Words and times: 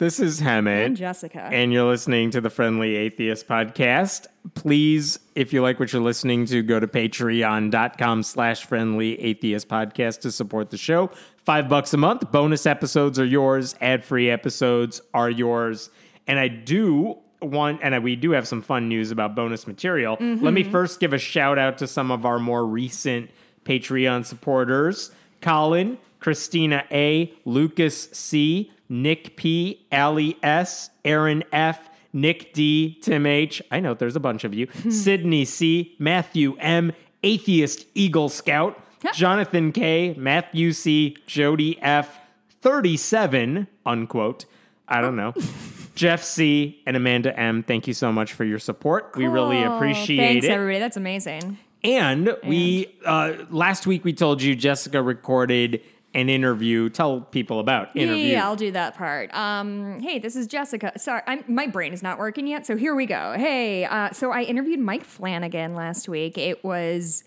This 0.00 0.18
is 0.18 0.40
Hemant. 0.40 0.86
And 0.86 0.96
Jessica. 0.96 1.42
And 1.52 1.74
you're 1.74 1.86
listening 1.86 2.30
to 2.30 2.40
the 2.40 2.48
Friendly 2.48 2.96
Atheist 2.96 3.46
Podcast. 3.46 4.28
Please, 4.54 5.18
if 5.34 5.52
you 5.52 5.60
like 5.60 5.78
what 5.78 5.92
you're 5.92 6.00
listening 6.00 6.46
to, 6.46 6.62
go 6.62 6.80
to 6.80 6.86
patreon.com 6.86 8.22
slash 8.22 8.64
friendly 8.64 9.20
atheist 9.20 9.68
podcast 9.68 10.22
to 10.22 10.32
support 10.32 10.70
the 10.70 10.78
show. 10.78 11.10
Five 11.44 11.68
bucks 11.68 11.92
a 11.92 11.98
month. 11.98 12.32
Bonus 12.32 12.64
episodes 12.64 13.18
are 13.18 13.26
yours. 13.26 13.74
Ad-free 13.82 14.30
episodes 14.30 15.02
are 15.12 15.28
yours. 15.28 15.90
And 16.26 16.38
I 16.38 16.48
do 16.48 17.18
want, 17.42 17.80
and 17.82 18.02
we 18.02 18.16
do 18.16 18.30
have 18.30 18.48
some 18.48 18.62
fun 18.62 18.88
news 18.88 19.10
about 19.10 19.34
bonus 19.34 19.66
material. 19.66 20.16
Mm-hmm. 20.16 20.42
Let 20.42 20.54
me 20.54 20.62
first 20.62 20.98
give 21.00 21.12
a 21.12 21.18
shout 21.18 21.58
out 21.58 21.76
to 21.76 21.86
some 21.86 22.10
of 22.10 22.24
our 22.24 22.38
more 22.38 22.64
recent 22.64 23.30
Patreon 23.66 24.24
supporters. 24.24 25.10
Colin, 25.42 25.98
Christina 26.20 26.84
A, 26.90 27.34
Lucas 27.44 28.08
C, 28.12 28.72
Nick 28.90 29.36
P, 29.36 29.86
Ali 29.90 30.36
S, 30.42 30.90
Aaron 31.04 31.42
F, 31.52 31.88
Nick 32.12 32.52
D, 32.52 32.98
Tim 33.00 33.24
H. 33.24 33.62
I 33.70 33.80
know 33.80 33.94
there's 33.94 34.16
a 34.16 34.20
bunch 34.20 34.44
of 34.44 34.52
you. 34.52 34.66
Sydney 34.90 35.44
C, 35.46 35.94
Matthew 35.98 36.56
M, 36.58 36.92
Atheist 37.22 37.86
Eagle 37.94 38.28
Scout, 38.28 38.78
Jonathan 39.14 39.72
K, 39.72 40.14
Matthew 40.18 40.72
C, 40.72 41.16
Jody 41.26 41.80
F, 41.80 42.18
37, 42.62 43.66
unquote. 43.86 44.44
I 44.88 45.00
don't 45.00 45.16
know. 45.16 45.32
Jeff 45.94 46.22
C 46.22 46.80
and 46.86 46.96
Amanda 46.96 47.38
M, 47.38 47.62
thank 47.62 47.86
you 47.86 47.92
so 47.94 48.10
much 48.10 48.32
for 48.32 48.44
your 48.44 48.58
support. 48.58 49.12
We 49.16 49.26
really 49.26 49.62
Cool. 49.62 49.76
appreciate 49.76 50.16
Thanks, 50.16 50.46
it. 50.46 50.50
everybody. 50.50 50.78
That's 50.78 50.96
amazing. 50.96 51.58
And 51.84 52.36
we 52.46 52.94
uh, 53.04 53.34
last 53.50 53.86
week 53.86 54.04
we 54.04 54.12
told 54.12 54.40
you 54.42 54.54
Jessica 54.54 55.02
recorded 55.02 55.80
an 56.14 56.28
interview. 56.28 56.88
Tell 56.88 57.20
people 57.20 57.60
about 57.60 57.90
Yeah, 57.94 58.04
interview. 58.04 58.26
Yeah, 58.32 58.46
I'll 58.46 58.56
do 58.56 58.72
that 58.72 58.96
part. 58.96 59.32
Um, 59.34 60.00
hey, 60.00 60.18
this 60.18 60.36
is 60.36 60.46
Jessica. 60.46 60.92
Sorry, 60.98 61.22
I'm, 61.26 61.44
my 61.46 61.66
brain 61.66 61.92
is 61.92 62.02
not 62.02 62.18
working 62.18 62.46
yet, 62.46 62.66
so 62.66 62.76
here 62.76 62.94
we 62.94 63.06
go. 63.06 63.34
Hey, 63.36 63.84
uh, 63.84 64.10
so 64.10 64.32
I 64.32 64.42
interviewed 64.42 64.80
Mike 64.80 65.04
Flanagan 65.04 65.74
last 65.74 66.08
week. 66.08 66.36
It 66.36 66.64
was 66.64 67.24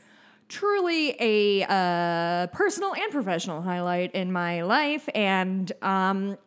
truly 0.49 1.15
a 1.19 1.65
uh, 1.67 2.47
personal 2.47 2.93
and 2.93 3.11
professional 3.11 3.61
highlight 3.61 4.13
in 4.13 4.31
my 4.31 4.63
life, 4.63 5.07
and 5.15 5.71
um, 5.81 6.37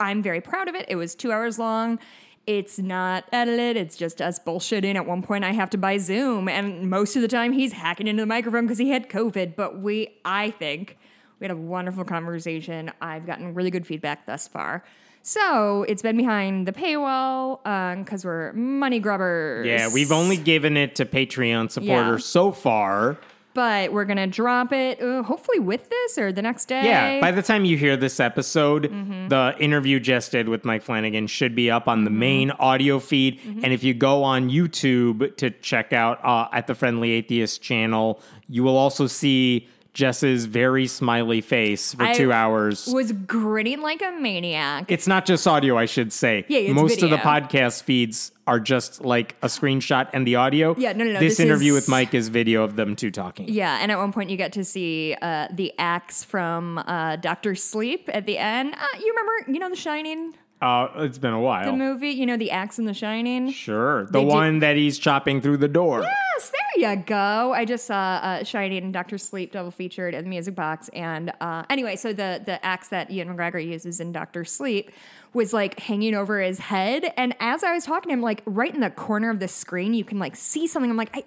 I'm 0.00 0.22
very 0.22 0.40
proud 0.40 0.68
of 0.68 0.74
it. 0.74 0.86
It 0.88 0.96
was 0.96 1.14
two 1.14 1.30
hours 1.30 1.58
long. 1.58 2.00
It's 2.46 2.78
not 2.78 3.24
edited. 3.32 3.78
It's 3.78 3.96
just 3.96 4.20
us 4.20 4.38
bullshitting. 4.38 4.96
At 4.96 5.06
one 5.06 5.22
point, 5.22 5.44
I 5.44 5.52
have 5.52 5.70
to 5.70 5.78
buy 5.78 5.96
Zoom, 5.98 6.48
and 6.48 6.90
most 6.90 7.16
of 7.16 7.22
the 7.22 7.28
time, 7.28 7.52
he's 7.52 7.72
hacking 7.72 8.06
into 8.06 8.22
the 8.22 8.26
microphone 8.26 8.64
because 8.64 8.78
he 8.78 8.90
had 8.90 9.08
COVID. 9.08 9.56
But 9.56 9.80
we, 9.80 10.18
I 10.24 10.50
think, 10.50 10.98
we 11.40 11.44
had 11.44 11.50
a 11.50 11.56
wonderful 11.56 12.04
conversation. 12.04 12.90
I've 13.00 13.26
gotten 13.26 13.54
really 13.54 13.70
good 13.70 13.86
feedback 13.86 14.26
thus 14.26 14.46
far. 14.48 14.84
So 15.22 15.84
it's 15.88 16.02
been 16.02 16.16
behind 16.18 16.68
the 16.68 16.72
paywall 16.72 17.58
because 17.98 18.24
we're 18.24 18.52
money 18.52 19.00
grubbers. 19.00 19.66
yeah, 19.66 19.88
we've 19.92 20.12
only 20.12 20.36
given 20.36 20.76
it 20.76 20.94
to 20.96 21.06
Patreon 21.06 21.70
supporters 21.70 22.20
Yeah. 22.22 22.26
so 22.26 22.52
far. 22.52 23.16
but 23.54 23.92
we're 23.92 24.04
gonna 24.04 24.26
drop 24.26 24.72
it 24.72 25.00
uh, 25.00 25.22
hopefully 25.22 25.60
with 25.60 25.88
this 25.88 26.18
or 26.18 26.32
the 26.32 26.42
next 26.42 26.64
day. 26.66 26.84
Yeah, 26.84 27.20
by 27.20 27.30
the 27.30 27.40
time 27.40 27.64
you 27.64 27.76
hear 27.78 27.96
this 27.96 28.18
episode, 28.18 28.90
Mm-hmm. 28.90 29.28
the 29.28 29.54
interview 29.60 30.00
just 30.00 30.32
did 30.32 30.48
with 30.48 30.64
Mike 30.64 30.82
Flanagan 30.82 31.28
should 31.28 31.54
be 31.54 31.70
up 31.70 31.86
on 31.86 32.02
the 32.02 32.10
main 32.10 32.50
audio 32.50 32.98
feed. 32.98 33.40
Mm-hmm. 33.40 33.60
And 33.64 33.72
if 33.72 33.84
you 33.84 33.94
go 33.94 34.24
on 34.24 34.50
YouTube 34.50 35.36
to 35.36 35.50
check 35.50 35.92
out 35.92 36.18
uh, 36.24 36.48
at 36.52 36.66
the 36.66 36.74
Friendly 36.74 37.12
Atheist 37.12 37.62
channel, 37.62 38.20
you 38.48 38.64
will 38.64 38.76
also 38.76 39.06
see 39.06 39.68
Jess's 39.94 40.46
very 40.46 40.86
smiley 40.88 41.40
face 41.40 41.94
for 41.94 42.02
I 42.02 42.14
two 42.14 42.32
hours. 42.32 42.86
was 42.88 43.12
grinning 43.12 43.80
like 43.80 44.02
a 44.02 44.10
maniac. 44.10 44.90
It's 44.90 45.06
not 45.06 45.24
just 45.24 45.46
audio, 45.46 45.78
I 45.78 45.86
should 45.86 46.12
say. 46.12 46.44
Yeah, 46.48 46.58
it's 46.58 46.74
Most 46.74 47.02
of 47.02 47.10
the 47.10 47.16
podcast 47.16 47.84
feeds 47.84 48.32
are 48.46 48.58
just 48.60 49.02
like 49.04 49.36
a 49.40 49.46
screenshot 49.46 50.10
and 50.12 50.26
the 50.26 50.34
audio. 50.36 50.74
Yeah, 50.76 50.92
no, 50.92 51.04
no, 51.04 51.12
no, 51.12 51.20
This, 51.20 51.38
this 51.38 51.40
interview 51.40 51.72
is- 51.74 51.82
with 51.82 51.88
Mike 51.88 52.12
is 52.12 52.28
video 52.28 52.64
of 52.64 52.74
them 52.76 52.96
two 52.96 53.10
talking. 53.12 53.48
Yeah, 53.48 53.78
and 53.80 53.90
at 53.92 53.96
one 53.98 54.12
point 54.12 54.30
you 54.30 54.36
get 54.36 54.52
to 54.54 54.64
see 54.64 55.16
uh, 55.22 55.46
the 55.52 55.72
axe 55.78 56.24
from 56.24 56.78
uh, 56.78 57.16
Doctor 57.16 57.54
Sleep 57.54 58.10
at 58.12 58.26
the 58.26 58.36
end. 58.36 58.74
Uh, 58.74 58.78
you 58.98 59.14
remember, 59.16 59.52
you 59.52 59.58
know, 59.60 59.70
The 59.70 59.76
Shining, 59.76 60.34
Uh, 60.64 60.88
it's 61.04 61.18
been 61.18 61.32
a 61.34 61.40
while. 61.40 61.66
the 61.66 61.76
movie. 61.76 62.10
You 62.10 62.24
know, 62.26 62.36
the 62.38 62.50
axe 62.50 62.78
in 62.78 62.86
The 62.86 62.94
Shining. 62.94 63.50
Sure. 63.52 64.06
The 64.06 64.12
They 64.12 64.20
do- 64.22 64.26
one 64.26 64.58
that 64.60 64.76
he's 64.76 64.98
chopping 64.98 65.40
through 65.42 65.58
the 65.58 65.68
door. 65.68 66.00
Yes, 66.02 66.50
there 66.50 66.90
you 66.90 66.96
go. 67.04 67.52
I 67.52 67.64
just 67.66 67.86
saw 67.86 67.94
uh, 68.22 68.44
Shining 68.44 68.82
and 68.82 68.92
Doctor 68.92 69.18
Sleep 69.18 69.52
double 69.52 69.70
featured 69.70 70.14
in 70.14 70.24
the 70.24 70.30
music 70.30 70.54
box. 70.54 70.88
And 70.94 71.32
uh, 71.40 71.64
anyway, 71.68 71.96
so 71.96 72.12
the 72.12 72.40
the 72.44 72.64
axe 72.64 72.88
that 72.88 73.10
Ewan 73.10 73.36
McGregor 73.36 73.64
uses 73.64 74.00
in 74.00 74.12
Doctor 74.12 74.44
Sleep 74.44 74.90
was 75.34 75.52
like 75.52 75.78
hanging 75.80 76.14
over 76.14 76.40
his 76.40 76.58
head. 76.60 77.12
And 77.16 77.34
as 77.40 77.62
I 77.62 77.74
was 77.74 77.84
talking 77.84 78.08
to 78.08 78.14
him, 78.14 78.22
like 78.22 78.42
right 78.46 78.72
in 78.74 78.80
the 78.80 78.90
corner 78.90 79.30
of 79.30 79.40
the 79.40 79.48
screen, 79.48 79.92
you 79.92 80.04
can 80.04 80.18
like 80.18 80.34
see 80.34 80.66
something. 80.66 80.90
I'm 80.90 80.96
like, 80.96 81.14
I. 81.16 81.24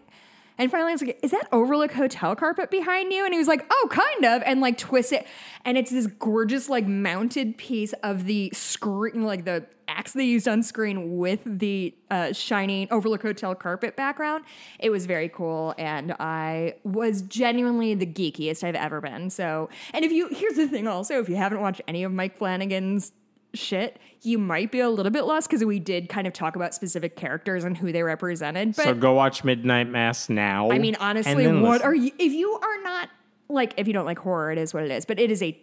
And 0.57 0.72
finally, 0.72 0.90
I 0.90 0.94
was 0.94 1.03
like, 1.03 1.19
"Is 1.23 1.31
that 1.31 1.47
Overlook 1.51 1.91
Hotel 1.91 2.35
carpet 2.35 2.72
behind 2.72 3.13
you?" 3.13 3.25
And 3.25 3.34
he 3.34 3.38
was 3.38 3.47
like, 3.47 3.66
"Oh, 3.69 3.88
kind 3.91 4.25
of." 4.25 4.41
And 4.45 4.62
like 4.62 4.78
twist 4.78 5.13
it, 5.13 5.28
and 5.66 5.78
it's 5.78 5.91
this 5.91 6.07
gorgeous 6.07 6.69
like 6.69 6.88
mounted 6.88 7.57
piece 7.57 7.94
of 8.03 8.25
the 8.25 8.51
screen, 8.53 9.23
like 9.23 9.46
the 9.46 9.66
axe 9.88 10.13
they 10.13 10.25
used 10.25 10.47
on 10.47 10.63
screen 10.63 11.17
with 11.17 11.40
the 11.46 11.96
uh, 12.12 12.34
shining 12.34 12.88
Overlook 12.91 13.22
Hotel 13.22 13.56
carpet 13.56 13.96
background. 13.96 14.44
It 14.79 14.90
was 14.90 15.06
very 15.06 15.29
cool, 15.29 15.73
and 15.78 16.13
I 16.19 16.75
was 16.84 17.22
genuinely 17.22 17.94
the 17.96 18.06
geekiest 18.06 18.63
I've 18.63 18.75
ever 18.75 19.01
been. 19.01 19.29
So, 19.29 19.69
and 19.94 20.03
if 20.03 20.12
you 20.12 20.29
here's 20.29 20.56
the 20.56 20.67
thing, 20.67 20.88
also, 20.88 21.19
if 21.19 21.29
you 21.29 21.35
haven't 21.35 21.62
watched 21.62 21.81
any 21.88 22.03
of 22.03 22.12
Mike 22.12 22.38
Flanagan's 22.38 23.12
shit, 23.57 24.00
you 24.22 24.38
might 24.38 24.72
be 24.72 24.79
a 24.79 24.90
little 24.90 25.12
bit 25.12 25.25
lost 25.25 25.50
because 25.50 25.63
we 25.63 25.79
did 25.79 26.09
kind 26.09 26.28
of 26.28 26.34
talk 26.34 26.56
about 26.56 26.73
specific 26.73 27.16
characters 27.16 27.63
and 27.63 27.78
who 27.78 27.91
they 27.91 28.03
represented. 28.03 28.75
But 28.75 28.84
so 28.84 28.94
go 28.94 29.13
watch 29.13 29.44
Midnight 29.44 29.90
Mass 29.90 30.29
now. 30.29 30.72
I 30.72 30.79
mean, 30.79 30.95
honestly, 31.00 31.47
what 31.47 31.72
listen. 31.72 31.88
are 31.88 31.96
you? 31.96 32.12
If 32.19 32.34
you 32.34 32.51
are 32.53 32.84
not 32.84 33.09
like, 33.50 33.73
if 33.78 33.88
you 33.88 33.94
don't 33.94 34.06
like 34.06 34.19
horror, 34.19 34.51
it 34.51 34.57
is 34.57 34.73
what 34.73 34.84
it 34.84 34.91
is. 34.91 35.06
But 35.06 35.19
it 35.19 35.31
is 35.31 35.41
a 35.44 35.57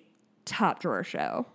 top 0.45 0.81
drawer 0.81 1.05
show. 1.05 1.47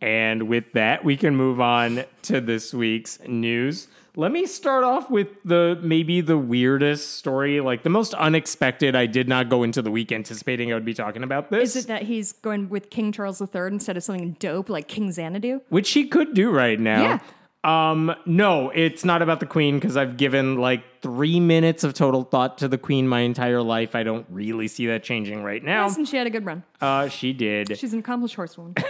And 0.00 0.48
with 0.48 0.72
that, 0.72 1.04
we 1.04 1.16
can 1.16 1.36
move 1.36 1.60
on 1.60 2.04
to 2.22 2.40
this 2.40 2.74
week's 2.74 3.18
news. 3.26 3.88
Let 4.18 4.32
me 4.32 4.46
start 4.46 4.82
off 4.82 5.10
with 5.10 5.28
the 5.44 5.78
maybe 5.82 6.22
the 6.22 6.38
weirdest 6.38 7.18
story, 7.18 7.60
like 7.60 7.82
the 7.82 7.90
most 7.90 8.14
unexpected. 8.14 8.96
I 8.96 9.04
did 9.04 9.28
not 9.28 9.50
go 9.50 9.62
into 9.62 9.82
the 9.82 9.90
week 9.90 10.10
anticipating 10.10 10.72
I 10.72 10.74
would 10.74 10.86
be 10.86 10.94
talking 10.94 11.22
about 11.22 11.50
this, 11.50 11.76
Is 11.76 11.84
it 11.84 11.88
that 11.88 12.02
he's 12.04 12.32
going 12.32 12.70
with 12.70 12.88
King 12.88 13.12
Charles 13.12 13.42
III 13.42 13.66
instead 13.66 13.98
of 13.98 14.02
something 14.02 14.34
dope 14.38 14.70
like 14.70 14.88
King 14.88 15.12
Xanadu? 15.12 15.60
which 15.68 15.90
he 15.90 16.08
could 16.08 16.32
do 16.32 16.50
right 16.50 16.80
now. 16.80 17.02
Yeah. 17.02 17.18
Um, 17.66 18.14
no, 18.26 18.70
it's 18.70 19.04
not 19.04 19.22
about 19.22 19.40
the 19.40 19.46
Queen 19.46 19.80
because 19.80 19.96
I've 19.96 20.16
given 20.16 20.56
like 20.56 20.84
three 21.02 21.40
minutes 21.40 21.82
of 21.82 21.94
total 21.94 22.22
thought 22.22 22.58
to 22.58 22.68
the 22.68 22.78
Queen 22.78 23.08
my 23.08 23.20
entire 23.20 23.60
life. 23.60 23.96
I 23.96 24.04
don't 24.04 24.24
really 24.30 24.68
see 24.68 24.86
that 24.86 25.02
changing 25.02 25.42
right 25.42 25.62
now. 25.62 25.88
And 25.88 26.06
she 26.06 26.16
had 26.16 26.28
a 26.28 26.30
good 26.30 26.46
run. 26.46 26.62
Uh, 26.80 27.08
she 27.08 27.32
did. 27.32 27.76
She's 27.76 27.92
an 27.92 27.98
accomplished 27.98 28.36
horsewoman. 28.36 28.74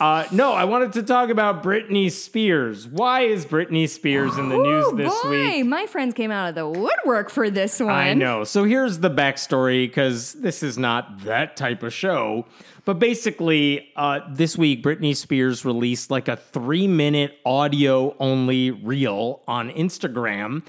Uh, 0.00 0.26
no, 0.32 0.52
I 0.52 0.64
wanted 0.64 0.92
to 0.94 1.02
talk 1.02 1.30
about 1.30 1.62
Britney 1.62 2.10
Spears. 2.10 2.86
Why 2.86 3.22
is 3.22 3.46
Britney 3.46 3.88
Spears 3.88 4.36
in 4.38 4.48
the 4.48 4.56
news 4.56 4.92
this 4.96 5.22
boy, 5.22 5.30
week? 5.30 5.66
my 5.66 5.86
friends 5.86 6.14
came 6.14 6.30
out 6.30 6.48
of 6.48 6.54
the 6.54 6.68
woodwork 6.68 7.30
for 7.30 7.50
this 7.50 7.80
one. 7.80 7.90
I 7.90 8.14
know. 8.14 8.44
So 8.44 8.64
here's 8.64 8.98
the 9.00 9.10
backstory 9.10 9.86
because 9.86 10.34
this 10.34 10.62
is 10.62 10.78
not 10.78 11.24
that 11.24 11.56
type 11.56 11.82
of 11.82 11.92
show. 11.92 12.46
But 12.84 12.98
basically, 12.98 13.90
uh, 13.96 14.20
this 14.30 14.58
week, 14.58 14.82
Britney 14.82 15.16
Spears 15.16 15.64
released 15.64 16.10
like 16.10 16.28
a 16.28 16.36
three 16.36 16.86
minute 16.86 17.38
audio 17.44 18.14
only 18.18 18.70
reel 18.70 19.42
on 19.48 19.70
Instagram. 19.70 20.64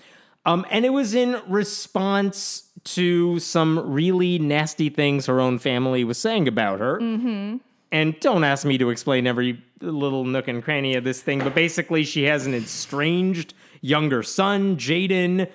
Um, 0.46 0.66
and 0.70 0.86
it 0.86 0.92
was 0.92 1.14
in 1.14 1.42
response 1.48 2.70
to 2.84 3.40
some 3.40 3.92
really 3.92 4.38
nasty 4.38 4.90
things 4.90 5.26
her 5.26 5.42
own 5.42 5.58
family 5.58 6.04
was 6.04 6.18
saying 6.18 6.48
about 6.48 6.80
her. 6.80 7.00
Mm-hmm. 7.00 7.58
And 7.92 8.20
don't 8.20 8.44
ask 8.44 8.66
me 8.66 8.78
to 8.78 8.90
explain 8.90 9.26
every 9.28 9.62
little 9.82 10.24
nook 10.24 10.48
and 10.48 10.64
cranny 10.64 10.96
of 10.96 11.04
this 11.04 11.22
thing, 11.22 11.40
but 11.40 11.56
basically, 11.56 12.04
she 12.04 12.24
has 12.24 12.46
an 12.46 12.54
estranged 12.54 13.54
younger 13.86 14.24
son, 14.24 14.78
Jaden, 14.78 15.48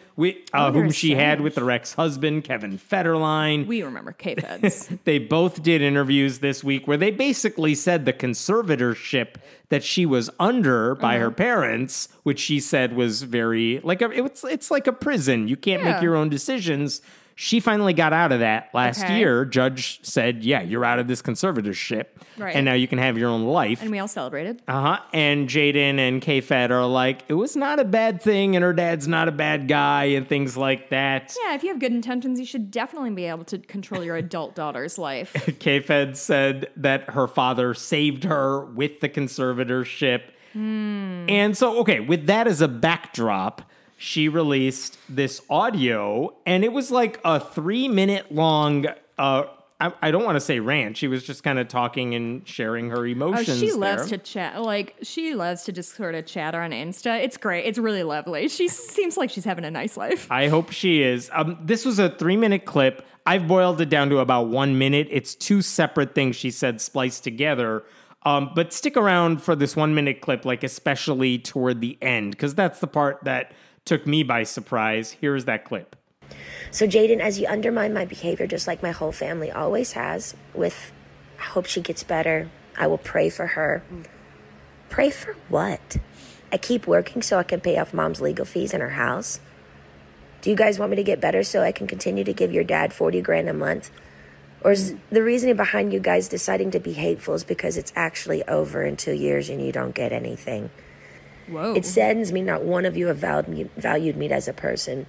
uh, 0.53 0.71
whom 0.73 0.91
she 0.93 1.15
had 1.17 1.41
with 1.41 1.57
her 1.57 1.69
ex 1.71 1.95
husband, 1.95 2.45
Kevin 2.45 2.79
Federline. 2.79 3.67
We 3.67 3.83
remember 3.83 4.13
K-Feds. 4.13 4.89
They 5.05 5.19
both 5.19 5.63
did 5.63 5.83
interviews 5.83 6.39
this 6.39 6.63
week 6.63 6.87
where 6.87 6.97
they 6.97 7.11
basically 7.11 7.75
said 7.75 8.05
the 8.05 8.13
conservatorship 8.13 9.37
that 9.69 9.83
she 9.83 10.07
was 10.07 10.31
under 10.39 10.95
by 10.95 11.17
Uh-huh. 11.17 11.25
her 11.25 11.31
parents, 11.31 12.09
which 12.23 12.39
she 12.41 12.61
said 12.61 12.95
was 12.95 13.23
very 13.23 13.81
like 13.83 14.01
a, 14.03 14.11
it's 14.11 14.45
it's 14.45 14.71
like 14.71 14.87
a 14.87 14.93
prison. 14.93 15.49
You 15.49 15.57
can't 15.57 15.83
Yeah. 15.83 15.93
make 15.95 16.03
your 16.03 16.15
own 16.17 16.29
decisions. 16.29 17.03
She 17.43 17.59
finally 17.59 17.95
got 17.95 18.13
out 18.13 18.33
of 18.33 18.41
that 18.41 18.69
last 18.75 19.03
Okay. 19.03 19.17
year. 19.19 19.47
Judge 19.47 19.99
said, 20.03 20.45
"Yeah, 20.45 20.61
you're 20.61 20.85
out 20.85 20.99
of 20.99 21.09
this 21.09 21.23
conservatorship, 21.23 22.05
Right. 22.37 22.55
and 22.55 22.67
now 22.67 22.75
you 22.75 22.87
can 22.87 22.99
have 22.99 23.17
your 23.17 23.31
own 23.31 23.45
life." 23.45 23.81
And 23.81 23.91
we 23.91 23.99
all 23.99 24.09
celebrated. 24.09 24.61
Uh 24.69 24.81
huh. 24.83 24.99
And 25.15 25.49
Jaden 25.49 25.99
and 25.99 26.21
K 26.21 26.43
Fed 26.43 26.71
are 26.71 26.85
like, 26.85 27.23
it 27.29 27.35
was 27.35 27.57
not 27.57 27.79
a 27.81 27.85
bad 27.85 28.21
thing, 28.21 28.57
and 28.57 28.63
her 28.63 28.75
dad's 28.75 29.09
not 29.09 29.27
a 29.27 29.33
bad 29.33 29.69
guy, 29.69 30.05
and 30.05 30.29
things 30.29 30.59
like 30.59 30.91
that. 30.91 31.35
Yeah, 31.47 31.55
if 31.55 31.63
you 31.63 31.71
have 31.71 31.79
good 31.79 31.93
intentions, 31.93 32.39
you 32.39 32.45
should 32.45 32.71
definitely 32.71 33.09
be 33.13 33.25
able 33.25 33.45
to 33.45 33.57
control 33.59 34.05
your 34.05 34.17
adult 34.17 34.55
daughter's 34.55 34.99
life. 34.99 35.33
K 35.61 35.81
Fed 35.81 36.19
said 36.19 36.67
that 36.77 37.09
her 37.09 37.27
father 37.27 37.73
saved 37.73 38.25
her 38.25 38.67
with 38.67 39.01
the 39.01 39.09
conservatorship. 39.09 40.25
And 40.53 41.57
so, 41.57 41.79
okay, 41.79 42.01
with 42.01 42.27
that 42.27 42.47
as 42.49 42.61
a 42.61 42.69
backdrop, 42.69 43.63
she 44.03 44.31
released 44.31 44.97
this 45.11 45.43
audio, 45.51 46.35
and 46.47 46.65
it 46.65 46.73
was 46.73 46.91
like 46.91 47.21
a 47.23 47.39
three 47.39 47.87
minute 47.87 48.33
long. 48.33 48.87
Uh, 49.19 49.43
I, 49.79 49.93
I 50.01 50.11
don't 50.11 50.25
want 50.25 50.37
to 50.37 50.41
say 50.41 50.59
rant. 50.59 50.97
She 50.97 51.07
was 51.07 51.23
just 51.23 51.43
kind 51.43 51.59
of 51.59 51.69
talking 51.69 52.15
and 52.15 52.49
sharing 52.49 52.89
her 52.89 53.01
Oh, 53.01 53.05
emotions. 53.05 53.59
she 53.61 53.73
loves 53.73 54.09
there. 54.09 54.17
to 54.17 54.25
chat. 54.25 54.63
Like 54.63 54.97
she 55.03 55.35
loves 55.35 55.65
to 55.65 55.73
just 55.73 55.95
sort 55.97 56.15
of 56.15 56.25
chatter 56.25 56.63
on 56.63 56.71
Insta. 56.71 57.23
It's 57.23 57.37
great. 57.37 57.67
It's 57.67 57.79
really 57.79 58.03
lovely. 58.03 58.49
She 58.49 58.69
seems 58.69 59.19
like 59.19 59.29
she's 59.29 59.45
having 59.45 59.67
a 59.67 59.71
nice 59.71 59.99
life. 59.99 60.27
I 60.33 60.49
hope 60.49 60.71
she 60.73 61.03
is. 61.03 61.29
Um, 61.35 61.59
this 61.63 61.85
was 61.85 61.99
a 61.99 62.09
three 62.09 62.39
minute 62.39 62.65
clip. 62.65 63.05
I've 63.27 63.47
boiled 63.47 63.83
it 63.83 63.91
down 63.91 64.09
to 64.09 64.21
about 64.21 64.49
one 64.49 64.79
minute. 64.79 65.09
It's 65.11 65.35
two 65.35 65.61
separate 65.61 66.15
things 66.15 66.37
she 66.37 66.51
said 66.51 66.81
spliced 66.81 67.23
together. 67.23 67.83
Um, 68.23 68.53
but 68.55 68.73
stick 68.73 68.97
around 68.97 69.43
for 69.43 69.55
this 69.55 69.77
one 69.77 69.95
minute 69.95 70.23
clip, 70.23 70.47
like 70.47 70.65
especially 70.65 71.39
toward 71.39 71.83
the 71.83 71.99
end, 72.01 72.31
because 72.33 72.55
that's 72.55 72.81
the 72.81 72.87
part 72.87 73.19
that 73.25 73.53
took 73.85 74.07
me 74.07 74.23
by 74.23 74.43
surprise. 74.43 75.17
Here's 75.21 75.45
that 75.47 75.65
clip. 75.65 75.97
So, 76.71 76.87
Jaden, 76.87 77.21
as 77.21 77.41
you 77.41 77.49
undermine 77.49 77.93
my 77.93 78.05
behavior, 78.05 78.47
just 78.47 78.67
like 78.67 78.83
my 78.83 78.93
whole 78.93 79.13
family 79.13 79.51
always 79.51 79.93
has, 79.93 80.35
with 80.55 80.93
I 81.41 81.45
hope 81.45 81.67
she 81.67 81.81
gets 81.81 82.05
better, 82.05 82.49
I 82.77 82.87
will 82.87 82.99
pray 82.99 83.29
for 83.31 83.49
her. 83.49 83.83
Pray 84.89 85.11
for 85.11 85.35
what? 85.49 85.97
I 86.53 86.59
keep 86.59 86.87
working 86.87 87.23
so 87.23 87.39
I 87.39 87.43
can 87.43 87.61
pay 87.61 87.79
off 87.79 87.95
mom's 87.95 88.21
legal 88.21 88.45
fees 88.45 88.75
in 88.75 88.81
her 88.81 88.91
house. 88.91 89.41
Do 90.43 90.51
you 90.51 90.57
guys 90.57 90.79
want 90.79 90.91
me 90.91 90.97
to 90.97 91.05
get 91.05 91.21
better 91.21 91.43
so 91.43 91.63
I 91.63 91.73
can 91.73 91.87
continue 91.87 92.25
to 92.25 92.33
give 92.33 92.53
your 92.53 92.65
dad 92.65 92.93
40 92.93 93.21
grand 93.21 93.49
a 93.49 93.53
month? 93.53 93.91
Or 94.63 94.73
is 94.73 94.95
the 95.11 95.23
reasoning 95.23 95.57
behind 95.57 95.93
you 95.93 96.01
guys 96.01 96.29
deciding 96.29 96.71
to 96.73 96.81
be 96.81 96.93
hateful 96.93 97.35
is 97.35 97.45
because 97.45 97.77
it's 97.77 97.93
actually 97.97 98.43
over 98.45 98.85
in 98.85 98.97
two 98.97 99.13
years 99.13 99.49
and 99.49 99.65
you 99.65 99.73
don't 99.73 99.95
get 99.95 100.13
anything? 100.13 100.71
Whoa. 101.49 101.75
It 101.75 101.85
saddens 101.85 102.33
me 102.33 102.43
not 102.43 102.63
one 102.63 102.85
of 102.85 102.97
you 102.97 103.09
have 103.09 103.19
valued 103.19 103.49
me, 103.49 103.69
valued 103.77 104.17
me 104.17 104.31
as 104.31 104.49
a 104.49 104.53
person. 104.53 105.07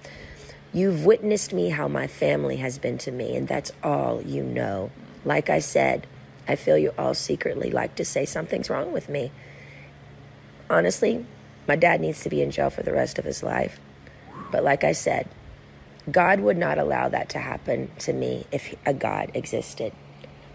You've 0.72 1.04
witnessed 1.04 1.52
me 1.52 1.68
how 1.68 1.86
my 1.88 2.06
family 2.06 2.56
has 2.56 2.78
been 2.78 2.98
to 2.98 3.12
me, 3.12 3.36
and 3.36 3.46
that's 3.46 3.72
all 3.82 4.22
you 4.22 4.42
know. 4.42 4.90
Like 5.24 5.50
I 5.50 5.58
said, 5.58 6.06
I 6.48 6.56
feel 6.56 6.78
you 6.78 6.92
all 6.98 7.14
secretly 7.14 7.70
like 7.70 7.94
to 7.96 8.04
say 8.04 8.24
something's 8.24 8.70
wrong 8.70 8.92
with 8.92 9.08
me. 9.08 9.30
Honestly, 10.68 11.24
my 11.68 11.76
dad 11.76 12.00
needs 12.00 12.22
to 12.22 12.28
be 12.28 12.42
in 12.42 12.50
jail 12.50 12.70
for 12.70 12.82
the 12.82 12.92
rest 12.92 13.18
of 13.18 13.24
his 13.24 13.42
life. 13.42 13.78
But 14.50 14.64
like 14.64 14.82
I 14.82 14.92
said, 14.92 15.28
God 16.10 16.40
would 16.40 16.56
not 16.56 16.78
allow 16.78 17.08
that 17.08 17.28
to 17.30 17.38
happen 17.38 17.90
to 18.00 18.12
me 18.12 18.46
if 18.50 18.74
a 18.84 18.92
God 18.92 19.30
existed. 19.34 19.92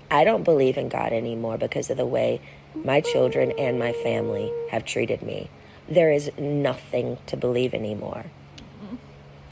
I 0.09 0.23
don't 0.23 0.44
believe 0.44 0.77
in 0.77 0.89
God 0.89 1.13
anymore 1.13 1.57
because 1.57 1.89
of 1.89 1.97
the 1.97 2.06
way 2.06 2.41
my 2.73 3.01
children 3.01 3.51
and 3.57 3.80
my 3.80 3.94
family 3.94 4.51
have 4.71 4.83
treated 4.83 5.21
me. 5.21 5.50
There 5.89 6.12
is 6.12 6.31
nothing 6.38 7.18
to 7.28 7.38
believe 7.38 7.74
anymore. 7.74 8.25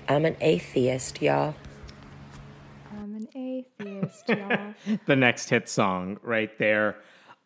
I'm 0.08 0.26
an 0.26 0.36
atheist, 0.42 1.22
y'all. 1.22 1.56
I'm 2.92 3.16
an 3.16 3.28
atheist, 3.34 4.30
y'all. 4.30 4.74
the 5.06 5.16
next 5.16 5.50
hit 5.50 5.68
song 5.68 6.20
right 6.22 6.56
there. 6.60 6.98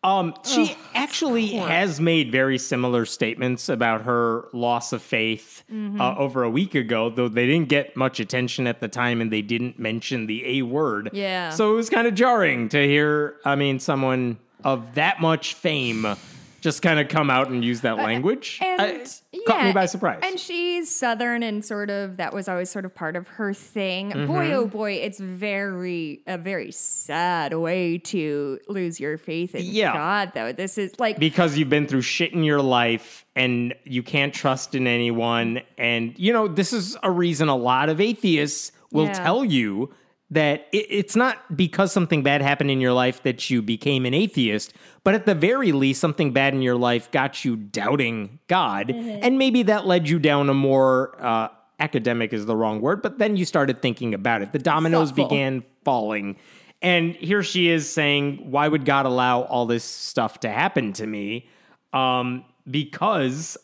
Um, 0.02 0.34
she 0.44 0.76
actually 0.94 1.48
has 1.48 2.00
made 2.00 2.32
very 2.32 2.56
similar 2.56 3.04
statements 3.04 3.68
about 3.68 4.02
her 4.02 4.48
loss 4.54 4.94
of 4.94 5.02
faith 5.02 5.62
uh, 5.70 6.16
over 6.16 6.42
a 6.42 6.48
week 6.48 6.74
ago, 6.74 7.10
though 7.10 7.28
they 7.28 7.46
didn't 7.46 7.68
get 7.68 7.94
much 7.98 8.18
attention 8.18 8.66
at 8.66 8.80
the 8.80 8.88
time 8.88 9.20
and 9.20 9.30
they 9.30 9.42
didn't 9.42 9.78
mention 9.78 10.26
the 10.26 10.58
A 10.58 10.62
word. 10.62 11.10
Yeah. 11.12 11.50
So 11.50 11.72
it 11.72 11.76
was 11.76 11.90
kind 11.90 12.06
of 12.06 12.14
jarring 12.14 12.70
to 12.70 12.82
hear, 12.86 13.36
I 13.44 13.56
mean, 13.56 13.78
someone 13.78 14.38
of 14.64 14.94
that 14.94 15.20
much 15.20 15.52
fame 15.52 16.06
just 16.60 16.82
kind 16.82 17.00
of 17.00 17.08
come 17.08 17.30
out 17.30 17.48
and 17.50 17.64
use 17.64 17.80
that 17.82 17.96
language. 17.96 18.58
and 18.62 18.80
I- 18.80 19.04
caught 19.46 19.64
me 19.64 19.72
by 19.72 19.86
surprise. 19.86 20.20
And 20.22 20.38
she's 20.38 20.94
southern 20.94 21.42
and 21.42 21.64
sort 21.64 21.88
of 21.90 22.18
that 22.18 22.34
was 22.34 22.48
always 22.48 22.68
sort 22.70 22.84
of 22.84 22.94
part 22.94 23.16
of 23.16 23.26
her 23.28 23.54
thing. 23.54 24.10
Mm-hmm. 24.10 24.26
Boy, 24.26 24.52
oh 24.52 24.66
boy, 24.66 24.92
it's 24.92 25.18
very 25.18 26.22
a 26.26 26.36
very 26.38 26.70
sad 26.72 27.54
way 27.54 27.98
to 27.98 28.58
lose 28.68 29.00
your 29.00 29.16
faith 29.18 29.54
in 29.54 29.64
Yeah. 29.64 29.92
God. 29.94 30.32
Though 30.34 30.52
this 30.52 30.76
is 30.78 30.98
like 30.98 31.18
because 31.18 31.56
you've 31.56 31.70
been 31.70 31.86
through 31.86 32.02
shit 32.02 32.32
in 32.32 32.44
your 32.44 32.60
life 32.62 33.24
and 33.34 33.74
you 33.84 34.02
can't 34.02 34.34
trust 34.34 34.74
in 34.74 34.86
anyone. 34.86 35.60
And, 35.78 36.18
you 36.18 36.32
know, 36.32 36.46
this 36.48 36.72
is 36.72 36.96
a 37.02 37.10
reason 37.10 37.48
a 37.48 37.56
lot 37.56 37.88
of 37.88 38.00
atheists 38.00 38.72
will 38.92 39.06
Yeah. 39.06 39.12
tell 39.14 39.44
you 39.44 39.90
that 40.30 40.68
it, 40.72 40.86
it's 40.88 41.16
not 41.16 41.56
because 41.56 41.92
something 41.92 42.22
bad 42.22 42.42
happened 42.42 42.70
in 42.70 42.80
your 42.80 42.92
life 42.92 43.22
that 43.24 43.50
you 43.50 43.62
became 43.62 44.06
an 44.06 44.14
atheist, 44.14 44.72
but 45.04 45.14
at 45.14 45.26
the 45.26 45.34
very 45.34 45.72
least, 45.72 46.00
something 46.00 46.32
bad 46.32 46.54
in 46.54 46.62
your 46.62 46.76
life 46.76 47.10
got 47.10 47.44
you 47.44 47.56
doubting 47.56 48.38
God. 48.48 48.88
Mm-hmm. 48.88 49.20
And 49.22 49.38
maybe 49.38 49.62
that 49.64 49.86
led 49.86 50.08
you 50.08 50.18
down 50.18 50.48
a 50.48 50.54
more, 50.54 51.16
uh, 51.20 51.48
academic 51.80 52.32
is 52.32 52.46
the 52.46 52.54
wrong 52.54 52.80
word, 52.80 53.02
but 53.02 53.18
then 53.18 53.36
you 53.36 53.44
started 53.44 53.82
thinking 53.82 54.14
about 54.14 54.42
it. 54.42 54.52
The 54.52 54.58
dominoes 54.58 55.08
Thoughtful. 55.08 55.28
began 55.28 55.64
falling. 55.84 56.36
And 56.82 57.14
here 57.16 57.42
she 57.42 57.68
is 57.68 57.90
saying, 57.90 58.50
Why 58.50 58.68
would 58.68 58.84
God 58.84 59.06
allow 59.06 59.42
all 59.42 59.66
this 59.66 59.84
stuff 59.84 60.40
to 60.40 60.48
happen 60.50 60.92
to 60.94 61.06
me? 61.06 61.48
Um, 61.92 62.44
because 62.70 63.56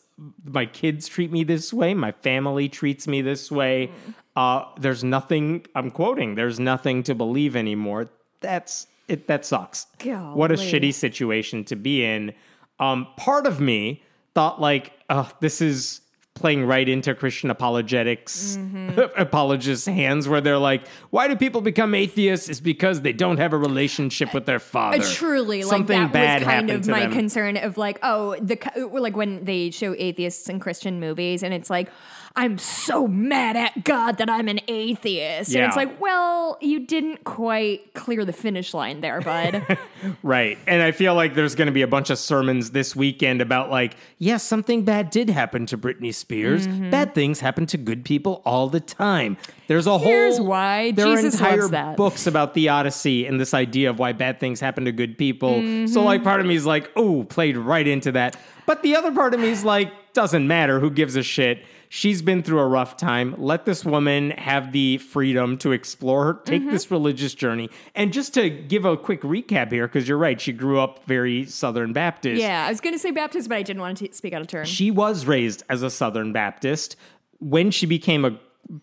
my 0.45 0.65
kids 0.65 1.07
treat 1.07 1.31
me 1.31 1.43
this 1.43 1.73
way, 1.73 1.93
my 1.93 2.11
family 2.11 2.69
treats 2.69 3.07
me 3.07 3.21
this 3.21 3.51
way. 3.51 3.91
Uh, 4.35 4.65
there's 4.79 5.03
nothing, 5.03 5.65
I'm 5.75 5.91
quoting, 5.91 6.35
there's 6.35 6.59
nothing 6.59 7.03
to 7.03 7.15
believe 7.15 7.55
anymore. 7.55 8.09
That's 8.41 8.87
it, 9.07 9.27
that 9.27 9.45
sucks. 9.45 9.87
What 10.33 10.51
a 10.51 10.55
shitty 10.55 10.93
situation 10.93 11.63
to 11.65 11.75
be 11.75 12.03
in. 12.03 12.33
Um, 12.79 13.07
part 13.15 13.47
of 13.47 13.59
me 13.59 14.03
thought, 14.35 14.59
like, 14.59 14.93
oh, 15.09 15.31
this 15.39 15.61
is 15.61 16.01
playing 16.37 16.65
right 16.65 16.87
into 16.87 17.13
Christian 17.15 17.49
apologetics 17.49 18.57
Mm-hmm. 18.57 18.99
apologists' 19.19 19.85
hands, 19.87 20.27
where 20.27 20.41
they're 20.41 20.57
like, 20.57 20.87
"Why 21.09 21.27
do 21.27 21.35
people 21.35 21.61
become 21.61 21.93
atheists? 21.95 22.49
Is 22.49 22.61
because 22.61 23.01
they 23.01 23.13
don't 23.13 23.37
have 23.37 23.53
a 23.53 23.57
relationship 23.57 24.33
with 24.33 24.45
their 24.45 24.59
father." 24.59 24.97
Uh, 25.01 25.05
Truly, 25.13 25.63
like 25.63 25.69
something 25.69 25.99
that 25.99 26.13
bad 26.13 26.41
was 26.41 26.47
kind 26.47 26.69
of 26.69 26.87
my 26.87 27.01
them. 27.01 27.11
concern 27.11 27.57
of 27.57 27.77
like, 27.77 27.99
oh, 28.03 28.35
the 28.41 28.57
like 28.91 29.15
when 29.15 29.43
they 29.45 29.71
show 29.71 29.95
atheists 29.97 30.49
in 30.49 30.59
Christian 30.59 30.99
movies, 30.99 31.43
and 31.43 31.53
it's 31.53 31.69
like, 31.69 31.89
I'm 32.37 32.59
so 32.59 33.07
mad 33.07 33.57
at 33.57 33.83
God 33.83 34.19
that 34.19 34.29
I'm 34.29 34.47
an 34.47 34.59
atheist, 34.67 35.55
and 35.55 35.65
it's 35.65 35.75
like, 35.75 35.99
well, 35.99 36.59
you 36.61 36.85
didn't 36.85 37.23
quite 37.23 37.95
clear 37.95 38.23
the 38.25 38.31
finish 38.31 38.75
line 38.75 39.01
there, 39.01 39.19
bud. 39.21 39.65
Right. 40.21 40.59
And 40.67 40.83
I 40.83 40.91
feel 40.91 41.15
like 41.15 41.33
there's 41.33 41.55
going 41.55 41.65
to 41.65 41.71
be 41.71 41.81
a 41.81 41.87
bunch 41.87 42.11
of 42.11 42.19
sermons 42.19 42.69
this 42.69 42.95
weekend 42.95 43.41
about, 43.41 43.71
like, 43.71 43.95
yes, 44.19 44.43
something 44.43 44.83
bad 44.83 45.09
did 45.09 45.29
happen 45.29 45.65
to 45.65 45.77
Britney 45.77 46.13
Spears. 46.13 46.67
Mm-hmm. 46.67 46.91
Bad 46.91 47.15
things 47.15 47.39
happen 47.39 47.65
to 47.67 47.77
good 47.77 48.05
people 48.05 48.43
all 48.45 48.69
the 48.69 48.79
time. 48.79 49.37
There's 49.65 49.87
a 49.87 49.97
Here's 49.97 50.37
whole. 50.37 50.45
why. 50.45 50.91
There 50.91 51.07
Jesus 51.07 51.41
are 51.41 51.45
entire 51.45 51.57
loves 51.61 51.71
that. 51.71 51.97
books 51.97 52.27
about 52.27 52.53
theodicy 52.53 53.25
and 53.25 53.39
this 53.39 53.55
idea 53.55 53.89
of 53.89 53.97
why 53.97 54.13
bad 54.13 54.39
things 54.39 54.59
happen 54.59 54.85
to 54.85 54.91
good 54.91 55.17
people. 55.17 55.55
Mm-hmm. 55.55 55.87
So, 55.87 56.03
like, 56.03 56.23
part 56.23 56.39
of 56.41 56.45
me 56.45 56.53
is 56.55 56.65
like, 56.67 56.91
oh, 56.95 57.23
played 57.23 57.57
right 57.57 57.87
into 57.87 58.11
that. 58.11 58.37
But 58.67 58.83
the 58.83 58.95
other 58.95 59.11
part 59.11 59.33
of 59.33 59.39
me 59.39 59.47
is 59.47 59.63
like, 59.63 59.91
doesn't 60.17 60.47
matter. 60.47 60.79
Who 60.79 60.89
gives 60.89 61.15
a 61.15 61.21
shit? 61.23 61.63
She's 61.89 62.21
been 62.21 62.41
through 62.43 62.59
a 62.59 62.67
rough 62.67 62.97
time. 62.97 63.35
Let 63.37 63.65
this 63.65 63.85
woman 63.85 64.31
have 64.31 64.71
the 64.73 64.97
freedom 64.97 65.57
to 65.59 65.71
explore 65.71 66.25
her, 66.25 66.33
take 66.43 66.61
Mm-hmm. 66.63 66.71
this 66.71 66.91
religious 66.91 67.33
journey. 67.33 67.69
And 67.95 68.11
just 68.11 68.33
to 68.33 68.49
give 68.49 68.83
a 68.83 68.97
quick 68.97 69.21
recap 69.21 69.71
here, 69.71 69.87
because 69.87 70.07
you're 70.07 70.17
right, 70.17 70.41
she 70.41 70.51
grew 70.51 70.79
up 70.79 71.05
very 71.05 71.45
Southern 71.45 71.93
Baptist. 71.93 72.41
yeah, 72.41 72.65
I 72.65 72.69
was 72.69 72.81
gonna 72.81 72.99
say 72.99 73.11
Baptist, 73.11 73.47
but 73.47 73.57
I 73.59 73.61
didn't 73.61 73.81
want 73.81 73.99
to 73.99 74.11
speak 74.11 74.33
out 74.33 74.41
of 74.41 74.47
turn. 74.47 74.65
She 74.65 74.89
was 74.91 75.25
raised 75.25 75.63
as 75.69 75.83
a 75.83 75.89
Southern 75.89 76.33
Baptist. 76.33 76.95
When 77.39 77.69
she 77.71 77.85
became 77.85 78.25
a 78.25 78.37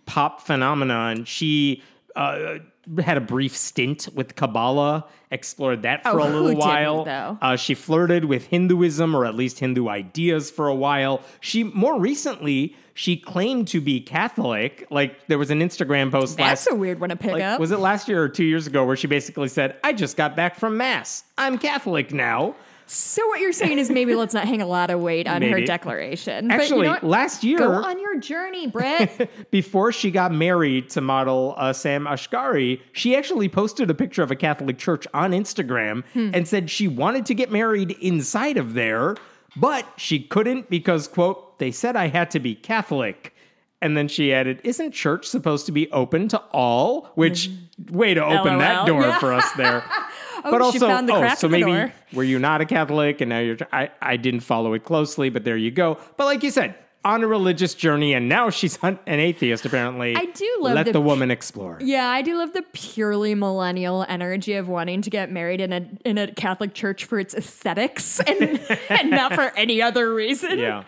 pop 0.06 0.40
phenomenon, 0.40 1.24
she 1.24 1.82
uh, 2.16 2.58
had 3.02 3.16
a 3.16 3.20
brief 3.20 3.56
stint 3.56 4.08
with 4.14 4.36
Kabbalah, 4.36 5.06
explored 5.30 5.82
that 5.82 6.02
for 6.02 6.20
Oh, 6.20 6.28
a 6.28 6.28
little 6.28 6.56
while. 6.56 7.38
Uh, 7.40 7.56
she 7.56 7.74
flirted 7.74 8.24
with 8.24 8.46
Hinduism, 8.46 9.14
or 9.14 9.24
at 9.24 9.34
least 9.34 9.58
Hindu 9.60 9.88
ideas, 9.88 10.50
for 10.50 10.68
a 10.68 10.74
while. 10.74 11.20
She 11.40 11.64
more 11.64 11.98
recently 11.98 12.76
she 12.96 13.16
claimed 13.16 13.66
to 13.68 13.80
be 13.80 14.00
Catholic. 14.00 14.86
Like 14.90 15.26
there 15.26 15.38
was 15.38 15.50
an 15.50 15.60
Instagram 15.60 16.12
post 16.12 16.38
last 16.38 16.38
year. 16.38 16.46
That's 16.48 16.66
last. 16.66 16.72
a 16.72 16.76
weird 16.76 17.00
one 17.00 17.10
to 17.10 17.16
pick 17.16 17.32
like, 17.32 17.42
up. 17.42 17.58
was 17.60 17.72
it 17.72 17.80
last 17.80 18.08
year 18.08 18.22
or 18.22 18.28
two 18.28 18.44
years 18.44 18.66
ago 18.66 18.84
where 18.84 18.96
she 18.96 19.06
basically 19.08 19.48
said, 19.48 19.76
"I 19.82 19.92
just 19.92 20.16
got 20.16 20.36
back 20.36 20.56
from 20.56 20.76
mass. 20.76 21.24
I'm 21.36 21.58
Catholic 21.58 22.12
now." 22.12 22.54
So 22.86 23.26
what 23.28 23.40
you're 23.40 23.52
saying 23.52 23.78
is 23.78 23.90
maybe 23.90 24.14
let's 24.14 24.34
not 24.34 24.46
hang 24.46 24.60
a 24.60 24.66
lot 24.66 24.90
of 24.90 25.00
weight 25.00 25.26
on 25.26 25.40
her 25.42 25.50
Maybe. 25.52 25.66
declaration. 25.66 26.48
But 26.48 26.54
you 26.56 26.60
Actually, 26.60 26.86
know 26.88 26.98
last 27.02 27.42
year, 27.42 27.58
go 27.58 27.72
on 27.72 27.98
your 28.00 28.18
journey, 28.18 28.66
Britt. 28.66 29.30
before 29.50 29.90
she 29.90 30.10
got 30.10 30.32
married 30.32 30.90
to 30.90 31.00
model 31.00 31.54
uh, 31.56 31.72
Sam 31.72 32.04
Asghari, 32.04 32.80
she 32.92 33.16
actually 33.16 33.48
posted 33.48 33.88
a 33.90 33.94
picture 33.94 34.22
of 34.22 34.30
a 34.30 34.36
Catholic 34.36 34.78
church 34.78 35.06
on 35.14 35.32
Instagram 35.32 36.04
Hmm. 36.12 36.30
and 36.34 36.46
said 36.46 36.70
she 36.70 36.86
wanted 36.88 37.24
to 37.26 37.34
get 37.34 37.50
married 37.50 37.92
inside 38.02 38.56
of 38.58 38.74
there, 38.74 39.16
but 39.56 39.86
she 39.96 40.20
couldn't 40.20 40.68
because, 40.68 41.08
quote, 41.08 41.58
they 41.58 41.70
said 41.70 41.96
I 41.96 42.08
had 42.08 42.30
to 42.32 42.40
be 42.40 42.54
Catholic. 42.54 43.30
And 43.80 43.96
then 43.98 44.08
she 44.08 44.32
added, 44.32 44.60
Isn't 44.64 44.92
church 44.92 45.26
supposed 45.26 45.66
to 45.66 45.72
be 45.72 45.90
open 45.92 46.28
to 46.28 46.38
all? 46.52 47.10
Which, 47.16 47.50
way 47.90 48.14
to 48.14 48.24
open 48.24 48.56
that 48.58 48.86
door 48.86 49.02
Yeah. 49.02 49.18
for 49.18 49.32
us 49.32 49.50
there. 49.52 49.84
Oh, 50.44 50.50
but 50.50 50.58
she 50.72 50.80
also, 50.80 50.88
oh, 50.90 51.34
so 51.36 51.48
maybe 51.48 51.72
door. 51.72 51.92
were 52.12 52.22
you 52.22 52.38
not 52.38 52.60
a 52.60 52.66
Catholic 52.66 53.22
and 53.22 53.30
now 53.30 53.38
you're? 53.38 53.56
I 53.72 53.90
I 54.02 54.16
didn't 54.16 54.40
follow 54.40 54.74
it 54.74 54.84
closely, 54.84 55.30
but 55.30 55.44
there 55.44 55.56
you 55.56 55.70
go. 55.70 55.98
But 56.18 56.26
like 56.26 56.42
you 56.42 56.50
said, 56.50 56.74
on 57.04 57.22
a 57.22 57.26
religious 57.26 57.74
journey, 57.74 58.14
and 58.14 58.28
now 58.28 58.50
she's 58.50 58.78
an 58.82 58.98
an 59.06 59.20
atheist. 59.20 59.66
Apparently, 59.66 60.16
I 60.16 60.24
do 60.26 60.56
love 60.60 60.74
let 60.74 60.86
the 60.86 60.92
the, 60.92 61.00
woman 61.00 61.30
explore. 61.30 61.78
Yeah, 61.80 62.08
I 62.08 62.22
do 62.22 62.36
love 62.36 62.52
the 62.52 62.62
purely 62.72 63.34
millennial 63.34 64.04
energy 64.08 64.54
of 64.54 64.68
wanting 64.68 65.02
to 65.02 65.10
get 65.10 65.30
married 65.30 65.60
in 65.60 65.72
a 65.72 65.88
in 66.04 66.18
a 66.18 66.32
Catholic 66.32 66.74
church 66.74 67.04
for 67.04 67.18
its 67.18 67.34
aesthetics 67.34 68.20
and, 68.26 68.60
and 68.88 69.10
not 69.10 69.34
for 69.34 69.42
any 69.56 69.82
other 69.82 70.12
reason. 70.12 70.58
Yeah. 70.58 70.84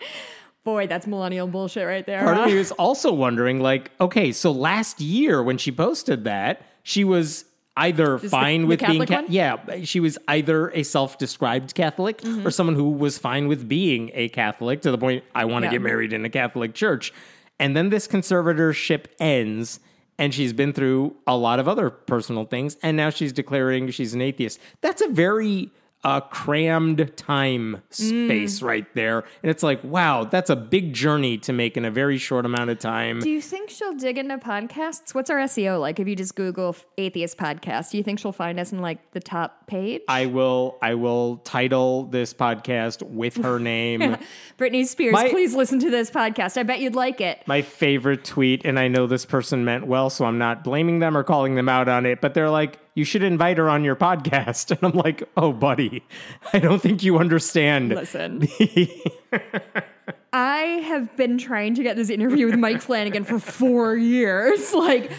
Boy, 0.63 0.85
that's 0.85 1.07
millennial 1.07 1.47
bullshit 1.47 1.87
right 1.87 2.05
there. 2.05 2.23
Part 2.23 2.35
huh? 2.35 2.43
of 2.43 2.49
me 2.49 2.55
was 2.57 2.73
also 2.73 3.13
wondering, 3.13 3.61
like, 3.61 3.89
okay, 4.01 4.33
so 4.33 4.51
last 4.51 4.99
year 4.99 5.41
when 5.41 5.57
she 5.57 5.71
posted 5.71 6.25
that, 6.25 6.61
she 6.83 7.05
was 7.05 7.45
either 7.77 8.17
the- 8.17 8.29
fine 8.29 8.61
the 8.63 8.67
with 8.67 8.79
being, 8.79 8.91
Catholic 9.05 9.09
ca-? 9.09 9.23
Mm-hmm. 9.23 9.31
yeah, 9.31 9.83
she 9.85 9.99
was 9.99 10.17
either 10.27 10.69
a 10.71 10.83
self-described 10.83 11.73
Catholic 11.75 12.21
or 12.43 12.51
someone 12.51 12.75
who 12.75 12.89
was 12.91 13.17
fine 13.17 13.47
with 13.47 13.67
being 13.69 14.11
a 14.13 14.27
Catholic 14.29 14.81
to 14.81 14.91
the 14.91 14.97
point 14.97 15.23
I 15.33 15.45
want 15.45 15.63
to 15.63 15.67
Yeah. 15.67 15.73
get 15.73 15.81
married 15.83 16.11
in 16.13 16.25
a 16.25 16.29
Catholic 16.29 16.73
church, 16.73 17.13
and 17.59 17.75
then 17.77 17.89
this 17.89 18.07
conservatorship 18.07 19.05
ends. 19.19 19.79
And 20.19 20.33
she's 20.33 20.51
been 20.51 20.73
through 20.73 21.15
a 21.27 21.37
lot 21.37 21.59
of 21.59 21.67
other 21.67 21.91
personal 21.91 22.45
things, 22.45 22.75
and 22.81 22.97
now 22.97 23.11
she's 23.11 23.31
declaring 23.31 23.91
she's 23.91 24.15
an 24.15 24.21
atheist. 24.21 24.59
That's 24.81 24.99
a 25.03 25.07
very 25.09 25.69
uh, 26.07 26.21
crammed 26.21 27.11
time 27.17 27.81
space 27.89 28.59
Mm. 28.61 28.63
right 28.63 28.95
there. 28.95 29.19
And 29.43 29.49
it's 29.51 29.61
like, 29.61 29.83
wow, 29.83 30.23
that's 30.23 30.49
a 30.49 30.55
big 30.55 30.93
journey 30.93 31.37
to 31.39 31.51
make 31.51 31.75
in 31.75 31.83
a 31.83 31.91
very 31.91 32.17
short 32.17 32.45
amount 32.45 32.69
of 32.69 32.79
time. 32.79 33.19
Do 33.19 33.29
you 33.29 33.41
think 33.41 33.69
she'll 33.69 33.93
dig 33.93 34.17
into 34.17 34.37
podcasts? 34.37 35.13
What's 35.13 35.29
our 35.29 35.39
SEO 35.39 35.81
like? 35.81 35.99
If 35.99 36.07
you 36.07 36.15
just 36.15 36.35
Google 36.35 36.77
atheist 36.97 37.37
podcast, 37.37 37.91
do 37.91 37.97
you 37.97 38.03
think 38.03 38.19
she'll 38.19 38.31
find 38.31 38.57
us 38.57 38.71
in 38.71 38.79
like 38.81 39.11
the 39.11 39.19
top 39.19 39.67
page? 39.67 40.01
I 40.07 40.27
will 40.27 40.77
I 40.81 40.93
will 40.93 41.37
title 41.43 42.05
this 42.05 42.33
podcast 42.33 43.03
with 43.03 43.35
her 43.43 43.59
name. 43.73 44.15
Britney 44.57 44.85
Spears, 44.85 45.11
My- 45.13 45.29
please 45.29 45.53
listen 45.55 45.79
to 45.79 45.89
this 45.89 46.09
podcast. 46.09 46.57
I 46.57 46.63
bet 46.63 46.79
you'd 46.79 46.95
like 46.95 47.19
it. 47.19 47.43
My 47.47 47.61
favorite 47.61 48.23
tweet, 48.23 48.61
and 48.65 48.79
I 48.79 48.87
know 48.87 49.07
this 49.07 49.25
person 49.25 49.65
meant 49.65 49.87
well, 49.87 50.09
so 50.09 50.23
I'm 50.25 50.37
not 50.37 50.63
blaming 50.63 50.99
them 50.99 51.17
or 51.17 51.23
calling 51.23 51.55
them 51.55 51.67
out 51.67 51.89
on 51.89 52.05
it, 52.05 52.21
but 52.21 52.33
they're 52.33 52.49
like, 52.49 52.79
you 52.97 53.05
should 53.05 53.21
invite 53.21 53.59
her 53.59 53.69
on 53.69 53.83
your 53.83 53.95
podcast. 53.95 54.71
And 54.77 54.79
I'm 54.81 54.97
like, 54.97 55.23
oh, 55.37 55.53
buddy, 55.53 56.03
I 56.51 56.57
don't 56.57 56.81
think 56.81 57.03
you 57.03 57.19
understand. 57.19 57.89
Listen. 57.89 58.47
I 60.33 60.61
have 60.61 61.15
been 61.15 61.37
trying 61.37 61.75
to 61.75 61.83
get 61.83 61.95
this 61.95 62.09
interview 62.09 62.47
with 62.47 62.55
Mike 62.55 62.81
Flanagan 62.81 63.23
for 63.23 63.39
four 63.39 63.95
years. 63.95 64.73
Like, 64.87 65.11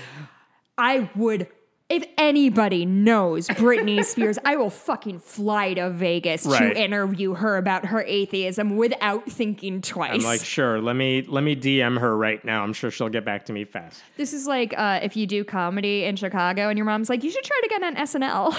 I 0.77 1.09
would, 1.15 1.49
if 1.91 2.05
anybody 2.19 2.85
knows 2.85 3.49
Britney 3.49 4.05
Spears, 4.05 4.39
I 4.45 4.57
will 4.57 4.69
fucking 4.69 5.21
fly 5.21 5.73
to 5.75 5.89
Vegas 5.91 6.45
Right. 6.45 6.75
to 6.75 6.79
interview 6.79 7.33
her 7.35 7.57
about 7.57 7.87
her 7.87 8.03
atheism 8.03 8.77
without 8.77 9.25
thinking 9.31 9.81
twice. 9.81 10.13
I'm 10.13 10.23
like, 10.23 10.45
sure, 10.45 10.81
let 10.83 10.97
me 10.97 11.23
let 11.23 11.43
me 11.45 11.57
DM 11.57 11.99
her 12.01 12.15
right 12.17 12.45
now. 12.45 12.63
I'm 12.63 12.73
sure 12.75 12.91
she'll 12.91 13.09
get 13.09 13.25
back 13.25 13.47
to 13.47 13.53
me 13.55 13.65
fast. 13.65 14.03
this 14.19 14.33
is 14.35 14.47
like 14.47 14.75
uh, 14.77 15.01
if 15.03 15.17
you 15.17 15.27
do 15.27 15.45
comedy 15.45 16.05
in 16.05 16.17
Chicago 16.17 16.69
and 16.69 16.77
your 16.77 16.85
mom's 16.85 17.09
like, 17.09 17.25
you 17.25 17.31
should 17.31 17.45
try 17.45 17.59
to 17.63 17.69
get 17.69 17.83
on 17.83 17.97
SNL. 17.97 18.55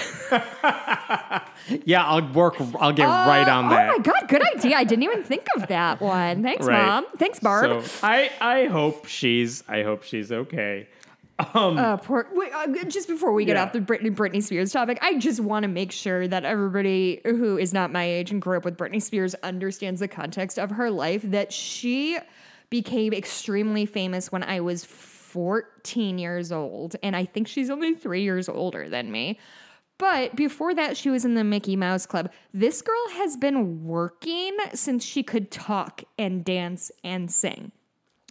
Yeah, 1.86 2.03
I'll 2.05 2.27
work. 2.33 2.55
I'll 2.79 2.93
get 2.93 3.05
right 3.05 3.48
on 3.48 3.69
that. 3.69 3.91
oh 3.93 3.98
my 3.98 4.03
God, 4.03 4.27
good 4.27 4.41
idea. 4.55 4.75
I 4.77 4.83
didn't 4.83 5.03
even 5.03 5.24
think 5.24 5.45
of 5.55 5.67
that 5.67 6.01
one. 6.01 6.41
Thanks, 6.41 6.65
Right. 6.65 6.83
mom. 6.83 7.05
Thanks, 7.17 7.39
Barb. 7.39 7.83
So 7.86 8.07
I 8.07 8.31
I 8.41 8.65
hope 8.65 9.05
she's 9.05 9.63
I 9.67 9.83
hope 9.83 10.03
she's 10.03 10.31
okay. 10.31 10.88
Uh, 11.39 11.98
poor, 11.98 12.27
wait, 12.34 12.51
uh, 12.53 12.67
just 12.86 13.08
before 13.08 13.31
we 13.31 13.46
get 13.46 13.55
Yeah. 13.55 13.63
off 13.63 13.74
the 13.74 13.79
Britney, 13.79 14.13
Britney 14.13 14.43
Spears 14.43 14.72
topic, 14.72 15.00
I 15.01 15.17
just 15.17 15.39
want 15.39 15.63
to 15.63 15.67
make 15.69 15.91
sure 15.91 16.27
that 16.27 16.43
everybody 16.46 17.22
who 17.24 17.58
is 17.58 17.74
not 17.74 17.91
my 17.91 18.03
age 18.03 18.31
and 18.31 18.41
grew 18.41 18.58
up 18.58 18.65
with 18.65 18.77
Britney 18.77 19.01
Spears 19.01 19.36
understands 19.36 20.00
the 20.01 20.08
context 20.08 20.60
of 20.60 20.72
her 20.72 20.91
life. 20.91 21.22
That 21.24 21.53
she 21.53 22.17
became 22.69 23.13
extremely 23.13 23.86
famous 23.86 24.31
when 24.31 24.43
I 24.43 24.60
was 24.60 24.84
14 24.86 26.17
years 26.17 26.51
old, 26.51 26.96
and 27.01 27.15
I 27.15 27.25
think 27.25 27.48
she's 27.48 27.69
only 27.69 27.93
three 27.96 28.24
years 28.24 28.50
older 28.50 28.89
than 28.89 29.12
me. 29.12 29.39
But 29.98 30.36
before 30.36 30.74
that, 30.75 30.96
she 30.96 31.10
was 31.10 31.25
in 31.25 31.36
the 31.36 31.43
Mickey 31.43 31.75
Mouse 31.75 32.05
Club. 32.05 32.31
This 32.53 32.81
girl 32.81 33.10
has 33.13 33.36
been 33.36 33.86
working 33.86 34.55
since 34.74 35.03
she 35.03 35.24
could 35.24 35.51
talk 35.51 36.03
and 36.17 36.43
dance 36.46 36.91
and 37.03 37.31
sing 37.31 37.72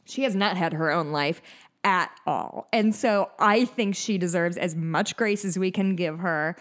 she 0.08 0.22
has 0.22 0.34
not 0.34 0.56
had 0.56 0.72
her 0.72 0.90
own 0.90 1.12
life 1.12 1.42
at 1.84 2.10
all. 2.26 2.68
And 2.72 2.94
so 2.94 3.30
I 3.38 3.64
think 3.64 3.94
she 3.94 4.18
deserves 4.18 4.56
as 4.56 4.74
much 4.74 5.16
grace 5.16 5.44
as 5.44 5.58
we 5.58 5.70
can 5.70 5.96
give 5.96 6.18
her. 6.18 6.56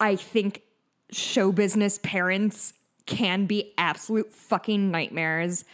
I 0.00 0.16
think 0.16 0.62
show 1.10 1.52
business 1.52 1.98
parents 2.02 2.74
can 3.06 3.46
be 3.46 3.72
absolute 3.78 4.32
fucking 4.32 4.90
nightmares. 4.90 5.64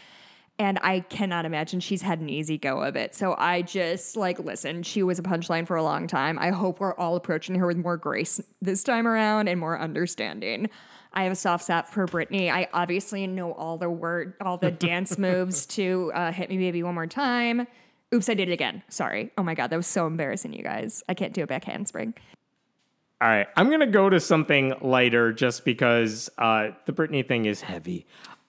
And 0.59 0.79
I 0.83 1.01
cannot 1.01 1.47
imagine 1.47 1.81
she's 1.81 2.03
had 2.03 2.21
an 2.21 2.29
easy 2.29 2.59
go 2.59 2.83
of 2.83 2.95
it. 2.95 3.15
So 3.15 3.35
I 3.39 3.63
just 3.63 4.15
like, 4.15 4.39
listen, 4.39 4.83
she 4.83 5.03
was 5.03 5.19
a 5.19 5.23
punchline 5.23 5.67
for 5.67 5.77
a 5.77 5.83
long 5.83 6.07
time. 6.07 6.39
I 6.39 6.51
hope 6.51 6.81
we're 6.81 6.95
all 6.97 7.17
approaching 7.17 7.55
her 7.55 7.67
with 7.67 7.79
more 7.79 7.97
grace 7.97 8.41
this 8.61 8.83
time 8.83 9.07
around 9.07 9.49
and 9.49 9.59
more 9.59 9.79
understanding. 9.79 10.69
I 11.13 11.23
have 11.23 11.33
a 11.33 11.37
soft 11.37 11.65
spot 11.65 11.93
for 11.93 12.07
Britney. 12.07 12.53
I 12.53 12.69
obviously 12.73 13.27
know 13.27 13.53
all 13.53 13.79
the 13.79 13.89
word, 13.89 14.35
all 14.41 14.59
the 14.59 14.71
dance 14.71 15.17
moves 15.19 15.67
to 15.67 16.13
uh, 16.15 16.31
"Hit 16.31 16.51
Me, 16.51 16.59
Baby, 16.59 16.83
One 16.83 16.95
More 16.95 17.07
Time." 17.07 17.67
Oops, 18.15 18.29
I 18.29 18.35
did 18.35 18.49
it 18.49 18.53
again. 18.53 18.83
Sorry. 18.89 19.31
Oh 19.39 19.43
my 19.43 19.55
god, 19.55 19.71
that 19.71 19.77
was 19.77 19.87
so 19.87 20.07
embarrassing, 20.07 20.53
you 20.53 20.63
guys. 20.63 21.03
I 21.09 21.15
can't 21.15 21.33
do 21.33 21.43
a 21.43 21.47
back 21.47 21.65
handspring. 21.65 22.15
All 23.21 23.29
right, 23.29 23.47
I'm 23.57 23.71
gonna 23.71 23.87
go 23.87 24.09
to 24.09 24.19
something 24.19 24.75
lighter 24.81 25.33
just 25.33 25.65
because 25.65 26.31
uh, 26.39 26.71
the 26.87 26.93
Britney 26.93 27.27
thing 27.27 27.45
is 27.45 27.61
heavy. 27.61 28.07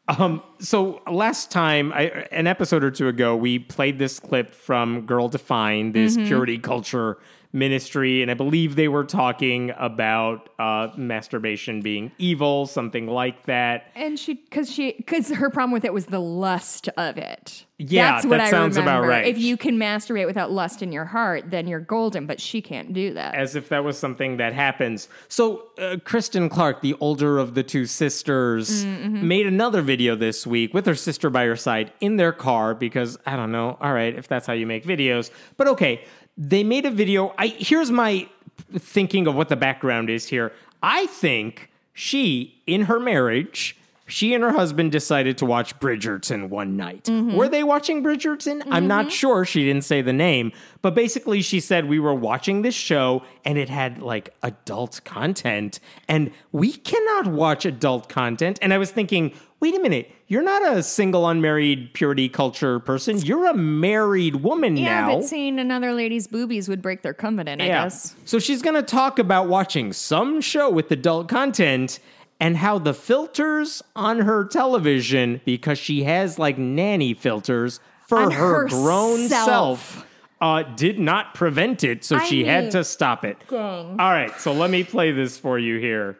Um, 0.07 0.41
so 0.59 1.01
last 1.09 1.51
time, 1.51 1.93
I, 1.93 2.27
an 2.31 2.47
episode 2.47 2.83
or 2.83 2.91
two 2.91 3.07
ago, 3.07 3.35
we 3.35 3.59
played 3.59 3.99
this 3.99 4.19
clip 4.19 4.51
from 4.51 5.05
Girl 5.05 5.29
Defined, 5.29 5.93
this 5.93 6.17
purity 6.17 6.57
culture 6.57 7.17
ministry, 7.53 8.21
and 8.21 8.31
I 8.31 8.33
believe 8.33 8.75
they 8.75 8.87
were 8.87 9.03
talking 9.03 9.71
about 9.77 10.49
uh, 10.59 10.89
masturbation 10.97 11.81
being 11.81 12.11
evil, 12.17 12.65
something 12.65 13.07
like 13.07 13.45
that. 13.45 13.91
And 13.95 14.17
she, 14.17 14.35
because 14.35 14.71
she, 14.71 14.93
because 14.97 15.29
her 15.29 15.49
problem 15.49 15.71
with 15.71 15.85
it 15.85 15.93
was 15.93 16.05
the 16.05 16.19
lust 16.19 16.87
of 16.97 17.17
it. 17.17 17.65
Yeah, 17.83 18.11
That's 18.11 18.25
what 18.27 18.37
that 18.37 18.47
I 18.47 18.51
sounds 18.51 18.77
about 18.77 19.07
right. 19.07 19.25
If 19.25 19.39
you 19.39 19.57
can 19.57 19.75
masturbate 19.77 20.27
without 20.27 20.51
lust 20.51 20.83
in 20.83 20.91
your 20.91 21.05
heart, 21.05 21.49
then 21.49 21.67
you're 21.67 21.79
golden. 21.79 22.27
But 22.27 22.39
she 22.39 22.61
can't 22.61 22.93
do 22.93 23.15
that. 23.15 23.33
as 23.33 23.55
if 23.55 23.69
that 23.69 23.83
was 23.83 23.97
something 23.97 24.37
that 24.37 24.53
happens. 24.53 25.09
So, 25.29 25.69
uh, 25.79 25.97
Kristen 26.03 26.47
Clark, 26.47 26.81
the 26.81 26.93
older 26.99 27.39
of 27.39 27.55
the 27.55 27.63
two 27.63 27.87
sisters, 27.87 28.85
made 28.85 29.47
another 29.47 29.81
video 29.81 30.15
this 30.15 30.45
week 30.45 30.75
with 30.75 30.85
her 30.85 30.93
sister 30.93 31.31
by 31.31 31.45
her 31.45 31.55
side 31.55 31.91
in 32.01 32.17
their 32.17 32.31
car 32.31 32.75
because 32.75 33.17
I 33.25 33.35
don't 33.35 33.51
know. 33.51 33.77
All 33.81 33.93
right, 33.93 34.13
if 34.15 34.27
that's 34.27 34.45
how 34.45 34.53
you 34.53 34.67
make 34.67 34.85
videos, 34.85 35.31
but 35.57 35.67
okay, 35.67 36.03
they 36.41 36.63
made 36.63 36.85
a 36.85 36.91
video. 36.91 37.33
I 37.37 37.47
here's 37.47 37.91
my 37.91 38.27
thinking 38.73 39.27
of 39.27 39.35
what 39.35 39.49
the 39.49 39.55
background 39.55 40.09
is 40.09 40.27
here. 40.27 40.51
I 40.81 41.05
think 41.05 41.69
she, 41.93 42.61
in 42.65 42.83
her 42.83 42.99
marriage. 42.99 43.77
She 44.07 44.33
and 44.33 44.43
her 44.43 44.51
husband 44.51 44.91
decided 44.91 45.37
to 45.37 45.45
watch 45.45 45.79
Bridgerton 45.79 46.49
one 46.49 46.75
night. 46.75 47.05
Mm-hmm. 47.05 47.37
Were 47.37 47.47
they 47.47 47.63
watching 47.63 48.03
Bridgerton? 48.03 48.61
I'm 48.69 48.85
not 48.85 49.05
mm-hmm. 49.05 49.11
sure. 49.11 49.45
She 49.45 49.63
didn't 49.63 49.85
say 49.85 50.01
the 50.01 50.11
name, 50.11 50.51
but 50.81 50.93
basically, 50.93 51.41
she 51.41 51.61
said 51.61 51.87
we 51.87 51.97
were 51.97 52.13
watching 52.13 52.61
this 52.61 52.75
show 52.75 53.23
and 53.45 53.57
it 53.57 53.69
had 53.69 54.01
like 54.01 54.33
adult 54.43 54.99
content, 55.05 55.79
and 56.09 56.31
we 56.51 56.73
cannot 56.73 57.27
watch 57.27 57.63
adult 57.63 58.09
content. 58.09 58.59
And 58.61 58.73
I 58.73 58.79
was 58.79 58.91
thinking, 58.91 59.31
wait 59.61 59.75
a 59.75 59.79
minute, 59.79 60.11
you're 60.27 60.41
not 60.41 60.75
a 60.75 60.83
single, 60.83 61.27
unmarried 61.27 61.93
purity 61.93 62.27
culture 62.27 62.79
person. 62.79 63.17
You're 63.19 63.47
a 63.47 63.53
married 63.53 64.37
woman 64.37 64.75
yeah, 64.75 65.01
now. 65.01 65.15
but 65.15 65.25
seeing 65.25 65.59
another 65.59 65.93
lady's 65.93 66.27
boobies 66.27 66.67
would 66.67 66.81
break 66.81 67.03
their 67.03 67.13
covenant. 67.13 67.61
I 67.61 67.67
guess. 67.67 68.15
So 68.25 68.39
she's 68.39 68.61
going 68.61 68.75
to 68.75 68.83
talk 68.83 69.19
about 69.19 69.47
watching 69.47 69.93
some 69.93 70.41
show 70.41 70.69
with 70.69 70.91
adult 70.91 71.29
content 71.29 71.99
and 72.39 72.57
how 72.57 72.79
the 72.79 72.93
filters 72.93 73.83
on 73.95 74.19
her 74.19 74.45
television, 74.45 75.41
because 75.45 75.77
she 75.77 76.03
has 76.03 76.39
like 76.39 76.57
nanny 76.57 77.13
filters 77.13 77.79
for 78.07 78.23
On 78.23 78.31
her 78.31 78.67
grown 78.67 79.29
self, 79.29 80.05
uh, 80.41 80.63
did 80.63 80.97
not 80.97 81.35
prevent 81.35 81.83
it. 81.83 82.03
So 82.03 82.15
I 82.15 82.25
she 82.25 82.43
had 82.43 82.71
to 82.71 82.83
stop 82.83 83.23
it. 83.23 83.37
dang. 83.47 83.99
All 83.99 84.11
right. 84.11 84.31
So 84.41 84.53
let 84.53 84.71
me 84.71 84.83
play 84.83 85.11
this 85.11 85.37
for 85.37 85.59
you 85.59 85.77
here. 85.77 86.17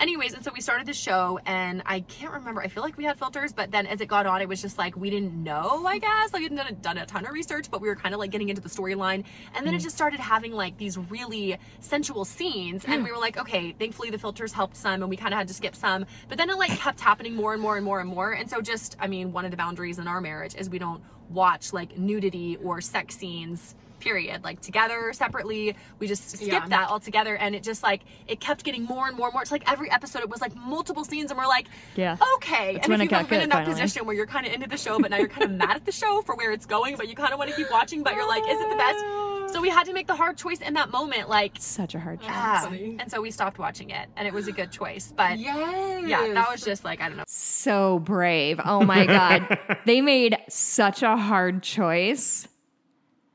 Anyways, 0.00 0.32
and 0.32 0.42
so 0.42 0.50
we 0.54 0.62
started 0.62 0.86
the 0.86 0.94
show, 0.94 1.38
and 1.44 1.82
I 1.84 2.00
can't 2.00 2.32
remember. 2.32 2.62
I 2.62 2.68
feel 2.68 2.82
like 2.82 2.96
we 2.96 3.04
had 3.04 3.18
filters, 3.18 3.52
but 3.52 3.70
then 3.70 3.86
as 3.86 4.00
it 4.00 4.06
got 4.06 4.24
on, 4.24 4.40
it 4.40 4.48
was 4.48 4.62
just 4.62 4.78
like 4.78 4.96
we 4.96 5.10
didn't 5.10 5.34
know. 5.34 5.84
I 5.86 5.98
guess 5.98 6.32
like 6.32 6.40
we 6.48 6.56
hadn't 6.56 6.80
done 6.80 6.96
a 6.96 7.04
ton 7.04 7.26
of 7.26 7.32
research, 7.32 7.70
but 7.70 7.82
we 7.82 7.88
were 7.88 7.96
kind 7.96 8.14
of 8.14 8.18
like 8.18 8.30
getting 8.30 8.48
into 8.48 8.62
the 8.62 8.68
storyline, 8.70 9.24
and 9.54 9.66
then 9.66 9.74
it 9.74 9.80
mm. 9.80 9.82
just 9.82 9.94
started 9.94 10.18
having 10.18 10.52
like 10.52 10.78
these 10.78 10.96
really 10.96 11.58
sensual 11.80 12.24
scenes, 12.24 12.86
and 12.86 13.04
we 13.04 13.12
were 13.12 13.18
like, 13.18 13.36
okay, 13.36 13.72
thankfully 13.72 14.08
the 14.08 14.16
filters 14.16 14.54
helped 14.54 14.74
some, 14.74 15.02
and 15.02 15.10
we 15.10 15.18
kind 15.18 15.34
of 15.34 15.38
had 15.38 15.48
to 15.48 15.54
skip 15.54 15.76
some, 15.76 16.06
but 16.30 16.38
then 16.38 16.48
it 16.48 16.56
like 16.56 16.70
kept 16.78 16.98
happening 16.98 17.34
more 17.34 17.52
and 17.52 17.60
more 17.60 17.76
and 17.76 17.84
more 17.84 18.00
and 18.00 18.08
more, 18.08 18.32
and 18.32 18.48
so 18.48 18.62
just 18.62 18.96
I 19.00 19.06
mean, 19.06 19.32
one 19.32 19.44
of 19.44 19.50
the 19.50 19.58
boundaries 19.58 19.98
in 19.98 20.08
our 20.08 20.22
marriage 20.22 20.54
is 20.54 20.70
we 20.70 20.78
don't 20.78 21.02
watch 21.28 21.74
like 21.74 21.98
nudity 21.98 22.56
or 22.64 22.80
sex 22.80 23.18
scenes 23.18 23.74
period 24.00 24.42
like 24.42 24.60
together 24.60 25.12
separately 25.12 25.76
we 25.98 26.06
just 26.06 26.30
skipped 26.30 26.50
Yeah. 26.52 26.66
that 26.68 26.88
altogether 26.88 27.36
and 27.36 27.54
it 27.54 27.62
just 27.62 27.82
like 27.82 28.00
it 28.26 28.40
kept 28.40 28.64
getting 28.64 28.84
more 28.84 29.06
and 29.06 29.16
more 29.16 29.26
and 29.28 29.34
more 29.34 29.42
it's 29.42 29.52
like 29.52 29.70
every 29.70 29.90
episode 29.90 30.22
it 30.22 30.28
was 30.30 30.40
like 30.40 30.54
multiple 30.56 31.04
scenes 31.04 31.30
and 31.30 31.38
we're 31.38 31.46
like 31.46 31.66
Yeah. 31.96 32.16
okay 32.36 32.74
That's 32.74 32.86
and 32.86 32.92
when 32.92 33.00
if 33.02 33.10
you've 33.10 33.20
ever 33.20 33.28
been 33.28 33.42
in 33.42 33.48
that 33.50 33.64
finally. 33.66 33.72
position 33.80 34.06
where 34.06 34.16
you're 34.16 34.26
kind 34.26 34.46
of 34.46 34.52
into 34.52 34.68
the 34.68 34.76
show 34.78 34.98
but 34.98 35.10
now 35.10 35.18
you're 35.18 35.28
kind 35.28 35.44
of 35.44 35.50
mad 35.62 35.76
at 35.76 35.84
the 35.84 35.92
show 35.92 36.22
for 36.22 36.34
where 36.34 36.50
it's 36.52 36.66
going 36.66 36.96
but 36.96 37.08
you 37.08 37.14
kind 37.14 37.32
of 37.32 37.38
want 37.38 37.50
to 37.50 37.56
keep 37.56 37.70
watching 37.70 38.02
but 38.02 38.14
you're 38.14 38.26
like 38.28 38.42
is 38.48 38.60
it 38.60 38.68
the 38.70 38.76
best 38.76 39.52
so 39.52 39.60
we 39.60 39.68
had 39.68 39.84
to 39.84 39.92
make 39.92 40.06
the 40.06 40.14
hard 40.14 40.36
choice 40.36 40.60
in 40.60 40.74
that 40.74 40.90
moment 40.90 41.28
like 41.28 41.52
Such 41.58 41.94
a 41.94 41.98
hard 42.00 42.20
choice. 42.20 42.30
ah. 42.32 42.60
funny. 42.64 42.96
and 43.00 43.10
so 43.10 43.20
we 43.20 43.30
stopped 43.30 43.58
watching 43.58 43.90
it 43.90 44.08
and 44.16 44.26
it 44.26 44.32
was 44.32 44.48
a 44.48 44.52
good 44.52 44.70
choice 44.70 45.12
but 45.16 45.38
Yes. 45.38 46.04
yeah 46.06 46.32
that 46.34 46.50
was 46.50 46.62
just 46.62 46.84
like 46.84 47.00
i 47.00 47.08
don't 47.08 47.16
know 47.16 47.24
So 47.26 47.98
brave. 47.98 48.60
Oh 48.64 48.82
my 48.84 49.06
god. 49.06 49.58
they 49.86 50.00
made 50.00 50.36
such 50.48 51.02
a 51.02 51.16
hard 51.16 51.62
choice 51.62 52.46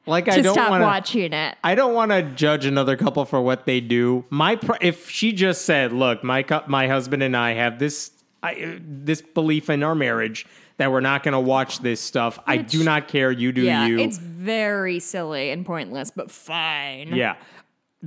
Like 0.07 0.29
I 0.29 0.41
don't 0.41 0.55
want 0.55 0.81
to. 0.81 0.85
watching 0.85 1.33
it. 1.33 1.57
I 1.63 1.75
don't 1.75 1.93
want 1.93 2.12
to 2.12 2.21
judge 2.21 2.65
another 2.65 2.95
couple 2.95 3.25
for 3.25 3.41
what 3.41 3.65
they 3.65 3.81
do. 3.81 4.25
My 4.29 4.55
pr- 4.55 4.74
if 4.81 5.09
she 5.09 5.31
just 5.31 5.65
said, 5.65 5.91
"Look, 5.93 6.24
my 6.24 6.43
cou- 6.43 6.63
my 6.67 6.88
husband 6.88 7.24
and 7.24 7.35
I 7.35 7.53
have 7.53 7.79
this 7.79 8.12
I, 8.43 8.53
uh, 8.53 8.79
this 8.81 9.21
belief 9.21 9.69
in 9.69 9.81
our 9.81 9.95
marriage 9.95 10.45
that 10.77 10.91
we're 10.91 11.00
not 11.00 11.24
going 11.24 11.33
to 11.33 11.39
watch 11.39 11.79
this 11.79 12.01
stuff. 12.01 12.38
I 12.45 12.57
do 12.57 12.83
not 12.83 13.07
care. 13.07 13.31
You 13.31 13.51
do 13.51 13.62
yeah, 13.62 13.88
you." 13.88 13.97
it's 14.00 14.17
very 14.17 15.00
silly 15.00 15.50
and 15.50 15.65
pointless, 15.65 16.12
but 16.12 16.29
fine. 16.29 17.15
Yeah. 17.15 17.35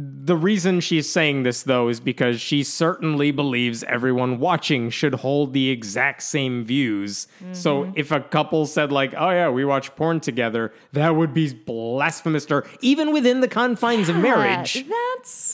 The 0.01 0.37
reason 0.37 0.79
she's 0.79 1.11
saying 1.11 1.43
this, 1.43 1.65
though, 1.65 1.89
is 1.89 1.99
because 1.99 2.41
she 2.41 2.63
certainly 2.63 3.33
believes 3.33 3.83
everyone 3.83 4.39
watching 4.39 4.91
should 4.91 5.15
hold 5.15 5.55
the 5.55 5.71
exact 5.71 6.23
same 6.23 6.65
views. 6.65 7.27
So 7.51 7.83
mm-hmm. 7.83 7.93
if 7.97 8.13
a 8.13 8.21
couple 8.21 8.67
said, 8.67 8.93
like, 8.93 9.13
oh, 9.17 9.31
yeah, 9.31 9.49
we 9.49 9.65
watch 9.65 9.97
porn 9.97 10.21
together, 10.21 10.73
that 10.93 11.17
would 11.17 11.35
be 11.35 11.53
blasphemous 11.53 12.47
to 12.47 12.57
her, 12.57 12.67
even 12.81 13.13
within 13.13 13.41
the 13.41 13.49
confines 13.49 14.09
of 14.09 14.15
marriage. 14.15 14.75
That's 14.75 14.89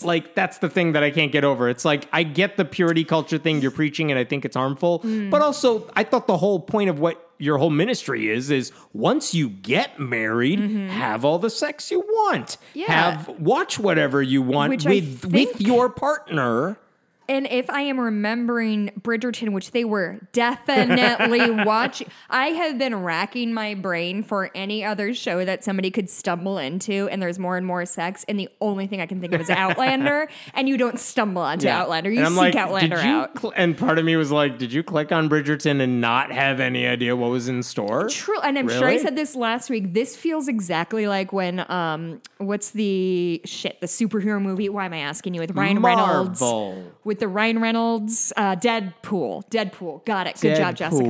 Like, 0.05 0.35
that's 0.35 0.59
the 0.59 0.69
thing 0.69 0.93
that 0.93 1.03
I 1.03 1.11
can't 1.11 1.33
get 1.33 1.45
over. 1.45 1.71
It's 1.71 1.87
like, 1.87 2.07
I 2.13 2.23
get 2.23 2.59
the 2.59 2.67
purity 2.67 3.05
culture 3.05 3.39
thing 3.39 3.63
you're 3.63 3.71
preaching, 3.71 4.11
and 4.11 4.19
I 4.19 4.25
think 4.25 4.45
it's 4.45 4.57
harmful. 4.57 5.01
Mm. 5.01 5.31
But 5.31 5.41
also, 5.41 5.91
I 5.95 6.05
thought 6.05 6.27
the 6.27 6.37
whole 6.37 6.61
point 6.61 6.91
of 6.91 7.01
what 7.01 7.24
your 7.39 7.59
whole 7.59 7.71
ministry 7.71 8.31
is 8.31 8.51
is 8.51 8.73
once 8.93 9.35
you 9.35 9.49
get 9.49 9.99
married, 9.99 10.59
mm-hmm. 10.59 10.89
have 10.89 11.25
all 11.25 11.39
the 11.39 11.51
sex 11.51 11.91
you 11.91 12.01
want. 12.01 12.57
Yeah. 12.75 12.87
Have 12.87 13.29
watch 13.41 13.79
whatever 13.79 14.23
you 14.23 14.43
want 14.43 14.71
Which 14.71 14.85
with 14.85 15.21
think- 15.21 15.33
with 15.33 15.61
your 15.61 15.89
partner. 15.91 16.79
And 17.29 17.47
if 17.47 17.71
I 17.71 17.81
am 17.83 17.99
remembering 17.99 18.91
Bridgerton, 19.01 19.53
which 19.53 19.71
they 19.71 19.85
were 19.85 20.21
definitely 20.33 21.51
watching, 21.65 22.09
I 22.29 22.49
have 22.49 22.79
been 22.79 22.95
racking 23.03 23.55
my 23.55 23.75
brain 23.75 24.23
for 24.23 24.51
any 24.55 24.85
other 24.85 25.15
show 25.15 25.45
that 25.45 25.65
somebody 25.65 25.91
could 25.91 26.11
stumble 26.11 26.59
into, 26.59 27.09
and 27.09 27.23
there's 27.23 27.39
more 27.39 27.57
and 27.57 27.67
more 27.67 27.85
sex, 27.87 28.25
and 28.29 28.39
the 28.39 28.49
only 28.61 28.87
thing 28.87 29.01
I 29.01 29.07
can 29.07 29.21
think 29.21 29.33
of 29.33 29.41
is 29.41 29.51
Outlander, 29.55 30.29
and 30.55 30.69
you 30.69 30.77
don't 30.77 30.99
stumble 31.01 31.43
onto 31.43 31.69
Outlander, 31.69 32.11
you 32.11 32.21
and 32.21 32.29
seek 32.29 32.37
like, 32.37 32.57
Outlander 32.57 32.97
did 32.97 33.05
you 33.05 33.11
out. 33.11 33.39
cl- 33.39 33.53
and 33.57 33.77
part 33.77 33.99
of 33.99 34.05
me 34.05 34.17
was 34.17 34.31
like, 34.31 34.59
did 34.59 34.73
you 34.73 34.83
click 34.83 35.13
on 35.13 35.29
Bridgerton 35.29 35.81
and 35.81 36.01
not 36.01 36.31
have 36.33 36.61
any 36.61 36.87
idea 36.87 37.17
what 37.17 37.31
was 37.31 37.49
in 37.49 37.63
store? 37.63 38.09
True, 38.09 38.41
and 38.41 38.59
I'm 38.59 38.69
sure 38.69 38.87
I 38.87 38.99
said 38.99 39.17
this 39.17 39.35
last 39.35 39.71
week. 39.71 39.95
This 39.95 40.17
feels 40.17 40.49
exactly 40.49 41.07
like 41.07 41.33
when 41.33 41.65
um, 41.71 42.21
what's 42.39 42.71
the 42.71 43.41
shit 43.45 43.81
the 43.81 43.87
superhero 43.87 44.41
movie? 44.41 44.69
Why 44.69 44.87
am 44.87 44.93
I 44.93 44.99
asking 44.99 45.35
you 45.35 45.41
with 45.41 45.53
Ryan 45.53 45.81
Reynolds? 45.81 46.41
Marvel. 46.41 46.93
With 47.15 47.21
the 47.21 47.29
Ryan 47.29 47.61
Reynolds, 47.61 48.33
uh, 48.37 48.57
Deadpool, 48.57 49.49
Deadpool. 49.49 50.05
Got 50.05 50.27
it. 50.27 50.41
Good 50.41 50.57
job, 50.57 50.75
Jessica. 50.75 51.05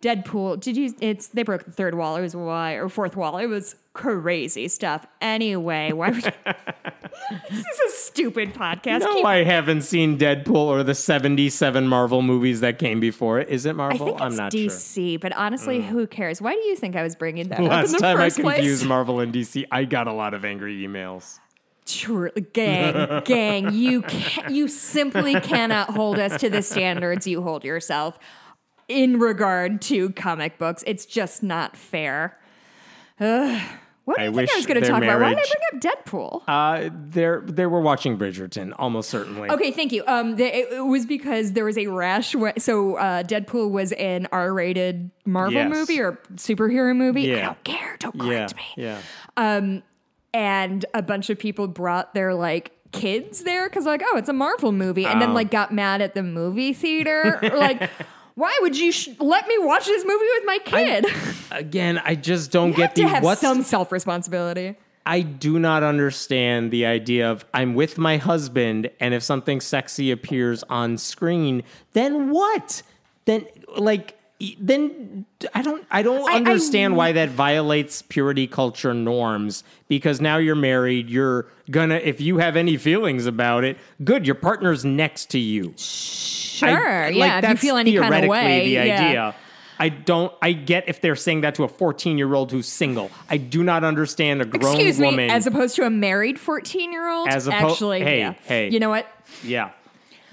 Deadpool. 0.00 0.22
Deadpool. 0.22 0.60
Did 0.60 0.76
you? 0.76 0.94
It's 1.00 1.26
they 1.26 1.42
broke 1.42 1.64
the 1.64 1.72
third 1.72 1.96
wall. 1.96 2.14
It 2.14 2.20
was 2.20 2.36
why 2.36 2.74
or 2.74 2.88
fourth 2.88 3.16
wall. 3.16 3.36
It 3.38 3.48
was 3.48 3.74
crazy 3.92 4.68
stuff. 4.68 5.04
Anyway, 5.20 5.90
why? 5.90 6.10
Would 6.10 6.22
this 7.50 7.66
is 7.66 7.80
a 7.88 7.90
stupid 7.96 8.54
podcast. 8.54 9.00
No, 9.00 9.12
Keep- 9.16 9.26
I 9.26 9.42
haven't 9.42 9.82
seen 9.82 10.16
Deadpool 10.16 10.54
or 10.54 10.84
the 10.84 10.94
77 10.94 11.88
Marvel 11.88 12.22
movies 12.22 12.60
that 12.60 12.78
came 12.78 13.00
before 13.00 13.40
it. 13.40 13.48
Is 13.48 13.66
it 13.66 13.70
I 13.70 13.72
Marvel? 13.72 14.06
think 14.06 14.20
I'm 14.20 14.28
it's 14.28 14.36
not 14.36 14.52
sure. 14.52 14.60
Mm. 14.60 14.66
DC, 14.68 15.20
but 15.20 15.32
honestly, 15.36 15.82
who 15.82 16.06
cares? 16.06 16.40
Why 16.40 16.54
do 16.54 16.60
you 16.60 16.76
think 16.76 16.94
I 16.94 17.02
was 17.02 17.16
bringing 17.16 17.48
that 17.48 17.58
up 17.58 17.86
in 17.86 17.90
the 17.90 17.98
time 17.98 18.16
I 18.18 18.24
first 18.26 18.38
place? 18.38 18.58
confused 18.58 18.86
Marvel 18.86 19.18
and 19.18 19.34
DC, 19.34 19.64
I 19.72 19.82
got 19.84 20.06
a 20.06 20.12
lot 20.12 20.32
of 20.32 20.44
angry 20.44 20.80
emails. 20.86 21.40
True, 21.86 22.30
gang, 22.52 23.22
gang, 23.24 23.72
you 23.74 24.02
can, 24.02 24.54
you 24.54 24.68
simply 24.68 25.40
cannot 25.40 25.90
hold 25.90 26.18
us 26.18 26.38
to 26.40 26.48
the 26.50 26.62
standards 26.62 27.26
you 27.26 27.42
hold 27.42 27.64
yourself 27.64 28.18
in 28.86 29.18
regard 29.18 29.80
to 29.82 30.10
comic 30.10 30.56
books. 30.58 30.84
It's 30.86 31.04
just 31.06 31.42
not 31.42 31.76
fair. 31.76 32.38
Ugh. 33.18 33.60
What 34.06 34.16
do 34.16 34.22
I 34.22 34.26
you 34.26 34.32
think 34.34 34.50
I 34.52 34.56
was 34.56 34.66
going 34.66 34.80
to 34.82 34.88
talk 34.88 35.02
about? 35.02 35.20
Why 35.20 35.28
did 35.28 35.36
marriage- 35.36 35.52
I 35.52 35.70
bring 35.70 35.82
up 35.92 36.04
Deadpool? 36.04 36.42
Uh, 36.48 36.90
they're 37.10 37.42
they 37.42 37.66
were 37.66 37.80
watching 37.80 38.18
Bridgerton, 38.18 38.72
almost 38.76 39.08
certainly. 39.10 39.48
Okay, 39.50 39.70
thank 39.70 39.92
you. 39.92 40.02
Um, 40.06 40.34
the, 40.36 40.44
it, 40.46 40.72
it 40.72 40.80
was 40.86 41.06
because 41.06 41.52
there 41.52 41.64
was 41.64 41.78
a 41.78 41.86
rash. 41.86 42.32
Wh- 42.34 42.58
so 42.58 42.96
uh, 42.96 43.22
Deadpool 43.22 43.70
was 43.70 43.92
an 43.92 44.26
R-rated 44.32 45.10
Marvel 45.26 45.52
Yes. 45.54 45.70
movie 45.70 46.00
or 46.00 46.18
superhero 46.34 46.96
movie. 46.96 47.32
I 47.36 47.42
don't 47.42 47.62
care. 47.62 47.96
Don't 48.00 48.16
Yeah, 48.16 48.48
me. 48.56 48.62
yeah. 48.76 49.00
And 50.34 50.84
a 50.94 51.02
bunch 51.02 51.30
of 51.30 51.38
people 51.38 51.66
brought 51.68 52.14
their 52.14 52.34
like 52.34 52.72
kids 52.92 53.44
there 53.44 53.68
because 53.68 53.86
like 53.86 54.02
oh 54.04 54.16
it's 54.16 54.28
a 54.28 54.32
marvel 54.32 54.72
movie 54.72 55.06
and 55.06 55.20
then 55.22 55.30
Oh. 55.30 55.34
like 55.34 55.50
got 55.50 55.72
mad 55.72 56.00
at 56.02 56.14
the 56.14 56.22
movie 56.24 56.72
theater 56.72 57.38
like 57.54 57.88
why 58.34 58.56
would 58.62 58.76
you 58.76 58.90
sh- 58.90 59.08
let 59.20 59.46
me 59.46 59.56
watch 59.58 59.84
this 59.86 60.04
movie 60.04 60.24
with 60.34 60.44
my 60.46 60.58
kid 60.64 61.06
Again, 61.52 62.00
I 62.04 62.14
just 62.14 62.50
don't 62.52 62.70
you 62.70 62.74
get 62.76 62.82
have 62.90 62.94
to 62.94 63.02
the 63.02 63.08
have 63.08 63.22
what's. 63.24 63.40
some 63.40 63.62
self-responsibility 63.62 64.76
I 65.06 65.22
do 65.22 65.58
not 65.58 65.82
understand 65.82 66.70
the 66.70 66.84
idea 66.86 67.30
of 67.30 67.44
I'm 67.54 67.74
with 67.74 67.96
my 67.96 68.18
husband, 68.18 68.90
and 69.00 69.14
if 69.14 69.22
something 69.22 69.60
sexy 69.60 70.10
appears 70.10 70.62
on 70.64 70.98
screen, 70.98 71.62
then 71.94 72.30
what? 72.30 72.82
Then 73.24 73.46
like. 73.76 74.18
Then 74.58 75.26
I 75.54 75.62
don't 75.62 75.84
I 75.90 76.02
don't 76.02 76.28
I- 76.28 76.34
I- 76.34 76.36
understand 76.36 76.96
why 76.96 77.12
that 77.12 77.28
violates 77.30 78.02
purity 78.02 78.46
culture 78.46 78.94
norms 78.94 79.64
because 79.88 80.20
now 80.20 80.38
you're 80.38 80.54
married 80.54 81.10
you're 81.10 81.46
gonna 81.70 81.96
if 81.96 82.20
you 82.20 82.38
have 82.38 82.56
any 82.56 82.76
feelings 82.76 83.26
about 83.26 83.64
it 83.64 83.76
good 84.02 84.24
your 84.26 84.34
partner's 84.34 84.84
next 84.84 85.26
to 85.30 85.38
you 85.38 85.74
sure 85.76 87.04
I- 87.04 87.08
yeah 87.10 87.38
if 87.38 87.48
you 87.50 87.56
feel 87.56 87.76
any 87.76 87.96
kind 87.96 88.24
of 88.24 88.28
way 88.30 88.64
the 88.64 88.70
yeah. 88.72 88.82
idea. 89.08 89.34
I 89.82 89.88
don't. 89.88 90.30
I 90.42 90.52
get 90.52 90.90
if 90.90 91.00
they're 91.00 91.16
saying 91.16 91.40
that 91.40 91.54
to 91.54 91.64
a 91.64 91.68
14 91.68 92.18
year 92.18 92.34
old 92.34 92.52
who's 92.52 92.66
single. 92.68 93.10
I 93.30 93.38
do 93.38 93.64
not 93.64 93.82
understand 93.82 94.42
a 94.42 94.44
grown 94.44 94.74
excuse 94.74 95.00
me 95.00 95.06
woman. 95.06 95.30
as 95.30 95.46
opposed 95.46 95.74
to 95.76 95.84
a 95.86 95.90
married 95.90 96.38
14 96.38 96.92
year 96.92 97.08
old 97.08 97.28
As 97.28 97.48
oppo- 97.48 97.70
actually 97.70 98.00
hey, 98.00 98.18
yeah. 98.18 98.34
hey. 98.44 98.68
you 98.68 98.78
know 98.78 98.90
what 98.90 99.06
yeah, 99.42 99.70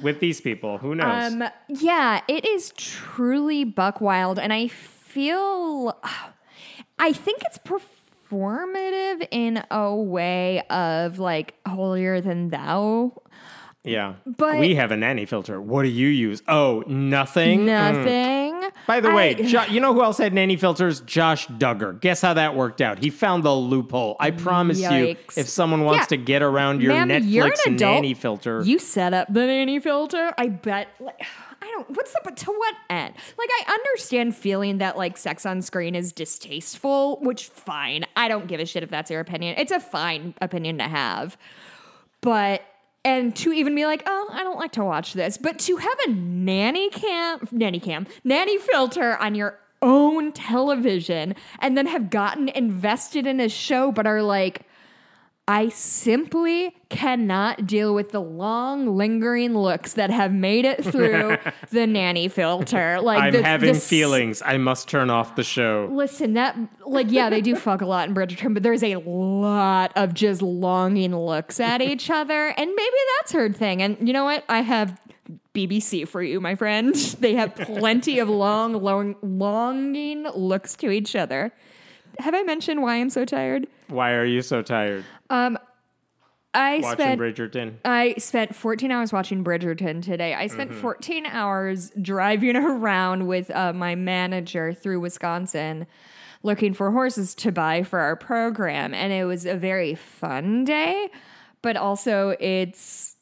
with 0.02 0.20
these 0.20 0.42
people, 0.42 0.78
who 0.78 0.96
knows? 0.96 1.34
Um, 1.34 1.44
yeah, 1.70 2.22
it 2.28 2.46
is 2.46 2.72
truly 2.78 3.64
buck 3.64 4.00
wild, 4.02 4.40
and 4.40 4.52
I 4.54 4.68
feel, 4.68 5.98
I 7.00 7.14
think 7.14 7.42
it's 7.44 7.58
performative 7.60 9.28
in 9.32 9.64
a 9.72 9.96
way 9.96 10.62
of 10.70 11.20
like 11.20 11.56
holier 11.68 12.22
than 12.22 12.50
thou. 12.50 13.14
yeah, 13.84 14.16
but- 14.26 14.60
we 14.60 14.76
have 14.76 14.92
a 14.92 14.98
nanny 14.98 15.26
filter. 15.26 15.62
What 15.62 15.84
do 15.84 15.90
you 15.90 16.08
use? 16.08 16.42
Oh, 16.48 16.84
nothing. 16.88 17.66
Nothing. 17.66 18.47
By 18.88 19.02
the 19.02 19.12
way, 19.12 19.34
jo- 19.44 19.66
you 19.70 19.80
know 19.80 19.94
who 19.94 20.02
else 20.02 20.18
had 20.18 20.34
nanny 20.34 20.56
filters? 20.56 21.02
Josh 21.02 21.48
Duggar. 21.48 22.00
Guess 22.00 22.22
how 22.22 22.34
that 22.36 22.56
worked 22.56 22.82
out? 22.82 23.00
He 23.00 23.10
found 23.10 23.44
the 23.44 23.54
loophole. 23.54 24.16
I 24.20 24.32
promise 24.32 24.80
you, 24.80 25.16
if 25.36 25.50
someone 25.50 25.84
wants 25.84 26.04
Yeah. 26.04 26.06
to 26.06 26.18
get 26.18 26.42
around 26.42 26.82
your 26.82 26.94
Ma'am, 26.94 27.12
an 27.12 27.24
Netflix 27.24 27.80
nanny 27.80 28.14
filter, 28.14 28.62
You 28.66 28.80
set 28.80 29.14
up 29.14 29.28
the 29.32 29.46
nanny 29.46 29.80
filter. 29.80 30.34
I 30.38 30.48
bet. 30.48 30.88
Like, 31.00 31.22
I 31.62 31.66
don't. 31.72 31.90
What's 31.92 32.14
the 32.14 32.22
but 32.24 32.38
to 32.38 32.52
what 32.52 32.76
end? 32.90 33.14
Like, 33.38 33.50
I 33.68 33.72
understand 33.74 34.36
feeling 34.36 34.78
that 34.78 34.96
like 34.96 35.18
sex 35.18 35.46
on 35.46 35.62
screen 35.62 35.96
is 35.96 36.12
distasteful, 36.14 37.18
which 37.22 37.48
fine. 37.48 38.06
I 38.16 38.28
don't 38.28 38.48
give 38.48 38.60
a 38.60 38.66
shit 38.66 38.84
if 38.84 38.90
that's 38.90 39.12
your 39.12 39.20
opinion. 39.20 39.56
It's 39.58 39.72
a 39.72 39.80
fine 39.80 40.34
opinion 40.42 40.78
to 40.78 40.86
have, 40.86 41.38
but. 42.22 42.62
And 43.08 43.34
to 43.38 43.54
even 43.54 43.74
be 43.74 43.86
like, 43.86 44.04
oh, 44.06 44.28
I 44.34 44.44
don't 44.44 44.60
like 44.60 44.74
to 44.74 44.84
watch 44.84 45.14
this, 45.14 45.38
but 45.38 45.60
to 45.60 45.78
have 45.78 45.98
a 46.08 46.10
nanny 46.10 46.90
cam, 46.90 47.48
nanny 47.54 47.80
cam, 47.80 48.06
nanny 48.26 48.58
filter 48.58 49.16
on 49.16 49.34
your 49.34 49.58
own 49.82 50.34
television, 50.34 51.34
and 51.60 51.78
then 51.78 51.86
have 51.86 52.10
gotten 52.10 52.50
invested 52.50 53.26
in 53.26 53.40
a 53.40 53.48
show, 53.48 53.94
but 53.94 54.06
are 54.06 54.22
like, 54.22 54.64
I 55.50 55.70
simply 55.70 56.76
cannot 56.90 57.66
deal 57.66 57.96
with 57.96 58.12
the 58.12 58.20
long, 58.20 58.98
lingering 58.98 59.58
looks 59.58 59.94
that 59.94 60.10
have 60.10 60.34
made 60.34 60.66
it 60.66 60.84
through 60.84 61.38
the 61.70 61.88
nanny 61.88 62.28
filter. 62.28 63.00
Like 63.02 63.22
I'm 63.24 63.32
the- 63.34 63.44
having 63.44 63.72
the 63.72 63.78
s- 63.78 63.88
feelings. 63.88 64.42
I 64.46 64.58
must 64.58 64.90
turn 64.90 65.10
off 65.10 65.36
the 65.38 65.44
show. 65.46 65.88
Listen, 65.90 66.34
that 66.34 66.58
like 66.86 67.08
yeah, 67.10 67.30
they 67.30 67.40
do 67.40 67.56
fuck 67.68 67.80
a 67.82 67.86
lot 67.86 68.10
in 68.10 68.14
Bridgerton, 68.16 68.54
but 68.54 68.62
there's 68.64 68.84
a 68.84 68.98
lot 68.98 69.94
of 69.96 70.14
just 70.14 70.42
longing 70.42 71.16
looks 71.16 71.62
at 71.62 71.82
each 71.92 72.10
other, 72.10 72.48
and 72.50 72.70
maybe 72.76 72.98
that's 73.20 73.32
her 73.32 73.50
thing. 73.50 73.82
And 73.82 74.06
you 74.06 74.14
know 74.14 74.26
what? 74.26 74.44
I 74.50 74.62
have 74.62 75.00
BBC 75.54 76.06
for 76.08 76.22
you, 76.22 76.42
my 76.42 76.56
friend. 76.56 76.94
They 77.20 77.36
have 77.36 77.56
plenty 77.56 78.20
of 78.20 78.28
long, 78.28 78.74
long, 78.74 79.16
longing 79.22 80.24
looks 80.36 80.76
to 80.78 80.92
each 80.92 81.16
other. 81.16 81.54
Have 82.20 82.34
I 82.34 82.44
mentioned 82.44 82.82
why 82.82 82.96
I'm 82.96 83.10
so 83.10 83.26
tired? 83.26 83.68
Why 83.90 84.12
are 84.14 84.26
you 84.26 84.42
so 84.42 84.62
tired 84.62 85.06
I 86.54 86.80
watching 86.80 86.98
spent 86.98 87.22
Bridgerton? 87.22 87.76
I 87.86 88.16
spent 88.18 88.56
14 88.56 88.92
hours 88.92 89.14
watching 89.14 89.44
Bridgerton 89.44 90.02
today. 90.04 90.34
I 90.34 90.48
spent 90.48 90.72
Mm-hmm. 90.72 90.82
14 90.82 91.26
hours 91.28 91.92
driving 92.02 92.56
around 92.56 93.28
with 93.28 93.52
uh, 93.52 93.74
my 93.74 93.96
manager 93.96 94.74
through 94.74 95.00
Wisconsin 95.00 95.86
looking 96.44 96.74
for 96.74 96.92
horses 96.92 97.36
to 97.36 97.52
buy 97.52 97.84
for 97.84 98.00
our 98.00 98.16
program. 98.16 98.94
And 98.94 99.12
it 99.14 99.26
was 99.26 99.46
a 99.46 99.56
very 99.56 99.96
fun 99.96 100.64
day, 100.66 101.10
but 101.62 101.76
also 101.78 102.36
it's 102.40 103.16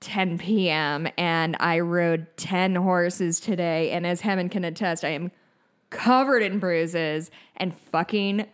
10 0.00 0.38
p.m. 0.38 1.08
and 1.16 1.56
I 1.58 1.80
rode 1.80 2.26
10 2.36 2.76
horses 2.76 3.40
today. 3.40 3.90
And 3.90 4.06
as 4.06 4.20
Helen 4.20 4.48
can 4.48 4.64
attest, 4.64 5.04
I 5.04 5.08
am 5.10 5.32
covered 5.90 6.42
in 6.42 6.58
bruises 6.58 7.30
and 7.56 7.74
fucking 7.74 8.46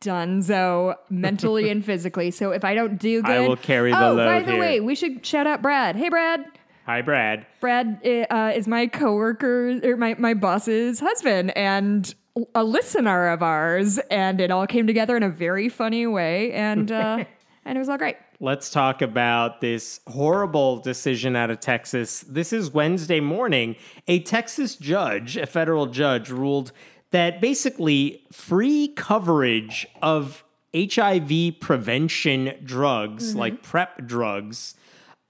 dunzo 0.00 0.94
mentally 1.10 1.70
and 1.70 1.84
physically. 1.84 2.30
So 2.30 2.50
if 2.50 2.64
I 2.64 2.74
don't 2.74 2.98
do 2.98 3.22
good, 3.22 3.30
I 3.30 3.48
will 3.48 3.56
carry 3.56 3.90
the 3.90 4.08
oh, 4.08 4.16
by 4.16 4.42
the 4.42 4.52
here. 4.52 4.60
way, 4.60 4.80
we 4.80 4.94
should 4.94 5.24
shout 5.24 5.46
out 5.46 5.62
Brad. 5.62 5.96
Hey, 5.96 6.08
Brad. 6.08 6.44
Hi, 6.86 7.02
Brad. 7.02 7.46
Brad 7.60 8.00
uh, 8.30 8.52
is 8.54 8.68
my 8.68 8.86
coworker 8.86 9.80
or 9.82 9.96
my 9.96 10.14
my 10.18 10.34
boss's 10.34 11.00
husband 11.00 11.56
and 11.56 12.14
a 12.54 12.62
listener 12.62 13.28
of 13.28 13.42
ours, 13.42 13.98
and 14.10 14.40
it 14.40 14.50
all 14.50 14.66
came 14.66 14.86
together 14.86 15.16
in 15.16 15.22
a 15.22 15.30
very 15.30 15.68
funny 15.68 16.06
way, 16.06 16.52
and 16.52 16.92
uh, 16.92 17.24
and 17.64 17.76
it 17.76 17.78
was 17.78 17.88
all 17.88 17.98
great. 17.98 18.16
Let's 18.38 18.68
talk 18.68 19.00
about 19.00 19.62
this 19.62 20.00
horrible 20.06 20.76
decision 20.78 21.36
out 21.36 21.50
of 21.50 21.58
Texas. 21.60 22.20
This 22.20 22.52
is 22.52 22.70
Wednesday 22.70 23.18
morning. 23.18 23.76
A 24.08 24.20
Texas 24.20 24.76
judge, 24.76 25.38
a 25.38 25.46
federal 25.46 25.86
judge, 25.86 26.30
ruled 26.30 26.70
that 27.10 27.40
basically 27.40 28.24
free 28.32 28.88
coverage 28.88 29.86
of 30.02 30.44
HIV 30.74 31.60
prevention 31.60 32.52
drugs, 32.64 33.34
like 33.34 33.62
PrEP 33.62 34.06
drugs, 34.06 34.74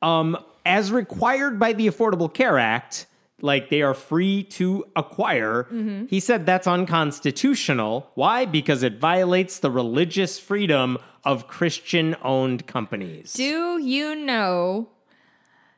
um, 0.03 0.37
as 0.65 0.91
required 0.91 1.59
by 1.59 1.73
the 1.73 1.87
Affordable 1.87 2.33
Care 2.33 2.59
Act, 2.59 3.07
like 3.43 3.69
they 3.71 3.83
are 3.83 3.95
free 3.95 4.43
to 4.43 4.85
acquire. 4.97 5.69
He 6.09 6.21
said 6.21 6.47
that's 6.47 6.67
unconstitutional. 6.67 8.11
Why? 8.15 8.47
Because 8.47 8.83
it 8.83 8.99
violates 8.99 9.59
the 9.59 9.71
religious 9.71 10.39
freedom 10.39 10.99
of 11.25 11.47
Christian 11.47 12.17
owned 12.23 12.67
companies. 12.67 13.35
Do 13.35 13.79
you 13.79 14.15
know 14.17 14.89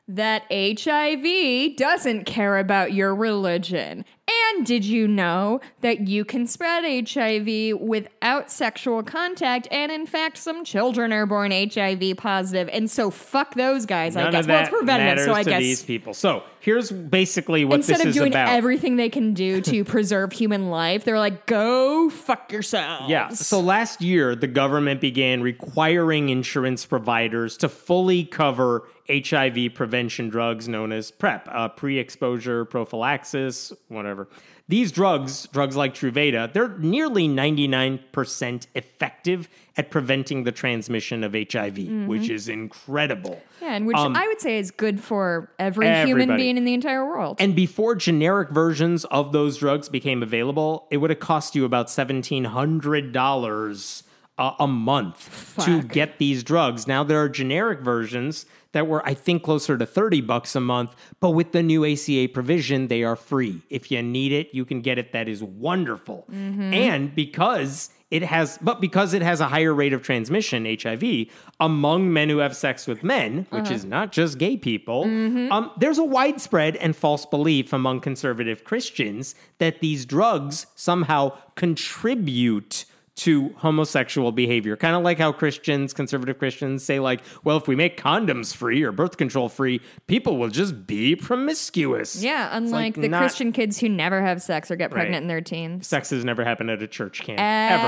that 0.09 0.43
HIV 0.51 1.77
doesn't 1.77 2.25
care 2.25 2.57
about 2.57 2.93
your 2.93 3.13
religion? 3.13 4.03
And 4.29 4.65
did 4.65 4.85
you 4.85 5.07
know 5.07 5.59
that 5.81 6.07
you 6.07 6.23
can 6.23 6.45
spread 6.45 6.83
HIV 6.83 7.79
without 7.79 8.51
sexual 8.51 9.01
contact? 9.01 9.67
And 9.71 9.91
in 9.91 10.05
fact, 10.05 10.37
some 10.37 10.63
children 10.63 11.11
are 11.13 11.25
born 11.25 11.51
HIV 11.51 12.17
positive. 12.17 12.69
And 12.71 12.89
so 12.89 13.09
fuck 13.09 13.55
those 13.55 13.85
guys, 13.85 14.15
I 14.15 14.29
guess. 14.29 14.43
of 14.43 14.49
Well, 14.49 14.61
it's 14.61 14.69
preventative, 14.69 15.25
so 15.25 15.33
I 15.33 15.43
to 15.43 15.49
guess. 15.49 15.59
these 15.59 15.83
people. 15.83 16.13
So 16.13 16.43
here's 16.59 16.91
basically 16.91 17.65
what 17.65 17.77
this 17.77 17.89
is. 17.89 17.91
Instead 17.91 18.07
of 18.07 18.13
doing 18.13 18.33
about. 18.33 18.49
everything 18.49 18.97
they 18.97 19.09
can 19.09 19.33
do 19.33 19.61
to 19.61 19.83
preserve 19.85 20.31
human 20.31 20.69
life, 20.69 21.05
they're 21.05 21.19
like, 21.19 21.45
go 21.45 22.09
fuck 22.09 22.51
yourselves. 22.51 23.09
Yeah. 23.09 23.29
So 23.29 23.59
last 23.59 24.01
year, 24.01 24.35
the 24.35 24.47
government 24.47 25.01
began 25.01 25.41
requiring 25.41 26.29
insurance 26.29 26.85
providers 26.85 27.57
to 27.57 27.69
fully 27.69 28.25
cover 28.25 28.87
HIV 29.09 29.73
prevention 29.73 30.29
drugs 30.29 30.67
known 30.67 30.91
as 30.91 31.09
PrEP, 31.11 31.47
uh, 31.51 31.69
pre 31.69 31.97
exposure 31.97 32.65
prophylaxis, 32.65 33.73
whatever. 33.87 34.27
These 34.67 34.91
drugs, 34.91 35.47
drugs 35.51 35.75
like 35.75 35.95
Truvada, 35.95 36.53
they're 36.53 36.77
nearly 36.77 37.27
99% 37.27 38.67
effective 38.75 39.49
at 39.75 39.89
preventing 39.89 40.43
the 40.43 40.51
transmission 40.51 41.23
of 41.23 41.33
HIV, 41.33 42.07
which 42.07 42.29
is 42.29 42.47
incredible. 42.47 43.41
Yeah, 43.63 43.73
and 43.73 43.87
which 43.87 43.97
I 43.97 44.27
would 44.27 44.39
say 44.39 44.59
is 44.59 44.69
good 44.69 45.01
for 45.01 45.49
every 45.57 45.87
human 46.05 46.29
Um, 46.29 46.37
being 46.37 46.55
in 46.55 46.65
the 46.65 46.75
entire 46.75 47.03
world. 47.03 47.37
And 47.39 47.55
before 47.55 47.95
generic 47.95 48.51
versions 48.51 49.05
of 49.05 49.31
those 49.31 49.57
drugs 49.57 49.89
became 49.89 50.21
available, 50.21 50.85
it 50.91 50.97
would 50.97 51.09
have 51.09 51.19
cost 51.19 51.55
you 51.55 51.65
about 51.65 51.87
$1,700 51.87 54.03
uh, 54.37 54.51
a 54.59 54.67
month 54.67 55.55
to 55.65 55.81
get 55.81 56.19
these 56.19 56.43
drugs. 56.43 56.85
Now 56.87 57.03
there 57.03 57.19
are 57.19 57.27
generic 57.27 57.81
versions 57.81 58.45
that 58.71 58.87
were, 58.87 59.05
I 59.05 59.13
think, 59.13 59.43
closer 59.43 59.77
to 59.77 59.85
30 59.85 60.21
bucks 60.21 60.55
a 60.55 60.59
month, 60.59 60.95
but 61.19 61.31
with 61.31 61.51
the 61.51 61.63
new 61.63 61.85
ACA 61.85 62.29
provision, 62.33 62.87
they 62.87 63.03
are 63.03 63.15
free. 63.15 63.61
If 63.69 63.91
you 63.91 64.01
need 64.01 64.31
it, 64.31 64.53
you 64.53 64.65
can 64.65 64.81
get 64.81 64.97
it. 64.97 65.11
That 65.11 65.27
is 65.27 65.43
wonderful. 65.43 66.25
Mm-hmm. 66.31 66.73
And 66.73 67.15
because 67.15 67.89
it 68.11 68.23
has, 68.23 68.57
but 68.61 68.81
because 68.81 69.13
it 69.13 69.21
has 69.21 69.39
a 69.39 69.47
higher 69.47 69.73
rate 69.73 69.93
of 69.93 70.01
transmission, 70.01 70.65
HIV, 70.65 71.27
among 71.59 72.11
men 72.11 72.29
who 72.29 72.39
have 72.39 72.55
sex 72.55 72.87
with 72.87 73.03
men, 73.03 73.45
which 73.49 73.65
uh-huh. 73.65 73.73
is 73.73 73.85
not 73.85 74.11
just 74.11 74.37
gay 74.37 74.57
people, 74.57 75.05
mm-hmm. 75.05 75.51
um, 75.51 75.71
there's 75.77 75.99
a 75.99 76.03
widespread 76.03 76.75
and 76.77 76.95
false 76.95 77.25
belief 77.25 77.71
among 77.71 77.99
conservative 78.01 78.63
Christians 78.63 79.35
that 79.59 79.79
these 79.79 80.05
drugs 80.05 80.65
somehow 80.75 81.37
contribute 81.55 82.85
to 83.19 83.49
homosexual 83.57 84.31
behavior. 84.31 84.75
Kind 84.75 84.95
of 84.95 85.03
like 85.03 85.17
how 85.17 85.31
Christians, 85.31 85.93
conservative 85.93 86.37
Christians, 86.39 86.83
say, 86.83 86.99
like, 86.99 87.21
well, 87.43 87.57
if 87.57 87.67
we 87.67 87.75
make 87.75 87.99
condoms 88.01 88.55
free 88.55 88.81
or 88.83 88.91
birth 88.91 89.17
control 89.17 89.49
free, 89.49 89.81
people 90.07 90.37
will 90.37 90.47
just 90.49 90.87
be 90.87 91.15
promiscuous. 91.15 92.23
yeah, 92.23 92.49
unlike 92.51 92.95
like 92.95 93.01
the 93.01 93.09
not- 93.09 93.19
Christian 93.19 93.51
kids 93.51 93.79
who 93.79 93.89
never 93.89 94.21
have 94.21 94.41
sex 94.41 94.71
or 94.71 94.75
get 94.75 94.91
pregnant 94.91 95.15
Right. 95.15 95.21
in 95.23 95.27
their 95.27 95.41
teens. 95.41 95.87
Sex 95.87 96.09
has 96.11 96.23
never 96.23 96.43
happened 96.45 96.69
at 96.69 96.81
a 96.81 96.87
church 96.87 97.21
camp, 97.21 97.39
ever. 97.39 97.87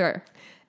Ever. 0.00 0.24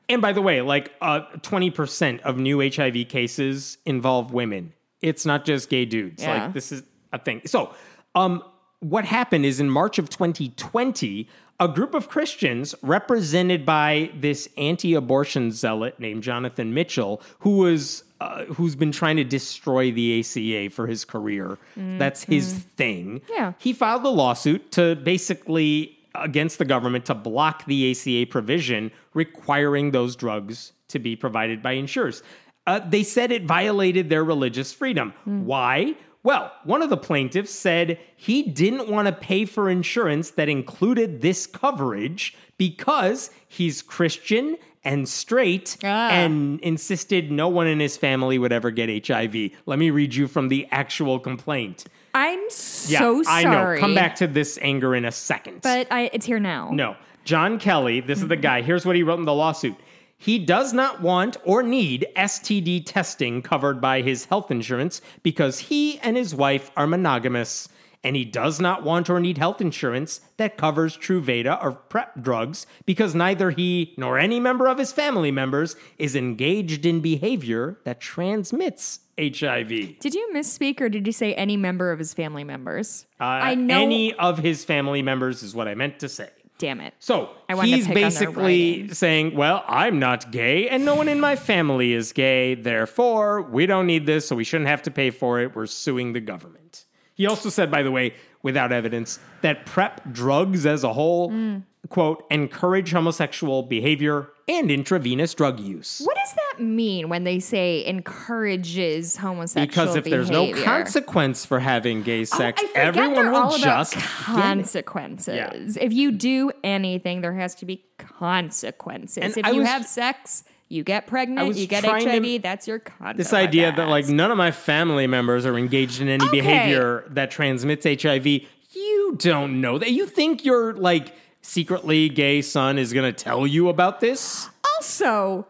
And 0.08 0.22
by 0.22 0.34
the 0.34 0.42
way, 0.42 0.62
like 0.62 0.92
uh, 1.02 1.22
20% 1.42 2.22
of 2.22 2.38
new 2.38 2.60
HIV 2.62 3.08
cases 3.10 3.78
involve 3.86 4.34
women. 4.34 4.74
It's 5.02 5.26
not 5.26 5.46
just 5.46 5.70
gay 5.70 5.86
dudes. 5.86 6.24
Yeah. 6.24 6.46
Like 6.46 6.54
this 6.54 6.72
is 6.72 6.84
a 7.14 7.20
thing. 7.20 7.42
So, 7.46 7.74
um, 8.16 8.44
what 8.82 9.06
happened 9.06 9.46
is 9.46 9.60
in 9.60 9.70
March 9.70 10.00
of 10.00 10.10
2020, 10.10 11.28
a 11.60 11.68
group 11.68 11.94
of 11.94 12.08
Christians 12.08 12.74
represented 12.82 13.66
by 13.66 14.12
this 14.16 14.48
anti-abortion 14.58 15.52
zealot 15.52 16.00
named 16.00 16.24
Jonathan 16.24 16.74
Mitchell, 16.74 17.22
who 17.40 17.58
was 17.58 18.04
uh, 18.22 18.46
who's 18.46 18.76
been 18.76 18.92
trying 18.92 19.16
to 19.16 19.24
destroy 19.24 19.92
the 19.92 20.20
ACA 20.20 20.70
for 20.70 20.88
his 20.88 21.06
career. 21.06 21.58
That's 21.76 22.24
his 22.24 22.54
thing. 22.76 23.22
Yeah. 23.30 23.54
He 23.60 23.72
filed 23.72 24.04
a 24.04 24.10
lawsuit 24.10 24.72
to 24.74 24.96
basically 24.96 25.98
against 26.16 26.58
the 26.58 26.66
government 26.66 27.06
to 27.06 27.16
block 27.16 27.66
the 27.66 27.92
ACA 27.92 28.30
provision 28.30 28.92
requiring 29.14 29.92
those 29.92 30.16
drugs 30.18 30.74
to 30.90 31.00
be 31.00 31.16
provided 31.16 31.62
by 31.62 31.74
insurers. 31.74 32.22
Uh, 32.68 32.80
they 32.80 33.04
said 33.04 33.32
it 33.32 33.46
violated 33.46 34.10
their 34.10 34.24
religious 34.24 34.74
freedom. 34.74 35.14
Why? 35.24 35.96
Well, 36.24 36.52
one 36.66 36.82
of 36.82 36.90
the 36.90 36.98
plaintiffs 36.98 37.52
said 37.52 37.98
he 38.16 38.44
didn't 38.44 38.90
want 38.90 39.08
to 39.08 39.12
pay 39.14 39.46
for 39.46 39.70
insurance 39.70 40.32
that 40.32 40.50
included 40.50 41.22
this 41.22 41.48
coverage 41.48 42.36
because 42.58 43.32
he's 43.48 43.82
Christian 43.82 44.58
and 44.84 45.08
straight 45.08 45.78
Ah. 45.84 46.10
and 46.10 46.60
insisted 46.62 47.32
no 47.32 47.48
one 47.48 47.68
in 47.68 47.80
his 47.80 47.96
family 47.98 48.38
would 48.38 48.52
ever 48.52 48.72
get 48.72 49.08
HIV. 49.08 49.52
Let 49.66 49.80
me 49.80 49.90
read 49.92 50.14
you 50.16 50.28
from 50.28 50.50
the 50.50 50.68
actual 50.72 51.20
complaint. 51.20 51.86
I'm 52.14 52.40
Yeah, 52.88 53.00
so 53.00 53.24
I 53.28 53.44
sorry. 53.44 53.78
know. 53.78 53.82
Come 53.82 53.96
back 53.96 54.16
to 54.18 54.28
this 54.28 54.58
anger 54.62 54.96
in 54.96 55.06
a 55.06 55.12
second. 55.12 55.62
But 55.62 55.88
I, 55.92 56.10
it's 56.12 56.26
here 56.26 56.40
now. 56.40 56.70
no, 56.72 56.96
John 57.24 57.60
Kelley, 57.60 58.00
this 58.02 58.22
is 58.22 58.28
the 58.28 58.36
guy. 58.38 58.62
Here's 58.62 58.86
what 58.86 58.96
he 58.96 59.04
wrote 59.04 59.20
in 59.20 59.26
the 59.26 59.34
lawsuit. 59.34 59.76
He 60.22 60.38
does 60.38 60.74
not 60.74 61.02
want 61.02 61.38
or 61.46 61.64
need 61.64 62.06
STD 62.18 62.84
testing 62.86 63.42
covered 63.42 63.80
by 63.80 64.02
his 64.02 64.26
health 64.26 64.52
insurance 64.52 65.02
because 65.24 65.60
he 65.60 65.98
and 66.00 66.18
his 66.18 66.36
wife 66.36 66.72
are 66.76 66.86
monogamous. 66.86 67.70
And 68.04 68.16
he 68.16 68.26
does 68.26 68.60
not 68.60 68.84
want 68.84 69.10
or 69.10 69.20
need 69.20 69.38
health 69.38 69.60
insurance 69.62 70.22
that 70.38 70.58
covers 70.58 70.98
Truvada 70.98 71.62
or 71.62 71.72
PrEP 71.72 72.22
drugs 72.22 72.66
because 72.86 73.16
neither 73.16 73.52
he 73.52 73.94
nor 73.98 74.18
any 74.18 74.40
member 74.40 74.68
of 74.68 74.78
his 74.78 74.92
family 74.92 75.32
members 75.32 75.76
is 75.98 76.16
engaged 76.16 76.86
in 76.86 77.00
behavior 77.02 77.80
that 77.84 78.00
transmits 78.00 79.00
HIV. 79.18 80.00
Did 80.00 80.16
you 80.16 80.30
misspeak 80.34 80.80
or 80.80 80.88
did 80.88 81.06
you 81.08 81.12
say 81.14 81.34
any 81.34 81.58
member 81.58 81.92
of 81.92 82.00
his 82.00 82.14
family 82.14 82.46
members? 82.46 83.06
Uh, 83.20 83.24
I 83.24 83.56
know. 83.56 83.82
any 83.82 84.14
of 84.14 84.38
his 84.38 84.64
family 84.64 85.02
members 85.02 85.44
is 85.44 85.54
what 85.54 85.68
I 85.68 85.76
meant 85.76 86.00
to 86.00 86.10
say. 86.10 86.30
Damn 86.60 86.82
it. 86.82 86.94
So 87.00 87.30
I 87.48 87.66
he's 87.66 87.88
pick 87.88 87.96
on 87.96 87.96
their 87.96 88.10
basically 88.10 88.90
saying, 88.94 89.34
Well, 89.34 89.64
I'm 89.66 89.98
not 89.98 90.30
gay, 90.30 90.68
and 90.70 90.84
no 90.86 90.94
one 90.94 91.08
in 91.08 91.20
my 91.20 91.36
family 91.38 91.94
is 91.94 92.12
gay. 92.12 92.54
Therefore, 92.54 93.42
we 93.42 93.66
don't 93.66 93.88
need 93.88 94.06
this, 94.06 94.28
so 94.28 94.36
we 94.36 94.44
shouldn't 94.44 94.68
have 94.70 94.82
to 94.84 94.92
pay 94.92 95.10
for 95.10 95.40
it. 95.40 95.56
We're 95.56 95.66
suing 95.66 96.12
the 96.14 96.20
government. 96.20 96.86
He 97.16 97.26
also 97.26 97.50
said, 97.50 97.72
by 97.72 97.82
the 97.82 97.92
way, 97.92 98.14
without 98.44 98.72
evidence, 98.74 99.20
that 99.42 99.66
PrEP 99.66 100.12
drugs 100.12 100.66
as 100.66 100.84
a 100.84 100.94
whole, 100.94 101.32
Mm. 101.32 101.64
Quote, 101.88 102.26
encourage 102.30 102.92
homosexual 102.92 103.64
behavior 103.64 104.28
and 104.48 104.70
intravenous 104.70 105.34
drug 105.34 105.60
use. 105.60 106.02
What 106.04 106.18
does 106.18 106.34
that 106.34 106.62
mean 106.64 107.08
when 107.08 107.24
they 107.24 107.40
say 107.40 107.86
encourages 107.86 109.16
homosexual 109.16 109.66
Because 109.66 109.96
if 109.96 110.04
there's 110.04 110.30
no 110.30 110.52
consequence 110.64 111.46
for 111.46 111.60
having 111.60 112.04
gay 112.04 112.22
Oh, 112.22 112.26
sex, 112.26 112.62
I 112.64 112.70
everyone 112.76 113.32
will 113.32 113.58
just 113.58 113.94
consequences. 113.96 115.78
If 115.78 115.94
you 115.94 116.12
do 116.12 116.52
anything, 116.64 117.22
there 117.22 117.34
has 117.34 117.56
to 117.56 117.66
be 117.66 117.84
consequences. 117.98 119.18
And 119.18 119.38
if 119.38 119.46
I 119.46 119.52
you 119.52 119.60
was- 119.60 119.68
have 119.70 119.86
sex, 119.86 120.44
you 120.68 120.84
get 120.84 121.08
pregnant, 121.08 121.56
you 121.56 121.66
get 121.66 121.84
trying 121.84 122.06
to- 122.06 122.12
HIV, 122.12 122.42
that's 122.42 122.68
your 122.68 122.80
consequence. 122.80 123.18
This 123.18 123.34
idea 123.34 123.72
that 123.76 123.88
like 123.88 124.08
none 124.08 124.32
of 124.32 124.38
my 124.38 124.52
family 124.52 125.08
members 125.08 125.46
are 125.46 125.58
engaged 125.58 126.02
in 126.02 126.08
any 126.08 126.26
Okay. 126.26 126.40
behavior 126.42 127.06
that 127.10 127.32
transmits 127.32 127.86
HIV, 127.86 128.28
you 128.74 129.16
don't 129.18 129.62
know 129.62 129.78
that. 129.80 129.92
You 129.92 130.06
think 130.06 130.46
you're 130.46 130.74
like 130.74 131.14
secretly 131.42 132.10
gay 132.10 132.42
son 132.42 132.78
is 132.78 132.94
going 132.94 133.14
to 133.14 133.24
tell 133.24 133.48
you 133.48 133.70
about 133.70 134.00
this? 134.00 134.50
Also, 134.78 135.48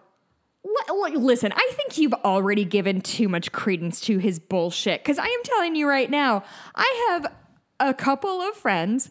li- 0.64 1.12
li- 1.12 1.18
listen, 1.18 1.52
I 1.56 1.72
think 1.74 1.98
you've 1.98 2.14
already 2.14 2.66
given 2.66 3.02
too 3.02 3.30
much 3.30 3.52
credence 3.52 4.02
to 4.02 4.18
his 4.18 4.40
bullshit. 4.40 5.02
Because 5.04 5.20
I 5.20 5.26
am 5.26 5.44
telling 5.44 5.76
you 5.76 5.88
right 5.88 6.10
now, 6.10 6.44
I 6.76 7.08
have 7.10 7.34
a 7.80 7.94
couple 7.94 8.42
of 8.42 8.56
friends. 8.56 9.10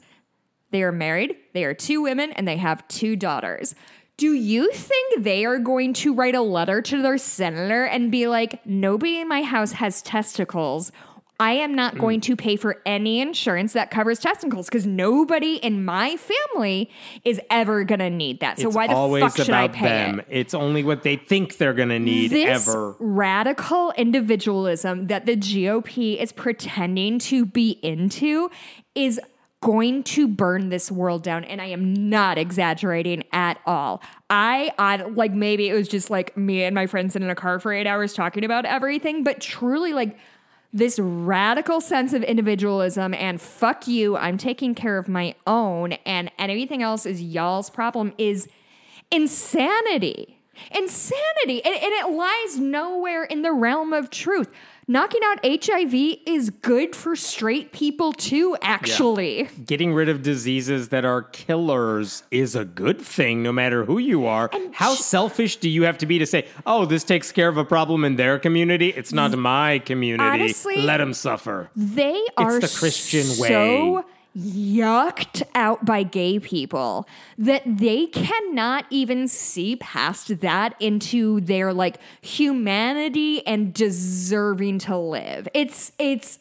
They 0.71 0.83
are 0.83 0.93
married, 0.93 1.37
they 1.55 1.65
are 1.65 1.75
two 1.75 2.03
women, 2.03 2.33
and 2.33 2.47
they 2.47 2.59
have 2.59 2.87
two 2.89 3.17
daughters. 3.17 3.75
Do 4.19 4.33
you 4.33 4.71
think 4.73 5.23
they 5.23 5.45
are 5.45 5.59
going 5.59 5.93
to 5.95 6.13
write 6.13 6.35
a 6.35 6.43
letter 6.43 6.83
to 6.83 7.01
their 7.01 7.19
senator 7.19 7.85
and 7.85 8.11
be 8.11 8.27
like, 8.27 8.67
nobody 8.67 9.21
in 9.21 9.29
my 9.29 9.43
house 9.43 9.73
has 9.73 10.03
testicles? 10.03 10.91
I 11.41 11.53
am 11.53 11.73
not 11.75 11.95
Hmm. 11.95 12.01
going 12.01 12.21
to 12.23 12.35
pay 12.35 12.57
for 12.57 12.83
any 12.85 13.21
insurance 13.21 13.73
that 13.75 13.91
covers 13.93 14.19
testicles 14.19 14.67
because 14.67 14.87
nobody 14.87 15.55
in 15.57 15.85
my 15.85 16.17
family 16.17 16.91
is 17.25 17.41
ever 17.49 17.85
going 17.85 18.01
to 18.01 18.11
need 18.11 18.41
that. 18.41 18.59
So 18.59 18.67
it's 18.69 18.77
why 18.77 18.89
the 18.89 19.21
fuck 19.21 19.37
should 19.37 19.51
I 19.51 19.69
pay 19.69 19.87
them. 19.89 20.21
it? 20.21 20.27
It's 20.31 20.55
only 20.55 20.83
what 20.83 21.05
they 21.05 21.15
think 21.17 21.57
they're 21.59 21.75
going 21.75 21.91
to 21.91 21.99
need 22.01 22.33
this 22.33 22.69
ever. 22.69 22.97
radical 22.99 23.93
individualism 23.97 25.07
that 25.07 25.27
the 25.27 25.37
GOP 25.37 26.21
is 26.21 26.33
pretending 26.33 27.19
to 27.21 27.47
be 27.47 27.79
into 27.83 28.51
is 28.97 29.21
going 29.61 30.05
to 30.05 30.29
burn 30.29 30.69
this 30.69 30.91
world 30.91 31.23
down 31.25 31.43
and 31.45 31.61
I 31.61 31.67
am 31.67 32.09
not 32.09 32.39
exaggerating 32.39 33.25
at 33.33 33.59
all. 33.67 34.01
I 34.31 34.71
I 34.79 34.97
like 34.97 35.33
maybe 35.33 35.69
it 35.69 35.75
was 35.75 35.89
just 35.89 36.11
like 36.11 36.37
me 36.37 36.63
and 36.63 36.75
my 36.75 36.87
friends 36.87 37.13
sitting 37.15 37.27
in 37.27 37.31
a 37.33 37.35
car 37.35 37.59
for 37.59 37.73
8 37.73 37.85
hours 37.87 38.13
talking 38.13 38.45
about 38.45 38.65
everything, 38.65 39.25
but 39.25 39.41
truly 39.41 39.93
like 39.93 40.17
this 40.73 40.99
radical 40.99 41.81
sense 41.81 42.13
of 42.13 42.23
individualism 42.23 43.15
and 43.15 43.41
fuck 43.41 43.89
you, 43.89 44.17
I'm 44.17 44.37
taking 44.37 44.75
care 44.75 44.99
of 44.99 45.09
my 45.09 45.35
own 45.47 45.93
and 46.05 46.31
anything 46.39 46.83
else 46.83 47.07
is 47.07 47.23
y'all's 47.23 47.71
problem 47.71 48.13
is 48.19 48.49
insanity. 49.11 50.39
Insanity. 50.71 51.65
And, 51.65 51.75
and 51.75 51.93
it 51.93 52.11
lies 52.11 52.59
nowhere 52.59 53.25
in 53.25 53.43
the 53.43 53.53
realm 53.53 53.93
of 53.93 54.11
truth. 54.11 54.51
Knocking 54.91 55.21
out 55.27 55.39
HIV 55.45 56.17
is 56.25 56.49
good 56.49 56.97
for 56.97 57.15
straight 57.15 57.73
people 57.73 58.15
too, 58.15 58.57
actually. 58.63 59.47
Getting 59.67 59.93
rid 59.93 60.09
of 60.09 60.23
diseases 60.23 60.89
that 60.89 61.05
are 61.05 61.21
killers 61.21 62.23
is 62.31 62.57
a 62.57 62.65
good 62.65 62.99
thing, 62.99 63.43
no 63.43 63.53
matter 63.53 63.85
who 63.85 63.99
you 63.99 64.25
are. 64.25 64.49
How 64.73 64.95
selfish 64.95 65.57
do 65.57 65.69
you 65.69 65.83
have 65.83 65.99
to 65.99 66.07
be 66.07 66.19
to 66.19 66.25
say, 66.25 66.47
"Oh, 66.65 66.87
this 66.87 67.05
takes 67.05 67.31
care 67.33 67.49
of 67.49 67.59
a 67.59 67.67
problem 67.67 68.03
in 68.03 68.17
their 68.17 68.39
community. 68.39 68.89
It's 68.89 69.13
not 69.13 69.37
my 69.37 69.81
community. 69.81 70.25
Honestly, 70.25 70.79
Let 70.79 70.97
them 70.97 71.13
suffer." 71.13 71.69
They 71.77 72.19
are 72.39 72.59
the 72.59 72.75
Christian 72.79 73.25
so 73.25 73.43
way. 73.43 74.03
Yucked 74.39 75.43
out 75.55 75.85
by 75.85 76.05
gay 76.05 76.39
people 76.39 77.09
that 77.39 77.63
they 77.67 78.07
cannot 78.07 78.85
even 78.91 79.27
see 79.27 79.75
past 79.77 80.41
that 80.41 80.77
into 80.79 81.41
their 81.41 81.73
like 81.73 81.99
humanity 82.21 83.45
and 83.47 83.75
deserving 83.75 84.79
to 84.81 84.97
live. 84.97 85.49
It's 85.55 85.91
it's 85.99 86.39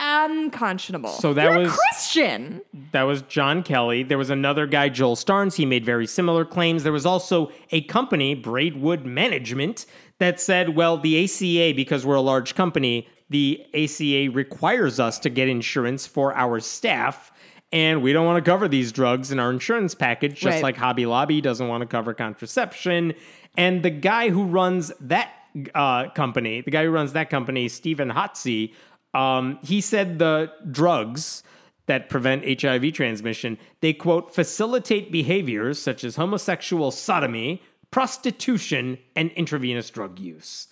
unconscionable. 0.00 1.10
So 1.10 1.32
that 1.34 1.44
You're 1.44 1.58
was- 1.60 1.72
Christian. 1.76 2.60
That 2.92 3.02
was 3.04 3.22
John 3.22 3.62
Kelley. 3.62 4.02
There 4.02 4.18
was 4.18 4.30
another 4.30 4.66
guy, 4.66 4.88
Joel 4.88 5.16
Starnes. 5.16 5.56
He 5.56 5.66
made 5.66 5.84
very 5.84 6.06
similar 6.06 6.44
claims. 6.44 6.82
There 6.82 6.92
was 6.92 7.06
also 7.06 7.50
a 7.70 7.80
company, 7.82 8.34
Braidwood 8.34 9.04
Management, 9.04 9.86
that 10.18 10.40
said, 10.40 10.76
well, 10.76 10.98
the 10.98 11.24
ACA, 11.24 11.74
because 11.74 12.04
we're 12.04 12.16
a 12.16 12.20
large 12.20 12.54
company, 12.54 13.08
the 13.30 13.64
ACA 13.74 14.30
requires 14.32 14.98
us 14.98 15.18
to 15.20 15.30
get 15.30 15.48
insurance 15.48 16.06
for 16.06 16.34
our 16.36 16.60
staff. 16.60 17.30
And 17.70 18.02
we 18.02 18.12
don't 18.14 18.24
want 18.24 18.42
to 18.42 18.50
cover 18.50 18.66
these 18.68 18.92
drugs 18.92 19.30
in 19.30 19.38
our 19.38 19.50
insurance 19.50 19.94
package, 19.94 20.36
just 20.40 20.56
Right. 20.56 20.62
like 20.62 20.76
Hobby 20.76 21.04
Lobby 21.04 21.40
doesn't 21.42 21.68
want 21.68 21.82
to 21.82 21.86
cover 21.86 22.14
contraception. 22.14 23.12
And 23.56 23.82
the 23.82 23.90
guy 23.90 24.30
who 24.30 24.44
runs 24.44 24.92
that 25.00 25.30
uh, 25.74 26.08
company, 26.10 26.60
the 26.62 26.70
guy 26.70 26.84
who 26.84 26.90
runs 26.90 27.12
that 27.12 27.28
company, 27.28 27.68
Stephen 27.68 28.10
Hotze, 28.10 28.72
um, 29.12 29.58
he 29.62 29.80
said 29.80 30.18
the 30.18 30.52
drugs 30.70 31.42
that 31.86 32.08
prevent 32.08 32.62
HIV 32.62 32.92
transmission, 32.92 33.58
they 33.80 33.92
quote, 33.92 34.34
facilitate 34.34 35.10
behaviors 35.10 35.78
such 35.78 36.04
as 36.04 36.16
homosexual 36.16 36.90
sodomy, 36.90 37.62
prostitution, 37.90 38.98
and 39.16 39.30
intravenous 39.32 39.90
drug 39.90 40.18
use. 40.18 40.68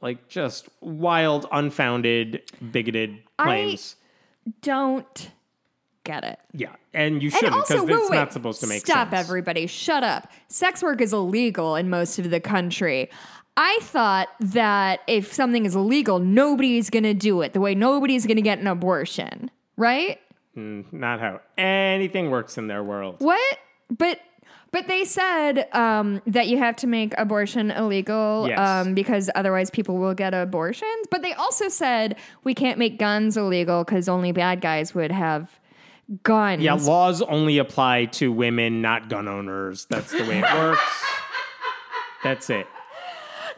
Like 0.00 0.28
just 0.28 0.68
wild, 0.80 1.46
unfounded, 1.50 2.42
bigoted 2.72 3.18
claims. 3.36 3.96
I 4.46 4.52
Don't 4.62 5.30
get 6.04 6.24
it. 6.24 6.38
yeah, 6.52 6.76
and 6.94 7.22
you 7.22 7.30
shouldn't 7.30 7.66
because 7.66 7.82
it's 7.82 8.08
wait, 8.10 8.16
not 8.16 8.32
supposed 8.32 8.60
to 8.60 8.66
make 8.66 8.80
sense. 8.80 8.90
Stop, 8.90 9.10
sense. 9.10 9.26
everybody. 9.26 9.66
Shut 9.66 10.04
up. 10.04 10.30
Sex 10.48 10.82
work 10.82 11.00
is 11.00 11.12
illegal 11.12 11.74
in 11.76 11.90
most 11.90 12.18
of 12.18 12.30
the 12.30 12.40
country. 12.40 13.10
I 13.56 13.78
thought 13.82 14.28
that 14.38 15.00
if 15.08 15.32
something 15.32 15.66
is 15.66 15.74
illegal, 15.74 16.20
nobody's 16.20 16.90
going 16.90 17.02
to 17.02 17.12
do 17.14 17.42
it 17.42 17.52
the 17.54 17.60
way 17.60 17.74
nobody's 17.74 18.24
going 18.24 18.36
to 18.36 18.42
get 18.42 18.60
an 18.60 18.68
abortion, 18.68 19.50
right? 19.76 20.20
Mm, 20.56 20.92
not 20.92 21.18
how 21.18 21.40
anything 21.58 22.30
works 22.30 22.56
in 22.56 22.68
their 22.68 22.84
world. 22.84 23.16
What? 23.18 23.58
But 23.90 24.20
but 24.70 24.86
they 24.88 25.04
said 25.04 25.68
um, 25.72 26.20
that 26.26 26.48
you 26.48 26.58
have 26.58 26.76
to 26.76 26.86
make 26.86 27.14
abortion 27.18 27.70
illegal 27.70 28.46
Yes. 28.48 28.58
um, 28.58 28.94
because 28.94 29.30
otherwise 29.34 29.70
people 29.70 29.98
will 29.98 30.14
get 30.14 30.34
abortions. 30.34 31.06
But 31.10 31.22
they 31.22 31.32
also 31.34 31.68
said 31.68 32.16
we 32.44 32.54
can't 32.54 32.78
make 32.78 32.98
guns 32.98 33.36
illegal 33.36 33.84
because 33.84 34.08
only 34.08 34.32
bad 34.32 34.60
guys 34.60 34.94
would 34.94 35.10
have 35.12 35.58
guns. 36.22 36.62
Yeah, 36.62 36.74
laws 36.74 37.22
only 37.22 37.58
apply 37.58 38.06
to 38.06 38.32
women, 38.32 38.80
not 38.82 39.08
gun 39.08 39.28
owners. 39.28 39.86
That's 39.86 40.10
the 40.12 40.24
way 40.24 40.38
it 40.38 40.54
works. 40.54 41.04
That's 42.24 42.50
it. 42.50 42.66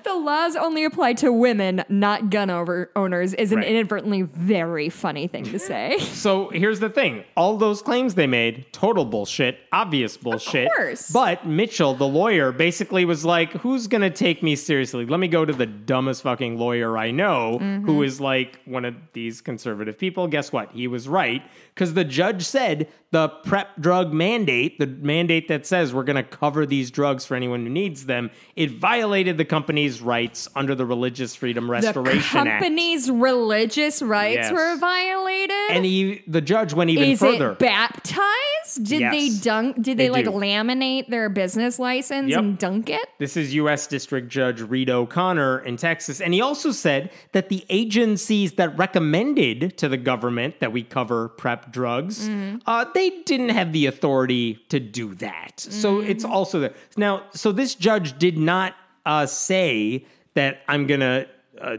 The 0.05 0.15
laws 0.15 0.57
only 0.57 0.85
apply 0.85 1.15
to 1.15 1.33
women, 1.33 1.85
not 1.89 2.31
gun 2.31 2.51
over 2.51 2.91
owners, 2.97 3.35
is 3.35 3.53
an 3.53 3.59
Right. 3.59 3.69
inadvertently 3.69 4.23
very 4.23 4.89
funny 4.89 5.27
thing 5.27 5.45
to 5.45 5.59
say. 5.59 5.99
So 6.21 6.49
here's 6.51 6.81
the 6.81 6.91
thing 6.91 7.25
all 7.37 7.57
those 7.57 7.81
claims 7.83 8.15
they 8.15 8.27
made, 8.27 8.67
total 8.73 9.05
bullshit, 9.05 9.59
obvious 9.73 10.17
bullshit. 10.17 10.71
course. 10.77 11.11
But 11.11 11.47
Mitchell, 11.47 11.95
the 11.95 12.07
lawyer, 12.07 12.53
basically 12.53 13.05
was 13.05 13.25
like, 13.25 13.53
who's 13.55 13.87
going 13.87 14.03
to 14.03 14.11
take 14.11 14.43
me 14.43 14.55
seriously? 14.57 15.07
Let 15.07 15.19
me 15.21 15.29
go 15.29 15.45
to 15.45 15.53
the 15.53 15.67
dumbest 15.67 16.23
fucking 16.23 16.59
lawyer 16.59 16.97
I 16.99 17.11
know, 17.11 17.59
Mm-hmm. 17.61 17.87
who 17.87 18.03
is 18.03 18.21
like 18.21 18.61
one 18.65 18.85
of 18.85 18.95
these 19.13 19.41
conservative 19.41 19.99
people. 19.99 20.27
Guess 20.29 20.53
what? 20.53 20.73
He 20.73 20.87
was 20.87 21.09
right. 21.09 21.43
Because 21.75 21.95
the 21.95 22.05
judge 22.05 22.43
said 22.45 22.89
the 23.13 23.29
PrEP 23.29 23.81
drug 23.81 24.13
mandate, 24.13 24.79
the 24.79 24.87
mandate 24.87 25.49
that 25.49 25.67
says 25.67 25.93
we're 25.95 26.05
going 26.05 26.17
to 26.17 26.23
cover 26.23 26.65
these 26.67 26.91
drugs 26.91 27.25
for 27.25 27.35
anyone 27.35 27.65
who 27.65 27.69
needs 27.71 28.07
them, 28.07 28.31
it 28.55 28.71
violated 28.71 29.37
the 29.39 29.45
company's 29.45 30.01
rights 30.01 30.47
under 30.55 30.75
the 30.75 30.85
Religious 30.87 31.35
Freedom 31.35 31.67
the 31.67 31.73
Restoration 31.73 32.47
Act. 32.47 32.61
company's 32.63 33.11
religious 33.11 34.01
rights 34.03 34.37
Yes. 34.37 34.53
were 34.53 34.77
violated. 34.79 35.51
And 35.71 35.85
he, 35.85 36.23
the 36.29 36.41
judge 36.41 36.73
went 36.73 36.91
even 36.91 37.09
is 37.11 37.19
further. 37.21 37.53
it 37.53 37.59
baptized? 37.59 38.85
Did 38.85 39.13
they 39.13 39.31
dunk? 39.31 39.77
Did 39.77 39.99
They 39.99 40.05
they, 40.05 40.11
like 40.11 40.25
do. 40.27 40.31
laminate 40.33 41.09
their 41.09 41.29
business 41.29 41.79
license 41.79 42.31
Yep. 42.31 42.39
and 42.39 42.59
dunk 42.59 42.91
it? 42.91 43.09
This 43.19 43.37
is 43.37 43.55
U.S. 43.55 43.87
District 43.89 44.29
Judge 44.29 44.61
Reed 44.61 44.89
O'Connor 44.91 45.61
in 45.61 45.77
Texas. 45.77 46.21
And 46.21 46.33
he 46.35 46.41
also 46.41 46.71
said 46.71 47.11
that 47.33 47.49
the 47.49 47.65
agencies 47.69 48.53
that 48.53 48.77
recommended 48.79 49.77
to 49.79 49.89
the 49.89 49.97
government 49.97 50.61
that 50.61 50.73
we 50.73 50.83
cover 50.83 51.29
PrEP 51.29 51.70
drugs, 51.73 52.29
uh, 52.67 52.85
they 52.95 53.11
didn't 53.25 53.51
have 53.51 53.73
the 53.73 53.87
authority 53.87 54.55
to 54.69 54.81
do 54.81 55.15
that. 55.17 55.61
So 55.61 56.01
it's 56.01 56.25
also 56.25 56.61
there. 56.61 56.75
Now, 56.97 57.25
so 57.33 57.53
this 57.53 57.75
judge 57.75 58.19
did 58.19 58.39
not 58.39 58.75
uh, 59.07 59.27
say 59.27 60.07
that 60.35 60.63
I'm 60.69 60.87
going 60.87 61.01
to 61.01 61.29
uh, 61.61 61.77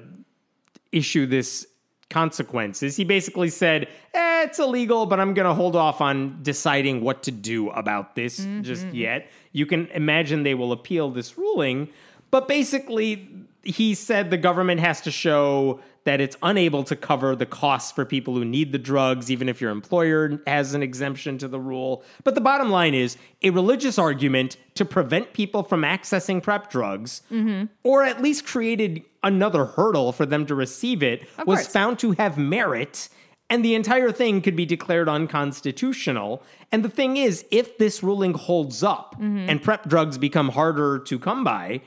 issue 0.91 1.25
this 1.25 1.67
consequences. 2.09 2.97
He 2.97 3.05
basically 3.05 3.49
said, 3.49 3.87
eh, 4.13 4.43
it's 4.43 4.59
illegal, 4.59 5.05
but 5.05 5.19
I'm 5.19 5.33
going 5.33 5.47
to 5.47 5.53
hold 5.53 5.75
off 5.75 6.01
on 6.01 6.39
deciding 6.43 7.01
what 7.01 7.23
to 7.23 7.31
do 7.31 7.69
about 7.69 8.15
this 8.15 8.45
just 8.61 8.85
yet. 8.93 9.29
You 9.53 9.65
can 9.65 9.87
imagine 9.87 10.43
they 10.43 10.55
will 10.55 10.73
appeal 10.73 11.09
this 11.09 11.37
ruling. 11.37 11.89
But 12.29 12.47
basically, 12.47 13.27
he 13.63 13.93
said 13.93 14.29
the 14.29 14.37
government 14.37 14.79
has 14.79 15.01
to 15.01 15.11
show 15.11 15.79
that 16.03 16.19
it's 16.19 16.35
unable 16.41 16.83
to 16.83 16.95
cover 16.95 17.35
the 17.35 17.45
costs 17.45 17.91
for 17.91 18.05
people 18.05 18.33
who 18.33 18.43
need 18.43 18.71
the 18.71 18.79
drugs, 18.79 19.29
even 19.29 19.47
if 19.47 19.61
your 19.61 19.69
employer 19.69 20.41
has 20.47 20.73
an 20.73 20.81
exemption 20.81 21.37
to 21.37 21.47
the 21.47 21.59
rule. 21.59 22.03
But 22.23 22.33
the 22.33 22.41
bottom 22.41 22.71
line 22.71 22.95
is 22.95 23.17
a 23.43 23.51
religious 23.51 23.99
argument 23.99 24.57
to 24.75 24.85
prevent 24.85 25.33
people 25.33 25.61
from 25.61 25.83
accessing 25.83 26.41
PrEP 26.41 26.71
drugs, 26.71 27.21
mm-hmm. 27.31 27.65
or 27.83 28.03
at 28.03 28.21
least 28.21 28.47
created 28.47 29.03
another 29.21 29.65
hurdle 29.65 30.11
for 30.11 30.25
them 30.25 30.47
to 30.47 30.55
receive 30.55 31.03
it, 31.03 31.27
was 31.45 31.59
course. 31.59 31.67
found 31.67 31.99
to 31.99 32.13
have 32.13 32.37
merit. 32.37 33.09
And 33.51 33.63
the 33.63 33.75
entire 33.75 34.11
thing 34.11 34.41
could 34.41 34.55
be 34.55 34.65
declared 34.65 35.07
unconstitutional. 35.07 36.41
And 36.71 36.83
the 36.83 36.89
thing 36.89 37.17
is, 37.17 37.45
if 37.51 37.77
this 37.77 38.01
ruling 38.01 38.33
holds 38.33 38.81
up 38.81 39.15
mm-hmm. 39.15 39.49
and 39.49 39.61
PrEP 39.61 39.87
drugs 39.87 40.17
become 40.17 40.49
harder 40.49 40.97
to 40.99 41.19
come 41.19 41.43
by, 41.43 41.81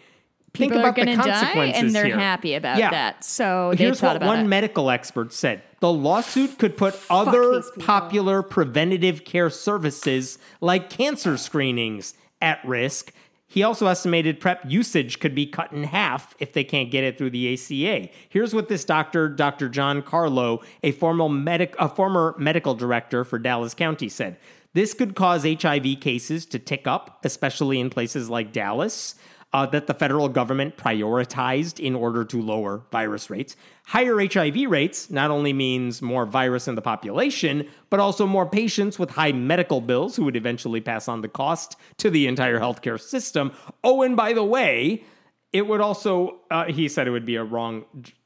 People 0.55 0.79
are 0.79 0.81
about 0.81 0.95
the 0.95 1.05
going 1.05 1.19
to 1.19 1.23
die, 1.25 1.31
consequences 1.41 1.83
and 1.83 1.95
they're 1.95 2.07
here. 2.07 2.19
happy 2.19 2.55
about 2.55 2.79
Yeah. 2.79 2.91
that. 2.91 3.25
So 3.25 3.71
they 3.73 3.85
Here's 3.85 4.01
what 4.01 4.17
about 4.17 4.27
one 4.29 4.41
it. 4.41 4.49
medical 4.49 4.91
expert 4.91 5.33
said 5.33 5.63
the 5.81 5.93
lawsuit 5.93 6.59
could 6.59 6.77
put 6.77 6.99
other 7.11 7.61
popular 7.81 8.43
preventative 8.43 9.25
care 9.25 9.51
services 9.51 10.39
like 10.61 10.89
cancer 10.91 11.37
screenings 11.37 12.15
at 12.41 12.65
risk. 12.65 13.13
He 13.47 13.63
also 13.63 13.87
estimated 13.87 14.41
PrEP 14.41 14.63
usage 14.67 15.21
could 15.21 15.35
be 15.35 15.47
cut 15.47 15.71
in 15.73 15.85
half 15.85 16.35
if 16.41 16.53
they 16.53 16.65
can't 16.65 16.91
get 16.91 17.05
it 17.05 17.17
through 17.19 17.31
the 17.31 17.53
ACA. 17.55 18.09
Here's 18.29 18.53
what 18.55 18.69
this 18.69 18.85
doctor, 18.85 19.29
Dr. 19.29 19.69
John 19.69 20.03
Carlo, 20.03 20.61
a 20.83 20.91
medic, 20.93 21.75
a 21.79 21.89
former 21.89 22.35
medical 22.39 22.75
director 22.75 23.25
for 23.25 23.39
Dallas 23.39 23.75
County, 23.75 24.09
said. 24.09 24.39
This 24.73 24.93
could 24.93 25.15
cause 25.15 25.45
HIV 25.45 26.01
cases 26.01 26.47
to 26.47 26.59
tick 26.59 26.89
up, 26.89 27.25
especially 27.25 27.79
in 27.79 27.91
places 27.91 28.29
like 28.29 28.53
Dallas 28.53 29.15
uh, 29.55 29.65
that 29.67 29.87
the 29.87 29.95
federal 29.95 30.29
government 30.29 30.77
prioritized 30.77 31.79
in 31.79 31.95
order 31.95 32.25
to 32.25 32.43
lower 32.43 32.83
virus 32.91 33.31
rates. 33.31 33.55
Higher 33.87 34.19
HIV 34.19 34.69
rates 34.69 35.11
not 35.11 35.31
only 35.31 35.53
means 35.53 36.03
more 36.03 36.27
virus 36.27 36.67
in 36.67 36.75
the 36.75 36.83
population, 36.83 37.69
but 37.89 38.01
also 38.01 38.27
more 38.27 38.47
patients 38.47 38.99
with 38.99 39.11
high 39.11 39.31
medical 39.31 39.81
bills 39.81 40.17
who 40.17 40.25
would 40.25 40.35
eventually 40.35 40.81
pass 40.81 41.07
on 41.07 41.21
the 41.21 41.29
cost 41.29 41.77
to 41.99 42.11
the 42.11 42.27
entire 42.27 42.59
healthcare 42.59 43.01
system. 43.01 43.53
Oh, 43.85 44.03
and 44.03 44.17
by 44.17 44.33
the 44.33 44.43
way, 44.43 45.05
it 45.53 45.69
would 45.69 45.81
also, 45.81 46.41
uh, 46.51 46.65
he 46.65 46.89
said 46.89 47.07
it 47.07 47.13
would 47.13 47.25
be 47.25 47.37
a 47.37 47.45
wrong 47.45 47.85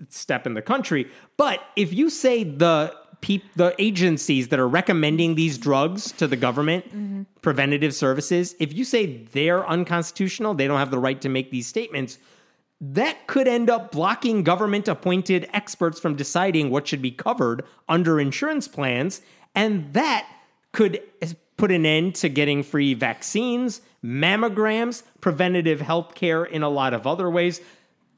step 0.08 0.46
in 0.46 0.54
the 0.54 0.62
country. 0.62 1.10
But 1.36 1.60
if 1.76 1.92
you 1.92 2.08
say 2.08 2.42
the 2.42 2.96
peop- 3.20 3.54
the 3.54 3.74
agencies 3.78 4.48
that 4.48 4.59
are 4.59 4.68
recommending 4.68 5.35
these 5.35 5.59
drugs 5.59 6.12
to 6.12 6.26
the 6.26 6.37
government, 6.37 6.87
mm-hmm. 6.88 7.22
preventative 7.42 7.94
services, 7.94 8.54
if 8.59 8.72
you 8.72 8.85
say 8.85 9.24
they're 9.33 9.66
unconstitutional, 9.68 10.54
they 10.54 10.66
don't 10.66 10.78
have 10.78 10.90
the 10.90 10.98
right 10.98 11.20
to 11.20 11.28
make 11.28 11.50
these 11.50 11.66
statements, 11.66 12.18
that 12.81 13.26
could 13.26 13.48
end 13.48 13.68
up 13.68 13.90
blocking 13.90 14.44
government 14.44 14.87
appointed 14.87 15.48
experts 15.52 15.98
from 15.98 16.14
deciding 16.14 16.70
what 16.70 16.87
should 16.87 17.02
be 17.02 17.11
covered 17.11 17.64
under 17.88 18.20
insurance 18.20 18.68
plans. 18.68 19.20
And 19.54 19.92
that 19.94 20.28
could 20.72 21.02
put 21.57 21.72
an 21.72 21.85
end 21.85 22.14
to 22.14 22.28
getting 22.28 22.62
free 22.62 22.94
vaccines, 22.94 23.81
mammograms, 24.04 25.02
preventative 25.20 25.81
health 25.81 26.14
care 26.14 26.44
in 26.44 26.62
a 26.62 26.68
lot 26.68 26.94
of 26.94 27.07
other 27.07 27.28
ways. 27.28 27.61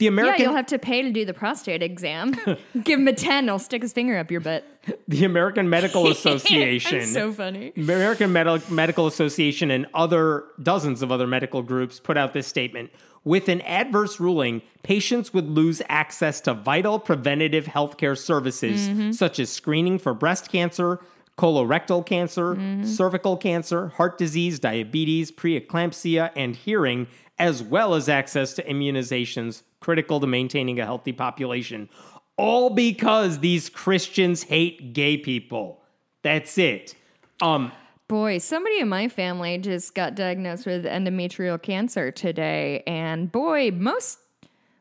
The 0.01 0.07
Yeah, 0.07 0.13
American 0.13 0.43
you'll 0.43 0.55
have 0.55 0.67
to 0.67 0.79
pay 0.79 1.03
to 1.03 1.11
do 1.13 1.25
the 1.25 1.35
prostate 1.35 1.83
exam. 1.83 2.33
Give 2.83 2.99
him 2.99 3.07
a 3.07 3.13
10, 3.13 3.45
he'll 3.45 3.59
stick 3.59 3.83
his 3.83 3.93
finger 3.93 4.17
up 4.19 4.31
your 4.31 4.41
butt. 4.41 4.65
the 5.07 5.25
American 5.25 5.69
Medical 5.71 6.09
Association 6.11 6.99
That's 7.01 7.13
so 7.13 7.33
funny. 7.33 7.73
American 7.77 8.33
Medi- 8.33 8.63
Medical 8.71 9.07
Association 9.07 9.71
and 9.71 9.87
other 9.95 10.45
dozens 10.63 11.03
of 11.03 11.13
other 11.13 11.27
medical 11.27 11.63
groups 11.63 12.01
put 12.01 12.17
out 12.17 12.33
this 12.33 12.47
statement. 12.47 12.91
With 13.25 13.51
an 13.51 13.61
adverse 13.61 14.19
ruling, 14.19 14.63
patients 14.83 15.35
would 15.35 15.51
lose 15.51 15.83
access 15.91 16.41
to 16.43 16.55
vital 16.55 16.99
preventative 16.99 17.67
healthcare 17.67 18.17
services 18.17 18.89
Mm-hmm. 18.89 19.13
such 19.13 19.39
as 19.39 19.51
screening 19.51 19.99
for 19.99 20.15
breast 20.15 20.51
cancer, 20.51 20.99
colorectal 21.37 22.05
cancer, 22.07 22.55
Mm-hmm. 22.55 22.85
cervical 22.85 23.37
cancer, 23.37 23.89
heart 23.89 24.17
disease, 24.17 24.59
diabetes, 24.59 25.31
preeclampsia, 25.31 26.31
and 26.35 26.57
hearing, 26.57 27.07
as 27.39 27.63
well 27.63 27.95
as 27.95 28.09
access 28.09 28.55
to 28.55 28.63
immunizations 28.65 29.63
critical 29.81 30.21
to 30.21 30.27
maintaining 30.27 30.79
a 30.79 30.85
healthy 30.85 31.13
population. 31.13 31.89
All 32.37 32.71
because 32.71 33.41
these 33.41 33.69
Christians 33.69 34.45
hate 34.45 34.93
gay 34.93 35.17
people. 35.17 35.81
That's 36.23 36.57
it. 36.59 36.95
Um, 37.43 37.73
Boy, 38.09 38.39
somebody 38.39 38.81
in 38.81 38.89
my 38.89 39.09
family 39.09 39.57
just 39.59 39.95
got 39.95 40.17
diagnosed 40.17 40.67
with 40.67 40.85
endometrial 40.85 41.63
cancer 41.63 42.11
today, 42.11 42.83
and 42.85 43.31
boy, 43.31 43.71
most 43.71 44.19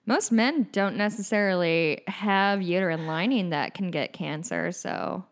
most 0.08 0.32
men 0.32 0.68
don't 0.72 0.98
necessarily 0.98 2.02
have 2.08 2.64
uterine 2.64 3.06
lining 3.06 3.52
that 3.52 3.76
can 3.76 3.92
get 3.92 4.12
cancer. 4.14 4.72
So, 4.72 5.24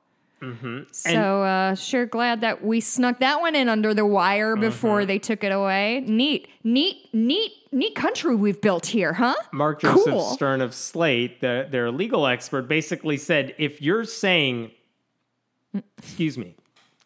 so 0.92 1.44
uh, 1.44 1.76
sure 1.76 2.06
glad 2.06 2.42
that 2.42 2.64
we 2.64 2.80
snuck 2.80 3.20
that 3.20 3.42
one 3.42 3.56
in 3.56 3.70
under 3.70 3.94
the 3.94 4.06
wire 4.06 4.56
before 4.56 5.06
they 5.06 5.18
took 5.18 5.44
it 5.44 5.52
away. 5.52 6.04
Neat, 6.06 6.48
neat, 6.64 7.10
neat, 7.12 7.52
neat 7.72 7.96
country 7.96 8.36
we've 8.36 8.62
built 8.62 8.86
here, 8.86 9.14
huh? 9.14 9.34
Mark 9.52 9.82
Joseph 9.82 10.06
Cool. 10.06 10.22
Stern 10.34 10.62
of 10.62 10.76
Slate, 10.76 11.42
the, 11.42 11.68
their 11.70 11.92
legal 11.92 12.28
expert, 12.28 12.68
basically 12.68 13.18
said 13.18 13.56
if 13.58 13.82
you're 13.82 14.06
saying, 14.06 14.72
excuse 15.98 16.38
me, 16.38 16.56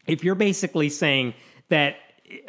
if 0.07 0.23
you're 0.23 0.35
basically 0.35 0.89
saying 0.89 1.33
that 1.69 1.95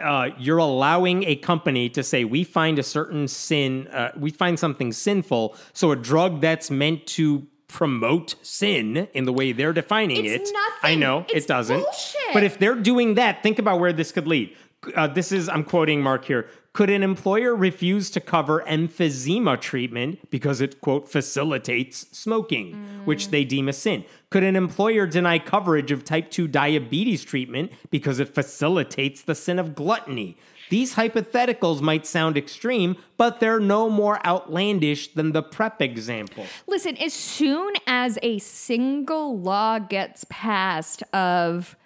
uh, 0.00 0.30
you're 0.38 0.58
allowing 0.58 1.24
a 1.24 1.36
company 1.36 1.88
to 1.90 2.02
say 2.02 2.24
we 2.24 2.44
find 2.44 2.78
a 2.78 2.82
certain 2.82 3.28
sin, 3.28 3.86
uh, 3.88 4.10
we 4.16 4.30
find 4.30 4.58
something 4.58 4.92
sinful, 4.92 5.56
so 5.72 5.92
a 5.92 5.96
drug 5.96 6.40
that's 6.40 6.70
meant 6.70 7.06
to 7.06 7.46
promote 7.72 8.34
sin 8.42 9.08
in 9.14 9.24
the 9.24 9.32
way 9.32 9.50
they're 9.52 9.72
defining 9.72 10.24
It's 10.26 10.50
it. 10.50 10.52
nothing. 10.52 10.80
I 10.82 10.94
know 10.94 11.24
It's 11.30 11.46
it 11.46 11.48
doesn't. 11.48 11.80
bullshit. 11.80 12.20
But 12.34 12.44
if 12.44 12.58
they're 12.58 12.74
doing 12.76 13.14
that, 13.14 13.42
think 13.42 13.58
about 13.58 13.80
where 13.80 13.92
this 13.92 14.12
could 14.12 14.26
lead. 14.26 14.54
Uh, 14.96 15.06
this 15.06 15.32
is 15.32 15.48
I'm 15.48 15.64
quoting 15.64 16.02
Mark 16.02 16.24
here. 16.24 16.48
Could 16.72 16.90
an 16.90 17.02
employer 17.02 17.54
refuse 17.54 18.10
to 18.10 18.20
cover 18.20 18.64
emphysema 18.66 19.60
treatment 19.60 20.18
because 20.30 20.60
it 20.60 20.80
quote 20.80 21.08
facilitates 21.08 22.06
smoking, 22.16 22.74
which 23.04 23.28
they 23.28 23.44
deem 23.44 23.68
a 23.68 23.72
sin? 23.72 24.04
Could 24.30 24.42
an 24.42 24.56
employer 24.56 25.06
deny 25.06 25.38
coverage 25.38 25.92
of 25.92 26.02
type 26.04 26.30
2 26.30 26.48
diabetes 26.48 27.22
treatment 27.24 27.72
because 27.90 28.18
it 28.20 28.34
facilitates 28.34 29.22
the 29.22 29.34
sin 29.34 29.58
of 29.58 29.74
gluttony? 29.74 30.36
These 30.72 30.94
hypotheticals 30.94 31.82
might 31.82 32.06
sound 32.06 32.38
extreme, 32.38 32.96
but 33.18 33.40
they're 33.40 33.60
no 33.60 33.90
more 33.90 34.26
outlandish 34.26 35.12
than 35.12 35.32
the 35.32 35.42
PrEP 35.42 35.82
example. 35.82 36.46
Listen, 36.66 36.96
as 36.96 37.12
soon 37.12 37.74
as 37.86 38.18
a 38.22 38.38
single 38.38 39.38
law 39.38 39.78
gets 39.78 40.24
passed 40.30 41.02
of 41.12 41.76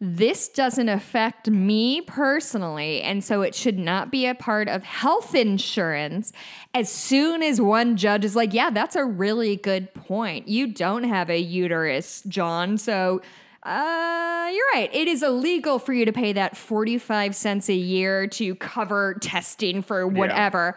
this 0.00 0.48
doesn't 0.48 0.88
affect 0.88 1.50
me 1.50 2.00
personally, 2.00 3.02
and 3.02 3.24
so 3.24 3.42
it 3.42 3.56
should 3.56 3.76
not 3.76 4.12
be 4.12 4.26
a 4.26 4.36
part 4.36 4.68
of 4.68 4.84
health 4.84 5.34
insurance. 5.34 6.32
As 6.74 6.88
soon 6.88 7.42
as 7.42 7.60
one 7.60 7.96
judge 7.96 8.24
is 8.24 8.36
like, 8.36 8.54
yeah, 8.54 8.70
that's 8.70 8.94
a 8.94 9.04
really 9.04 9.56
good 9.56 9.92
point. 9.94 10.46
You 10.46 10.68
don't 10.68 11.02
have 11.02 11.28
a 11.28 11.40
uterus, 11.40 12.22
John, 12.28 12.78
so 12.78 13.20
uh, 13.62 14.50
you're 14.52 14.66
right. 14.74 14.90
It 14.92 15.08
is 15.08 15.22
illegal 15.22 15.78
for 15.78 15.92
you 15.92 16.04
to 16.04 16.12
pay 16.12 16.32
that 16.32 16.56
45 16.56 17.34
cents 17.34 17.68
a 17.68 17.74
year 17.74 18.26
to 18.28 18.54
cover 18.56 19.14
testing 19.20 19.82
for 19.82 20.06
whatever. 20.06 20.76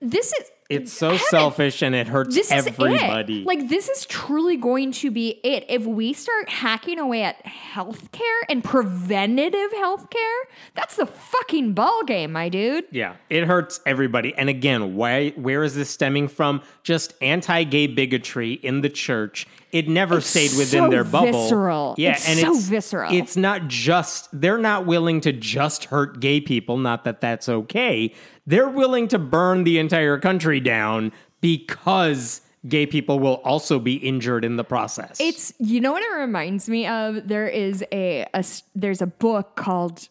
This 0.00 0.32
is 0.32 0.50
It's 0.68 0.92
so 0.92 1.10
Heaven, 1.10 1.26
selfish 1.30 1.80
and 1.80 1.94
it 1.94 2.08
hurts 2.08 2.34
this 2.34 2.50
everybody. 2.50 3.36
is 3.36 3.40
it. 3.42 3.46
Like 3.46 3.68
this 3.68 3.88
is 3.88 4.04
truly 4.06 4.56
going 4.56 4.92
to 4.92 5.10
be 5.10 5.40
it. 5.44 5.64
If 5.68 5.86
we 5.86 6.12
start 6.12 6.48
hacking 6.48 6.98
away 6.98 7.22
at 7.22 7.42
healthcare 7.44 8.40
and 8.50 8.62
preventative 8.62 9.70
healthcare, 9.72 10.40
that's 10.74 10.96
the 10.96 11.06
fucking 11.06 11.72
ball 11.74 12.02
game, 12.04 12.32
my 12.32 12.48
dude. 12.48 12.84
Yeah, 12.90 13.14
it 13.30 13.44
hurts 13.44 13.80
everybody. 13.86 14.34
And 14.34 14.48
again, 14.48 14.96
why 14.96 15.30
where 15.30 15.62
is 15.62 15.74
this 15.74 15.88
stemming 15.90 16.28
from? 16.28 16.60
Just 16.82 17.14
anti-gay 17.22 17.86
bigotry 17.86 18.54
in 18.54 18.80
the 18.80 18.90
church. 18.90 19.46
It 19.74 19.88
never 19.88 20.18
It's 20.18 20.28
stayed 20.28 20.52
within 20.56 20.84
so 20.84 20.88
their 20.88 21.02
bubble. 21.02 21.32
visceral. 21.32 21.94
Yeah, 21.98 22.10
And 22.10 22.16
It's 22.16 22.28
and 22.28 22.40
so 22.40 22.52
it's 22.52 22.66
visceral. 22.66 23.12
It's 23.12 23.36
not 23.36 23.66
just 23.66 24.28
they're 24.32 24.56
not 24.56 24.86
willing 24.86 25.20
to 25.22 25.32
just 25.32 25.86
hurt 25.86 26.20
gay 26.20 26.40
people, 26.40 26.76
not 26.78 27.02
that 27.02 27.20
that's 27.20 27.48
okay. 27.48 28.14
They're 28.46 28.68
willing 28.68 29.08
to 29.08 29.18
burn 29.18 29.64
the 29.64 29.80
entire 29.80 30.16
country 30.18 30.60
down 30.60 31.10
because 31.40 32.40
gay 32.68 32.86
people 32.86 33.18
will 33.18 33.40
also 33.44 33.80
be 33.80 33.94
injured 33.96 34.44
in 34.44 34.54
the 34.56 34.62
process. 34.62 35.20
It's 35.20 35.52
you 35.58 35.80
know 35.80 35.90
what 35.90 36.04
it 36.04 36.14
reminds 36.20 36.68
me 36.68 36.86
of. 36.86 37.26
There 37.26 37.48
is 37.48 37.84
a, 37.90 38.26
a 38.32 38.44
there's 38.76 39.02
a 39.02 39.08
book 39.08 39.56
called 39.56 40.08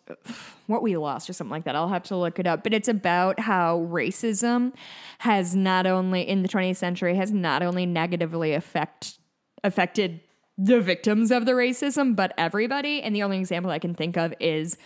What 0.68 0.84
We 0.84 0.98
Lost 0.98 1.30
or 1.30 1.34
something 1.34 1.52
like 1.52 1.64
that. 1.64 1.76
I'll 1.78 1.88
have 1.88 2.04
to 2.04 2.18
look 2.18 2.38
it 2.38 2.46
up, 2.46 2.64
but 2.64 2.74
it's 2.74 2.90
about 2.90 3.40
how 3.40 3.88
racism 3.90 4.74
has 5.20 5.56
not 5.56 5.88
only 5.88 6.22
in 6.28 6.42
the 6.42 6.50
20th 6.50 6.76
century 6.76 7.16
has 7.16 7.32
not 7.32 7.64
only 7.64 7.86
negatively 7.86 8.54
affect 8.54 9.20
affected 9.64 10.20
the 10.58 10.80
victims 10.82 11.32
of 11.32 11.46
the 11.46 11.54
racism, 11.54 12.16
but 12.16 12.34
everybody. 12.38 13.02
And 13.02 13.16
the 13.16 13.24
only 13.24 13.40
example 13.40 13.72
I 13.72 13.80
can 13.80 13.96
think 13.96 14.18
of 14.18 14.34
is 14.40 14.78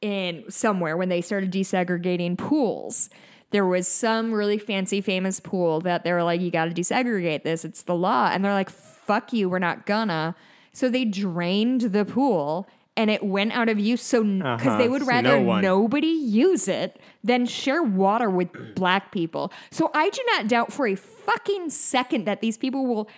in 0.00 0.44
somewhere 0.48 0.96
when 0.96 1.08
they 1.08 1.20
started 1.20 1.50
desegregating 1.52 2.38
pools. 2.38 3.10
There 3.50 3.66
was 3.66 3.88
some 3.88 4.32
really 4.32 4.58
fancy, 4.58 5.00
famous 5.00 5.40
pool 5.40 5.80
that 5.80 6.04
they 6.04 6.12
were 6.12 6.22
like, 6.22 6.40
you 6.40 6.50
got 6.50 6.66
to 6.66 6.70
desegregate 6.70 7.42
this. 7.42 7.64
It's 7.64 7.82
the 7.82 7.94
law. 7.94 8.30
And 8.32 8.44
they're 8.44 8.52
like, 8.52 8.70
fuck 8.70 9.32
you, 9.32 9.48
we're 9.48 9.58
not 9.58 9.86
gonna. 9.86 10.36
So 10.72 10.88
they 10.88 11.04
drained 11.06 11.80
the 11.80 12.04
pool 12.04 12.68
and 12.96 13.10
it 13.10 13.22
went 13.24 13.52
out 13.52 13.68
of 13.68 13.78
use. 13.80 14.02
So, 14.02 14.22
because 14.22 14.66
Uh-huh. 14.66 14.78
they 14.78 14.88
would 14.88 15.06
rather 15.06 15.40
no 15.40 15.60
nobody 15.60 16.08
use 16.08 16.68
it 16.68 17.00
than 17.24 17.46
share 17.46 17.82
water 17.82 18.28
with 18.28 18.48
black 18.74 19.10
people. 19.12 19.50
So 19.70 19.90
I 19.94 20.10
do 20.10 20.20
not 20.26 20.46
doubt 20.46 20.72
for 20.72 20.86
a 20.86 20.94
fucking 20.94 21.70
second 21.70 22.26
that 22.26 22.40
these 22.40 22.58
people 22.58 22.86
will 22.86 23.08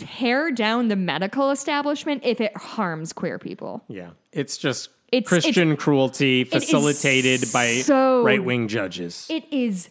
tear 0.00 0.50
down 0.50 0.88
the 0.88 0.96
medical 0.96 1.50
establishment 1.50 2.22
if 2.24 2.40
it 2.40 2.56
harms 2.56 3.12
queer 3.12 3.38
people. 3.38 3.84
Yeah. 3.88 4.10
It's 4.32 4.56
just 4.56 4.90
It's- 5.12 5.28
Christian 5.28 5.76
cruelty 5.76 6.44
facilitated 6.44 7.50
by 7.52 7.76
so- 7.82 8.22
right 8.22 8.42
wing 8.42 8.68
judges. 8.68 9.26
It 9.30 9.44
is 9.50 9.90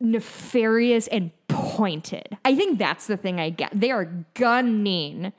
nefarious 0.00 1.06
and 1.08 1.30
pointed. 1.48 2.36
I 2.44 2.54
think 2.54 2.78
that's 2.78 3.06
the 3.06 3.16
thing 3.16 3.40
I 3.40 3.50
get. 3.50 3.70
They 3.78 3.90
are 3.90 4.06
gunning 4.34 5.32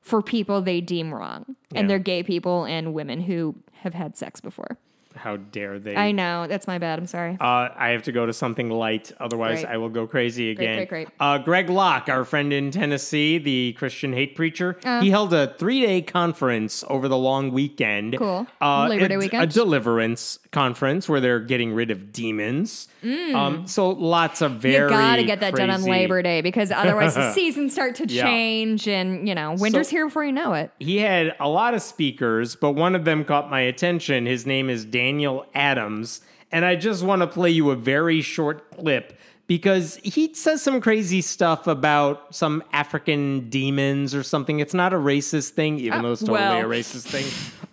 for 0.00 0.20
people 0.22 0.60
they 0.60 0.80
deem 0.80 1.14
wrong. 1.14 1.56
Yeah. 1.70 1.80
And 1.80 1.90
they're 1.90 1.98
gay 1.98 2.22
people 2.22 2.64
and 2.64 2.92
women 2.92 3.20
who 3.22 3.54
have 3.80 3.94
had 3.94 4.16
sex 4.16 4.40
before. 4.40 4.76
How 5.14 5.36
dare 5.36 5.78
they? 5.78 5.96
I 5.96 6.12
know. 6.12 6.46
That's 6.46 6.66
my 6.66 6.78
bad. 6.78 6.98
I'm 6.98 7.06
sorry. 7.06 7.36
Uh, 7.40 7.68
I 7.76 7.90
have 7.90 8.02
to 8.04 8.12
go 8.12 8.26
to 8.26 8.32
something 8.32 8.70
light, 8.70 9.12
otherwise 9.20 9.60
Great. 9.62 9.72
I 9.72 9.76
will 9.76 9.88
go 9.88 10.06
crazy 10.06 10.50
again. 10.50 10.76
great, 10.78 10.88
great. 10.88 11.08
Uh, 11.20 11.38
Greg 11.38 11.68
Locke, 11.68 12.08
our 12.08 12.24
friend 12.24 12.52
in 12.52 12.70
Tennessee, 12.70 13.38
the 13.38 13.72
Christian 13.74 14.12
hate 14.12 14.34
preacher, 14.34 14.78
Uh. 14.84 15.00
he 15.00 15.10
held 15.10 15.32
a 15.34 15.54
three-day 15.58 16.02
conference 16.02 16.84
over 16.88 17.08
the 17.08 17.16
long 17.16 17.50
weekend. 17.52 18.16
Cool. 18.18 18.46
Uh, 18.60 18.88
Labor 18.88 19.08
Day 19.08 19.14
a- 19.14 19.18
weekend? 19.18 19.42
a 19.42 19.46
deliverance 19.46 20.38
conference 20.50 21.08
where 21.08 21.20
they're 21.20 21.40
getting 21.40 21.72
rid 21.74 21.90
of 21.90 22.12
demons. 22.12 22.88
Um, 23.02 23.66
so 23.66 23.90
lots 23.90 24.42
of 24.42 24.52
very 24.52 24.90
Mm. 24.90 24.94
you 24.94 24.96
gotta 24.96 25.22
get 25.24 25.40
that 25.40 25.54
done 25.54 25.70
on 25.70 25.82
Labor 25.82 26.22
Day 26.22 26.40
because 26.40 26.70
otherwise 26.72 27.14
the 27.14 27.32
seasons 27.32 27.72
start 27.72 27.94
to 27.96 28.06
Yeah. 28.06 28.22
change 28.24 28.86
and 28.86 29.26
you 29.28 29.34
know 29.34 29.54
winter's 29.58 29.88
So- 29.88 29.96
here 29.96 30.06
before 30.06 30.24
you 30.24 30.32
know 30.32 30.52
it. 30.54 30.70
He 30.78 30.98
had 30.98 31.34
a 31.40 31.48
lot 31.48 31.74
of 31.74 31.82
speakers, 31.82 32.54
but 32.54 32.72
one 32.72 32.94
of 32.94 33.04
them 33.04 33.24
caught 33.24 33.50
my 33.50 33.60
attention. 33.60 34.26
His 34.26 34.46
name 34.46 34.70
is 34.70 34.84
Daniel 35.06 35.44
Adams. 35.54 36.20
And 36.52 36.64
I 36.64 36.76
just 36.76 37.02
want 37.02 37.22
to 37.22 37.26
play 37.26 37.50
you 37.50 37.70
a 37.70 37.76
very 37.76 38.20
short 38.20 38.70
clip 38.72 39.18
because 39.48 39.96
he 40.04 40.32
says 40.34 40.62
some 40.62 40.80
crazy 40.80 41.20
stuff 41.22 41.66
about 41.66 42.34
some 42.34 42.62
African 42.72 43.48
demons 43.48 44.14
or 44.14 44.22
something. 44.22 44.60
It's 44.60 44.74
not 44.74 44.92
a 44.92 44.96
racist 44.96 45.50
thing, 45.50 45.80
even 45.80 45.98
Oh, 46.00 46.02
though 46.02 46.12
it's 46.12 46.20
totally 46.20 46.38
well. 46.38 46.60
a 46.70 46.74
racist 46.76 47.06
thing. 47.08 47.24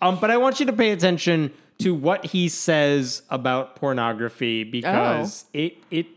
Um, 0.01 0.17
but 0.19 0.31
I 0.31 0.37
want 0.37 0.59
you 0.59 0.65
to 0.67 0.73
pay 0.73 0.91
attention 0.91 1.51
to 1.79 1.93
what 1.93 2.25
he 2.25 2.49
says 2.49 3.21
about 3.29 3.75
pornography 3.77 4.65
because 4.65 5.45
it 5.53 5.77
it 5.91 6.07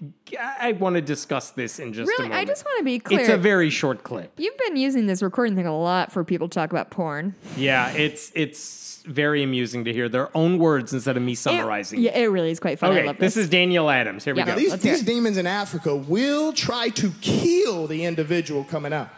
I 0.41 0.73
want 0.73 0.95
to 0.97 1.01
discuss 1.03 1.51
this 1.51 1.79
in 1.79 1.93
just 1.93 2.09
a 2.09 2.11
Really, 2.19 2.31
moment. 2.31 2.41
I 2.41 2.51
just 2.51 2.65
want 2.65 2.79
to 2.79 2.85
be 2.85 2.99
clear. 2.99 3.21
It's 3.21 3.29
a 3.29 3.37
very 3.37 3.71
short 3.71 4.03
clip. 4.03 4.33
You've 4.39 4.59
been 4.59 4.77
using 4.77 5.07
this 5.07 5.23
recording 5.23 5.55
thing 5.55 5.67
a 5.67 5.77
lot 5.79 6.11
for 6.11 6.25
people 6.25 6.49
to 6.49 6.55
talk 6.55 6.71
about 6.73 6.91
porn. 6.91 7.35
Yeah, 7.57 7.91
it's 7.93 8.33
it's 8.35 8.59
very 9.03 9.43
amusing 9.43 9.85
to 9.85 9.93
hear 9.93 10.09
their 10.09 10.35
own 10.37 10.59
words 10.59 10.93
instead 10.93 11.17
of 11.17 11.23
me 11.23 11.35
summarizing. 11.35 11.99
It, 11.99 12.03
yeah, 12.03 12.19
it 12.19 12.27
really 12.27 12.51
is 12.51 12.61
quite 12.61 12.79
fun. 12.79 12.93
I 12.93 12.99
okay, 12.99 13.07
love 13.09 13.19
this 13.19 13.35
this. 13.35 13.45
is 13.45 13.51
Daniel 13.51 13.91
Adams. 13.91 14.25
Here 14.25 14.35
Yeah. 14.35 14.45
we 14.45 14.47
go. 14.47 14.69
Now, 14.69 14.77
These, 14.77 14.83
these 14.83 15.03
demons 15.03 15.37
in 15.37 15.47
Africa 15.47 15.95
will 15.97 16.53
try 16.53 16.89
to 16.91 17.11
kill 17.21 17.87
the 17.87 18.05
individual 18.05 18.65
coming 18.65 18.93
out. 18.93 19.09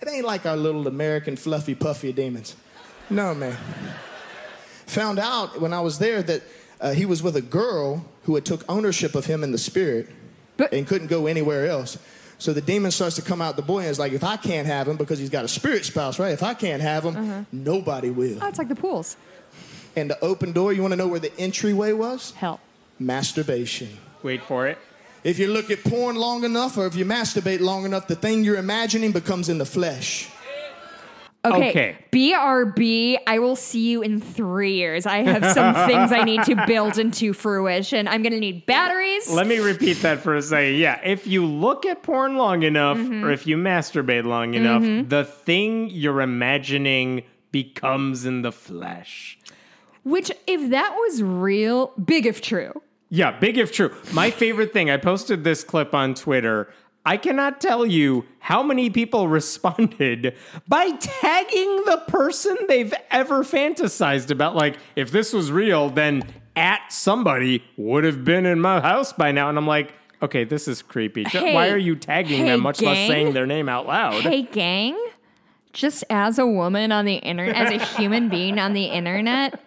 It 0.00 0.08
ain't 0.08 0.24
like 0.26 0.46
our 0.46 0.56
little 0.56 0.86
American 0.88 1.36
fluffy 1.36 1.74
puffy 1.74 2.12
demons. 2.12 2.56
No, 3.10 3.34
man. 3.34 3.56
Found 4.86 5.18
out 5.18 5.60
when 5.60 5.72
I 5.72 5.80
was 5.80 5.98
there 5.98 6.22
that 6.22 6.42
uh, 6.80 6.92
he 6.92 7.06
was 7.06 7.22
with 7.22 7.36
a 7.36 7.42
girl 7.42 8.04
who 8.24 8.34
had 8.34 8.44
took 8.44 8.64
ownership 8.68 9.14
of 9.14 9.26
him 9.26 9.42
in 9.42 9.52
the 9.52 9.58
spirit 9.58 10.08
But- 10.56 10.72
and 10.72 10.86
couldn't 10.86 11.08
go 11.08 11.26
anywhere 11.26 11.66
else. 11.66 11.98
So 12.38 12.52
the 12.52 12.60
demon 12.60 12.90
starts 12.90 13.16
to 13.16 13.22
come 13.22 13.40
out 13.40 13.56
the 13.56 13.62
boy 13.62 13.80
and 13.80 13.88
is 13.88 13.98
like, 13.98 14.12
if 14.12 14.22
I 14.22 14.36
can't 14.36 14.66
have 14.66 14.86
him 14.88 14.96
because 14.96 15.18
he's 15.18 15.30
got 15.30 15.44
a 15.44 15.48
spirit 15.48 15.84
spouse, 15.86 16.18
right? 16.18 16.32
If 16.32 16.42
I 16.42 16.52
can't 16.54 16.82
have 16.82 17.04
him, 17.04 17.16
Uh-huh. 17.16 17.42
nobody 17.52 18.10
will. 18.10 18.38
oh, 18.42 18.48
it's 18.48 18.58
like 18.58 18.68
the 18.68 18.74
pools. 18.76 19.16
And 19.96 20.10
the 20.10 20.22
open 20.22 20.52
door, 20.52 20.72
you 20.74 20.82
want 20.82 20.92
to 20.92 20.96
know 20.96 21.08
where 21.08 21.20
the 21.20 21.34
entryway 21.38 21.92
was? 21.92 22.32
Hell. 22.32 22.60
Masturbation. 22.98 23.88
Wait 24.22 24.42
for 24.42 24.66
it. 24.66 24.76
If 25.24 25.38
you 25.38 25.48
look 25.48 25.70
at 25.70 25.82
porn 25.84 26.16
long 26.16 26.44
enough 26.44 26.76
or 26.76 26.86
if 26.86 26.94
you 26.94 27.04
masturbate 27.06 27.60
long 27.60 27.84
enough, 27.86 28.06
the 28.06 28.14
thing 28.16 28.44
you're 28.44 28.58
imagining 28.58 29.12
becomes 29.12 29.48
in 29.48 29.56
the 29.58 29.64
flesh. 29.64 30.28
Okay. 31.46 31.70
Okay. 31.70 31.96
BRB, 32.12 33.18
I 33.26 33.38
will 33.38 33.56
see 33.56 33.88
you 33.90 34.02
in 34.02 34.20
three 34.20 34.74
years. 34.74 35.06
I 35.06 35.18
have 35.18 35.52
some 35.52 35.74
things 35.88 36.12
I 36.12 36.22
need 36.24 36.42
to 36.44 36.64
build 36.66 36.98
into 36.98 37.32
fruition. 37.32 38.08
I'm 38.08 38.22
going 38.22 38.32
to 38.32 38.40
need 38.40 38.66
batteries. 38.66 39.30
Let 39.30 39.46
me 39.46 39.58
repeat 39.58 39.94
that 40.02 40.20
for 40.20 40.34
a 40.34 40.42
second. 40.42 40.76
Yeah, 40.76 41.00
if 41.04 41.26
you 41.26 41.44
look 41.44 41.86
at 41.86 42.02
porn 42.02 42.36
long 42.36 42.62
enough 42.62 42.96
Mm-hmm. 42.98 43.24
or 43.24 43.30
if 43.30 43.46
you 43.46 43.56
masturbate 43.56 44.24
long 44.24 44.54
enough, 44.54 44.82
the 45.08 45.24
thing 45.24 45.90
you're 45.90 46.20
imagining 46.20 47.24
becomes 47.52 48.24
in 48.26 48.42
the 48.42 48.52
flesh. 48.52 49.38
Which, 50.04 50.30
if 50.46 50.70
that 50.70 50.92
was 50.94 51.22
real, 51.22 51.92
big 52.02 52.26
if 52.26 52.40
true. 52.40 52.80
Yeah, 53.08 53.38
big 53.38 53.58
if 53.58 53.72
true. 53.72 53.94
My 54.12 54.30
favorite 54.30 54.72
thing, 54.72 54.90
I 54.90 54.96
posted 54.96 55.44
this 55.44 55.62
clip 55.64 55.94
on 55.94 56.14
Twitter. 56.14 56.68
I 57.06 57.16
cannot 57.16 57.60
tell 57.60 57.86
you 57.86 58.26
how 58.40 58.64
many 58.64 58.90
people 58.90 59.28
responded 59.40 60.36
by 60.66 60.90
tagging 60.90 61.84
the 61.86 62.02
person 62.08 62.56
they've 62.68 62.92
ever 63.10 63.44
fantasized 63.44 64.30
about. 64.30 64.56
Like, 64.56 64.76
if 64.96 65.12
this 65.12 65.32
was 65.32 65.52
real, 65.52 65.88
then 65.88 66.24
at 66.56 66.92
somebody 66.92 67.62
would 67.76 68.02
have 68.02 68.24
been 68.24 68.44
in 68.44 68.60
my 68.60 68.80
house 68.80 69.12
by 69.12 69.30
now. 69.30 69.48
And 69.48 69.56
I'm 69.56 69.66
like, 69.66 69.92
okay, 70.20 70.42
this 70.42 70.66
is 70.66 70.82
creepy. 70.82 71.22
Hey, 71.24 71.54
Why 71.54 71.70
are 71.70 71.76
you 71.76 71.94
tagging 71.94 72.40
hey, 72.40 72.48
them, 72.48 72.60
much 72.60 72.82
less 72.82 73.06
saying 73.06 73.34
their 73.34 73.46
name 73.46 73.68
out 73.68 73.86
loud? 73.86 74.22
Hey, 74.22 74.42
gang, 74.42 74.98
just 75.72 76.02
as 76.10 76.40
a 76.40 76.46
woman 76.46 76.90
on 76.90 77.04
the 77.04 77.16
internet, 77.16 77.54
as 77.54 77.70
a 77.70 77.84
human 77.96 78.28
being 78.28 78.58
on 78.58 78.72
the 78.72 78.86
internet, 78.86 79.60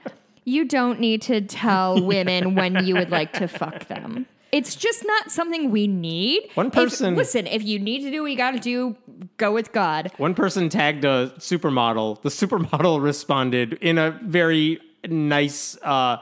you 0.44 0.66
don't 0.66 1.00
need 1.00 1.22
to 1.24 1.40
tell 1.40 2.04
women 2.04 2.56
when 2.56 2.86
you 2.86 2.96
would 2.96 3.12
like 3.12 3.32
to 3.34 3.48
fuck 3.48 3.88
them. 3.88 4.26
It's 4.52 4.76
just 4.76 5.06
not 5.06 5.32
something 5.32 5.70
we 5.72 5.86
need. 5.88 6.50
One 6.56 6.68
If- 6.68 6.74
person- 6.74 7.16
listen, 7.16 7.46
if 7.48 7.64
you 7.64 7.78
need 7.80 8.02
to 8.04 8.12
do 8.12 8.22
what 8.24 8.32
you 8.32 8.38
got 8.38 8.52
to 8.52 8.60
do, 8.60 8.96
go 9.38 9.52
with 9.52 9.72
God. 9.72 10.12
One 10.18 10.34
person 10.34 10.70
tagged 10.70 11.06
a 11.06 11.34
supermodel. 11.38 12.22
The 12.22 12.30
supermodel 12.30 13.02
responded 13.12 13.74
in 13.82 13.98
a 13.98 14.12
very 14.24 14.80
nice 15.08 15.78
uh, 15.84 16.18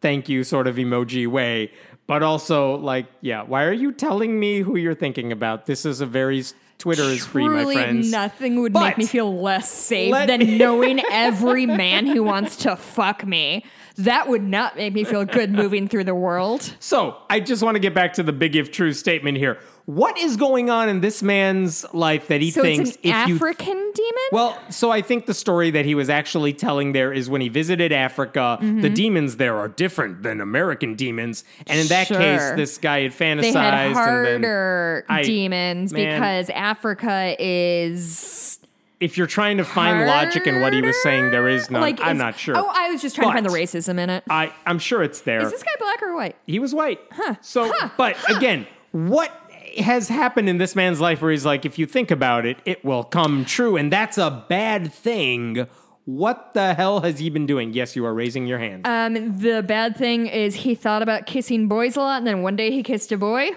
thank 0.00 0.28
you 0.28 0.44
sort 0.44 0.66
of 0.66 0.76
emoji 0.76 1.26
way, 1.26 1.72
but 2.06 2.22
also 2.22 2.76
like, 2.76 3.06
yeah, 3.20 3.42
why 3.42 3.64
are 3.64 3.72
you 3.72 3.92
telling 3.92 4.38
me 4.38 4.60
who 4.60 4.76
you're 4.76 4.94
thinking 4.94 5.32
about? 5.32 5.66
This 5.66 5.84
is 5.86 6.00
a 6.00 6.06
very 6.06 6.44
Twitter 6.78 7.02
is 7.02 7.26
free, 7.26 7.46
my 7.46 7.60
Truly, 7.62 7.74
friends. 7.74 8.10
nothing 8.10 8.60
would 8.62 8.72
But- 8.72 8.80
make 8.80 8.98
me 8.98 9.06
feel 9.06 9.40
less 9.40 9.70
safe 9.70 10.14
than 10.26 10.56
knowing 10.58 11.00
every 11.10 11.66
man 11.66 12.06
who 12.06 12.22
wants 12.22 12.56
to 12.56 12.74
fuck 12.76 13.26
me. 13.26 13.64
That 14.04 14.28
would 14.28 14.42
not 14.42 14.76
make 14.76 14.92
me 14.94 15.04
feel 15.04 15.24
good 15.24 15.50
moving 15.52 15.88
through 15.88 16.04
the 16.04 16.14
world. 16.14 16.74
So 16.80 17.16
I 17.28 17.40
just 17.40 17.62
want 17.62 17.74
to 17.76 17.78
get 17.78 17.94
back 17.94 18.14
to 18.14 18.22
the 18.22 18.32
big 18.32 18.56
if 18.56 18.70
true 18.72 18.92
statement 18.92 19.36
here. 19.38 19.58
What 19.86 20.18
is 20.18 20.36
going 20.36 20.70
on 20.70 20.88
in 20.88 21.00
this 21.00 21.22
man's 21.22 21.84
life 21.92 22.28
that 22.28 22.40
he 22.40 22.50
So 22.50 22.62
thinks 22.62 22.90
it's 22.90 22.98
an 23.04 23.10
if 23.22 23.28
you 23.28 23.34
African 23.36 23.76
demon? 23.76 24.22
Well, 24.32 24.58
so 24.70 24.90
I 24.90 25.02
think 25.02 25.26
the 25.26 25.34
story 25.34 25.70
that 25.72 25.84
he 25.84 25.94
was 25.94 26.08
actually 26.08 26.52
telling 26.52 26.92
there 26.92 27.12
is 27.12 27.28
when 27.28 27.40
he 27.40 27.48
visited 27.48 27.92
Africa, 27.92 28.58
Mm-hmm. 28.60 28.80
the 28.80 28.90
demons 28.90 29.36
there 29.36 29.56
are 29.58 29.68
different 29.68 30.22
than 30.22 30.40
American 30.40 30.94
demons. 30.94 31.44
And 31.66 31.78
in 31.80 31.86
that 31.88 32.08
case, 32.08 32.52
this 32.56 32.78
guy 32.78 33.02
had 33.02 33.12
fantasized. 33.12 33.40
they 33.42 33.52
had 33.52 33.74
and 33.74 33.94
then, 33.96 34.02
harder 34.42 35.04
I- 35.08 35.22
demons 35.22 35.92
man. 35.92 36.14
because 36.20 36.50
Africa 36.50 37.34
is 37.38 38.58
if 39.00 39.16
you're 39.16 39.26
trying 39.26 39.56
to 39.56 39.64
find 39.64 40.06
logic 40.06 40.46
in 40.46 40.60
what 40.60 40.72
he 40.72 40.82
was 40.82 41.00
saying, 41.02 41.30
there 41.30 41.48
is 41.48 41.70
none. 41.70 41.80
like 41.80 41.98
I'm 42.00 42.18
not 42.18 42.38
sure. 42.38 42.54
Oh, 42.56 42.70
I 42.72 42.90
was 42.90 43.00
just 43.02 43.16
trying 43.16 43.28
to 43.28 43.34
find 43.34 43.46
the 43.46 43.50
racism 43.50 43.98
in 43.98 44.10
it. 44.10 44.24
I, 44.28 44.52
I'm 44.66 44.78
sure 44.78 45.02
it's 45.02 45.22
there. 45.22 45.42
Is 45.42 45.50
this 45.50 45.62
guy 45.62 45.70
black 45.78 46.02
or 46.02 46.14
white? 46.14 46.36
he 46.46 46.58
was 46.58 46.74
white. 46.74 47.00
Huh. 47.10 47.36
So, 47.40 47.72
but 47.96 48.16
again, 48.30 48.66
what 48.92 49.32
has 49.78 50.08
happened 50.08 50.48
in 50.48 50.58
this 50.58 50.74
man's 50.76 51.00
life 51.00 51.22
where 51.22 51.30
he's 51.30 51.46
like, 51.46 51.64
if 51.64 51.78
you 51.78 51.86
think 51.86 52.10
about 52.10 52.44
it, 52.44 52.58
it 52.64 52.84
will 52.84 53.04
come 53.04 53.44
true. 53.44 53.76
And 53.76 53.90
that's 53.92 54.18
a 54.18 54.44
bad 54.48 54.92
thing. 54.92 55.66
What 56.04 56.54
the 56.54 56.74
hell 56.74 57.00
has 57.02 57.20
he 57.20 57.30
been 57.30 57.46
doing? 57.46 57.72
Yes, 57.72 57.94
you 57.94 58.04
are 58.04 58.12
raising 58.12 58.46
your 58.46 58.58
hand. 58.58 58.86
Um, 58.86 59.38
the 59.38 59.62
bad 59.62 59.96
thing 59.96 60.26
is 60.26 60.56
he 60.56 60.74
thought 60.74 61.02
about 61.02 61.24
kissing 61.26 61.68
boys 61.68 61.94
a 61.96 62.00
lot, 62.00 62.18
and 62.18 62.26
then 62.26 62.42
one 62.42 62.56
day 62.56 62.70
he 62.72 62.82
kissed 62.82 63.12
a 63.12 63.16
boy. 63.16 63.50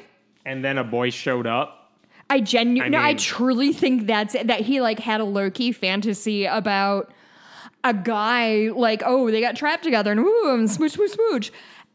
and 0.46 0.64
then 0.64 0.78
a 0.78 0.84
boy 0.84 1.10
showed 1.10 1.48
up. 1.48 1.83
I 2.30 2.40
genuinely, 2.40 2.90
no, 2.98 3.04
I 3.04 3.14
truly 3.16 3.74
think 3.74 4.08
that's 4.08 4.34
it, 4.36 4.48
that 4.48 4.62
he 4.62 4.82
like 4.82 5.00
had 5.00 5.22
a 5.22 5.26
low 5.26 5.52
key 5.52 5.72
fantasy 5.72 6.46
about 6.46 7.12
a 7.84 7.94
guy 7.94 8.70
like, 8.74 9.04
oh, 9.06 9.30
they 9.30 9.42
got 9.42 9.56
trapped 9.56 9.84
together 9.84 10.12
and 10.12 10.22
ooh, 10.22 10.54
and 10.54 10.72
smooch, 10.72 10.94
smooch, 10.94 11.12
smooch. 11.12 11.52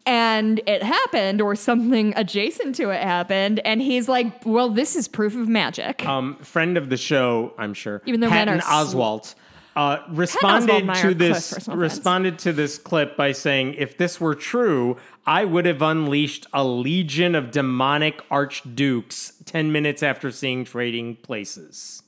and 0.06 0.60
it 0.66 0.82
happened 0.82 1.40
or 1.40 1.54
something 1.56 2.12
adjacent 2.16 2.74
to 2.76 2.90
it 2.90 3.02
happened 3.02 3.60
and 3.64 3.82
he's 3.82 4.08
like 4.08 4.32
well 4.46 4.70
this 4.70 4.96
is 4.96 5.06
proof 5.08 5.34
of 5.34 5.48
magic 5.48 6.06
um, 6.06 6.36
friend 6.36 6.76
of 6.78 6.88
the 6.88 6.96
show, 6.96 7.52
I'm 7.58 7.74
sure, 7.74 8.00
Even 8.06 8.20
though 8.20 8.30
men 8.30 8.46
Patton 8.46 8.60
are 8.60 8.86
sl- 8.86 8.96
Oswalt, 8.98 9.34
uh, 9.78 10.02
responded 10.10 10.92
to 10.96 11.14
this 11.14 11.30
close 11.30 11.52
personal 11.54 11.76
friends. 11.78 11.92
responded 11.94 12.38
to 12.40 12.52
this 12.52 12.78
clip 12.78 13.16
by 13.16 13.30
saying, 13.32 13.74
"If 13.78 13.96
this 13.96 14.20
were 14.20 14.34
true, 14.34 14.96
I 15.24 15.44
would 15.44 15.66
have 15.66 15.80
unleashed 15.82 16.46
a 16.52 16.64
legion 16.64 17.34
of 17.36 17.50
demonic 17.52 18.20
archdukes 18.30 19.34
ten 19.44 19.70
minutes 19.70 20.02
after 20.02 20.30
seeing 20.32 20.64
Trading 20.64 21.16
Places." 21.16 22.02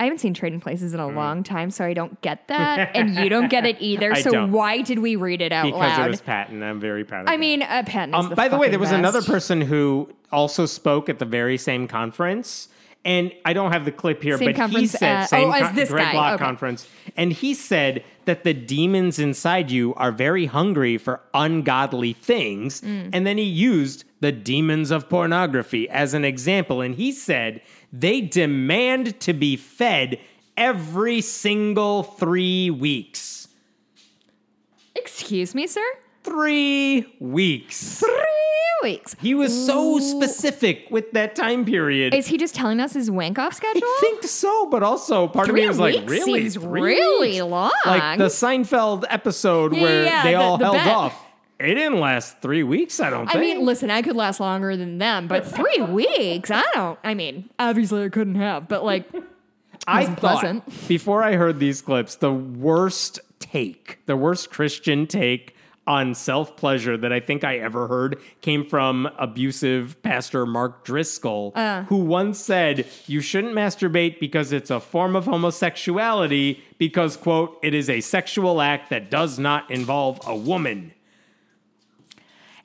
I 0.00 0.04
haven't 0.04 0.18
seen 0.18 0.32
Trading 0.32 0.60
Places 0.60 0.94
in 0.94 1.00
a 1.00 1.08
long 1.08 1.42
time, 1.42 1.70
so 1.72 1.84
I 1.84 1.92
don't 1.92 2.20
get 2.20 2.46
that, 2.46 2.94
and 2.94 3.16
you 3.16 3.28
don't 3.28 3.48
get 3.50 3.66
it 3.66 3.78
either. 3.80 4.14
So 4.14 4.30
don't. 4.30 4.52
why 4.52 4.80
did 4.82 5.00
we 5.00 5.16
read 5.16 5.40
it 5.40 5.50
out 5.50 5.64
Because 5.64 5.80
loud? 5.98 6.06
it 6.06 6.10
was 6.10 6.20
Patton, 6.20 6.62
I'm 6.62 6.78
very 6.78 7.04
proud 7.04 7.22
of 7.22 7.28
I 7.28 7.32
that. 7.32 7.40
mean, 7.40 7.62
uh, 7.62 7.82
Patton. 7.84 8.14
Is 8.14 8.24
Um, 8.24 8.28
the 8.30 8.36
by 8.36 8.46
the 8.46 8.56
way, 8.58 8.68
there 8.68 8.78
was 8.78 8.90
best. 8.90 8.98
another 9.00 9.22
person 9.22 9.60
who 9.62 10.08
also 10.30 10.66
spoke 10.66 11.08
at 11.08 11.18
the 11.18 11.24
very 11.24 11.58
same 11.58 11.88
conference. 11.88 12.68
And 13.04 13.32
I 13.44 13.52
don't 13.52 13.72
have 13.72 13.84
the 13.84 13.92
clip 13.92 14.22
here, 14.22 14.36
Same 14.36 14.52
but 14.52 14.70
he 14.70 14.86
said, 14.86 15.22
uh, 15.22 15.26
same 15.26 15.48
oh, 15.48 15.58
con- 15.58 15.74
Greg 15.74 15.88
guy, 15.88 16.12
Locke 16.14 16.34
okay. 16.34 16.44
conference. 16.44 16.86
And 17.16 17.32
he 17.32 17.54
said 17.54 18.04
that 18.24 18.44
the 18.44 18.52
demons 18.52 19.18
inside 19.18 19.70
you 19.70 19.94
are 19.94 20.12
very 20.12 20.46
hungry 20.46 20.98
for 20.98 21.20
ungodly 21.32 22.12
things. 22.12 22.80
Mm. 22.80 23.10
And 23.12 23.26
then 23.26 23.38
he 23.38 23.44
used 23.44 24.04
the 24.20 24.32
demons 24.32 24.90
of 24.90 25.08
pornography 25.08 25.88
as 25.88 26.12
an 26.12 26.24
example. 26.24 26.80
And 26.80 26.96
he 26.96 27.12
said 27.12 27.62
they 27.92 28.20
demand 28.20 29.18
to 29.20 29.32
be 29.32 29.56
fed 29.56 30.18
every 30.56 31.20
single 31.20 32.02
three 32.02 32.68
weeks. 32.68 33.48
Excuse 34.96 35.54
me, 35.54 35.66
sir. 35.66 35.86
Three 36.28 37.06
weeks. 37.20 37.98
Three 38.00 38.12
weeks. 38.82 39.16
He 39.20 39.34
was 39.34 39.66
so 39.66 39.98
specific 39.98 40.86
with 40.90 41.10
that 41.12 41.34
time 41.34 41.64
period. 41.64 42.14
Is 42.14 42.26
he 42.26 42.36
just 42.38 42.54
telling 42.54 42.80
us 42.80 42.92
his 42.92 43.10
wank 43.10 43.38
off 43.38 43.54
schedule? 43.54 43.82
I 43.82 43.98
think 44.00 44.22
so, 44.24 44.66
but 44.66 44.82
also 44.82 45.26
part 45.28 45.46
Three 45.48 45.62
of 45.62 45.64
me 45.64 45.68
was 45.68 45.78
like, 45.78 46.08
really, 46.08 46.42
seems 46.50 46.56
Three 46.56 46.80
really 46.82 47.28
weeks? 47.32 47.42
long. 47.44 47.72
Like 47.86 48.18
the 48.18 48.26
Seinfeld 48.26 49.04
episode 49.08 49.72
where 49.72 50.04
yeah, 50.04 50.22
they 50.22 50.32
the- 50.32 50.38
all 50.38 50.58
the 50.58 50.64
held 50.64 50.76
bet. 50.76 50.86
off. 50.88 51.24
It 51.60 51.74
didn't 51.74 51.98
last 51.98 52.40
three 52.40 52.62
weeks. 52.62 53.00
I 53.00 53.10
don't 53.10 53.26
I 53.28 53.32
think. 53.32 53.56
mean, 53.58 53.66
listen, 53.66 53.90
I 53.90 54.00
could 54.02 54.14
last 54.14 54.38
longer 54.38 54.76
than 54.76 54.98
them, 54.98 55.26
but 55.26 55.44
three 55.44 55.80
weeks, 55.88 56.52
I 56.52 56.62
don't. 56.72 56.96
I 57.02 57.14
mean, 57.14 57.50
obviously 57.58 58.04
I 58.04 58.10
couldn't 58.10 58.36
have, 58.36 58.68
but 58.68 58.84
like, 58.84 59.06
I 59.88 60.00
wasn't 60.02 60.20
thought 60.20 60.40
pleasant. 60.40 60.88
before 60.88 61.24
I 61.24 61.32
heard 61.34 61.58
these 61.58 61.82
clips, 61.82 62.14
the 62.14 62.32
worst 62.32 63.18
take, 63.40 63.98
the 64.06 64.16
worst 64.16 64.50
Christian 64.50 65.08
take 65.08 65.56
on 65.88 66.14
self 66.14 66.54
pleasure 66.56 66.96
that 66.98 67.12
I 67.12 67.18
think 67.18 67.42
I 67.42 67.56
ever 67.58 67.88
heard 67.88 68.20
came 68.42 68.64
from 68.64 69.08
abusive 69.18 70.00
pastor 70.02 70.44
Mark 70.46 70.84
Driscoll, 70.84 71.52
Uh. 71.56 71.82
who 71.84 71.96
once 71.96 72.38
said, 72.38 72.86
You 73.06 73.20
shouldn't 73.20 73.54
masturbate 73.54 74.20
because 74.20 74.52
it's 74.52 74.70
a 74.70 74.78
form 74.80 75.16
of 75.16 75.24
homosexuality, 75.24 76.60
because, 76.76 77.16
quote, 77.16 77.58
it 77.62 77.74
is 77.74 77.88
a 77.88 78.00
sexual 78.00 78.60
act 78.60 78.90
that 78.90 79.10
does 79.10 79.38
not 79.38 79.68
involve 79.70 80.20
a 80.26 80.36
woman. 80.36 80.92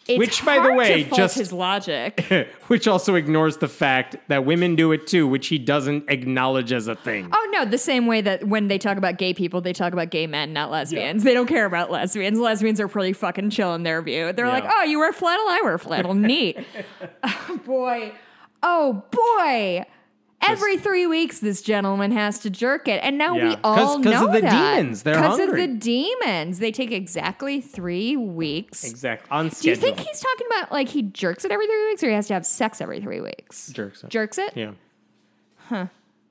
It's 0.08 0.20
Which, 0.20 0.46
by 0.46 0.60
the 0.60 0.74
way, 0.74 1.06
just- 1.06 1.38
his 1.38 1.54
logic. 1.54 2.26
which 2.68 2.88
also 2.88 3.16
ignores 3.16 3.58
the 3.58 3.70
fact 3.70 4.18
that 4.28 4.46
women 4.46 4.76
do 4.76 4.92
it 4.92 5.08
too, 5.08 5.28
which 5.28 5.48
he 5.48 5.58
doesn't 5.58 6.10
acknowledge 6.10 6.72
as 6.74 6.88
a 6.88 6.96
thing. 6.96 7.30
Oh 7.32 7.50
no, 7.54 7.64
the 7.64 7.78
same 7.78 8.06
way 8.06 8.20
that 8.22 8.48
when 8.48 8.68
they 8.68 8.78
talk 8.78 8.98
about 8.98 9.18
gay 9.18 9.34
people, 9.34 9.62
they 9.62 9.74
talk 9.74 9.94
about 9.94 10.10
gay 10.10 10.28
men, 10.28 10.52
not 10.52 10.72
lesbians. 10.72 11.24
They 11.24 11.34
don't 11.34 11.48
care 11.48 11.66
about 11.66 11.90
lesbians. 11.90 12.38
Lesbians 12.38 12.82
are 12.82 12.88
pretty 12.88 13.14
fucking 13.14 13.50
chill 13.52 13.74
in 13.76 13.84
their 13.84 14.02
view. 14.02 14.34
They're 14.34 14.48
like, 14.48 14.66
oh, 14.68 14.84
you 14.84 15.00
wear 15.00 15.14
flannel, 15.14 15.46
I 15.48 15.62
wear 15.64 15.78
flannel. 15.78 16.14
Neat. 16.14 16.58
oh 17.24 17.62
boy. 17.66 18.12
Oh 18.62 19.04
boy. 19.12 19.86
Every 20.48 20.78
three 20.78 21.08
weeks, 21.08 21.40
this 21.40 21.62
gentleman 21.62 22.12
has 22.12 22.40
to 22.40 22.50
jerk 22.50 22.88
it, 22.88 23.00
and 23.04 23.18
now 23.18 23.34
we 23.36 23.42
Yeah. 23.42 23.56
'Cause- 23.56 23.60
all 23.64 23.96
'cause 23.98 24.06
know 24.06 24.28
of 24.28 24.34
the 24.34 24.42
that. 24.42 24.76
demons. 24.78 25.04
They're 25.04 25.16
Because 25.16 25.40
of 25.40 25.46
hungry. 25.50 25.68
the 25.68 25.74
demons. 25.76 26.60
They 26.60 26.72
take 26.72 26.92
exactly 26.92 27.62
three 27.62 28.16
weeks. 28.18 28.84
Exactly. 28.84 29.28
On 29.32 29.46
Do 29.46 29.50
you 29.50 29.76
schedule. 29.76 29.82
think 29.96 30.00
he's 30.08 30.20
talking 30.20 30.48
about 30.48 30.72
like 30.72 30.90
he 30.90 31.02
jerks 31.04 31.46
it 31.46 31.52
every 31.52 31.68
three 31.68 31.88
weeks, 31.90 32.04
or 32.04 32.08
he 32.10 32.14
has 32.14 32.28
to 32.28 32.34
have 32.34 32.46
sex 32.46 32.82
every 32.82 33.00
three 33.00 33.22
weeks? 33.22 33.68
jerks 33.74 34.04
it? 34.04 34.10
Jerks 34.10 34.38
it. 34.38 34.54
Yeah. 34.56 34.72
Huh. 35.70 35.88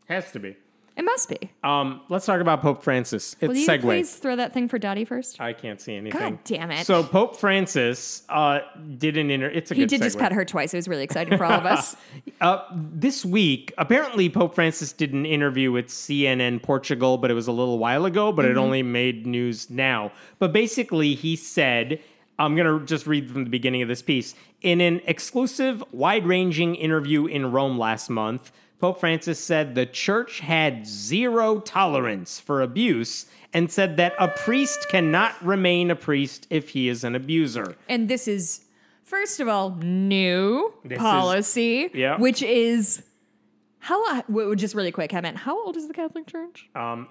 Has 0.09 0.31
to 0.33 0.39
be. 0.39 0.57
It 0.95 1.05
must 1.07 1.29
be. 1.31 1.51
Um, 1.65 2.03
let's 2.11 2.27
talk 2.27 2.41
about 2.41 2.61
Pope 2.61 2.83
Francis. 2.83 3.35
It's 3.41 3.49
Will 3.49 3.57
you 3.57 3.67
segue. 3.67 3.81
please 3.81 4.15
throw 4.15 4.37
that 4.37 4.53
thing 4.53 4.69
for 4.69 4.79
Dottie 4.79 5.07
first? 5.07 5.41
I 5.41 5.55
can't 5.55 5.81
see 5.81 5.95
anything. 5.97 6.21
God 6.21 6.39
damn 6.45 6.71
it. 6.71 6.85
So 6.87 7.03
Pope 7.03 7.35
Francis 7.37 8.23
uh, 8.29 8.61
did 8.99 9.17
an 9.17 9.31
inter. 9.31 9.47
It's 9.49 9.71
a 9.71 9.75
He 9.75 9.81
good 9.83 9.89
did 9.89 10.03
just 10.03 10.19
pet 10.19 10.33
her 10.33 10.45
twice. 10.45 10.75
It 10.75 10.77
was 10.77 10.89
really 10.89 11.05
exciting 11.05 11.39
for 11.39 11.45
all 11.45 11.53
of 11.53 11.67
us. 11.67 11.97
Uh, 12.41 12.61
this 12.75 13.25
week, 13.25 13.73
apparently, 13.79 14.29
Pope 14.29 14.53
Francis 14.57 14.93
did 14.93 15.13
an 15.13 15.25
interview 15.25 15.71
with 15.71 15.87
CNN 15.87 16.61
Portugal, 16.61 17.17
but 17.17 17.31
it 17.31 17.35
was 17.35 17.47
a 17.47 17.53
little 17.53 17.79
while 17.79 18.05
ago, 18.05 18.33
but 18.33 18.45
Mm-hmm. 18.45 18.59
it 18.59 18.61
only 18.61 18.83
made 18.83 19.27
news 19.29 19.71
now. 19.71 20.11
But 20.41 20.53
basically, 20.53 21.15
he 21.15 21.37
said, 21.37 22.01
I'm 22.41 22.57
going 22.57 22.81
to 22.81 22.85
just 22.85 23.07
read 23.07 23.31
from 23.31 23.45
the 23.45 23.51
beginning 23.51 23.81
of 23.83 23.87
this 23.89 24.03
piece. 24.03 24.35
In 24.61 24.81
an 24.81 25.01
exclusive, 25.07 25.85
wide 25.93 26.27
ranging 26.27 26.75
interview 26.75 27.27
in 27.27 27.53
Rome 27.53 27.79
last 27.79 28.11
month, 28.11 28.51
Pope 28.83 28.99
Francis 28.99 29.39
said 29.39 29.77
the 29.77 29.87
church 29.87 30.41
had 30.41 30.85
zero 30.89 31.61
tolerance 31.61 32.41
for 32.41 32.61
abuse 32.61 33.27
and 33.53 33.71
said 33.71 33.97
that 33.97 34.13
a 34.19 34.27
priest 34.27 34.89
cannot 34.89 35.41
remain 35.41 35.89
a 35.89 35.95
priest 35.95 36.49
if 36.51 36.71
he 36.71 36.89
is 36.89 37.05
an 37.05 37.15
abuser. 37.15 37.77
and 37.89 38.09
this 38.09 38.27
is, 38.27 38.65
first 39.05 39.39
of 39.39 39.47
all, 39.47 39.71
new 39.77 40.75
This 40.85 40.97
is- 40.97 40.99
policy, 41.01 41.91
yeah. 41.95 42.19
which 42.19 42.43
is 42.43 43.05
how, 43.79 44.23
just 44.57 44.75
really 44.75 44.91
quick, 44.91 45.15
I 45.15 45.21
meant, 45.21 45.37
how 45.37 45.57
old 45.65 45.77
is 45.77 45.87
the 45.87 45.95
Catholic 45.95 46.27
Church? 46.27 46.69
Um, 46.75 47.07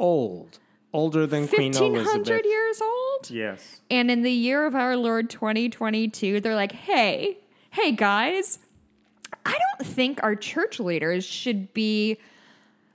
Old. 0.00 0.58
Older 0.92 1.26
than 1.28 1.46
Queen 1.46 1.72
Elizabeth. 1.76 2.06
1500 2.06 2.44
years 2.44 2.80
old? 2.80 3.30
Yes. 3.30 3.80
And 3.88 4.10
in 4.10 4.22
the 4.22 4.32
year 4.32 4.66
of 4.66 4.74
our 4.74 4.96
Lord 4.96 5.30
2022, 5.30 6.40
they're 6.40 6.56
like, 6.56 6.72
hey, 6.72 7.38
hey 7.70 7.92
guys, 7.92 8.58
I 9.44 9.52
don't 9.52 9.86
think 9.86 10.20
our 10.22 10.34
church 10.36 10.80
leaders 10.80 11.24
should 11.24 11.72
be 11.74 12.18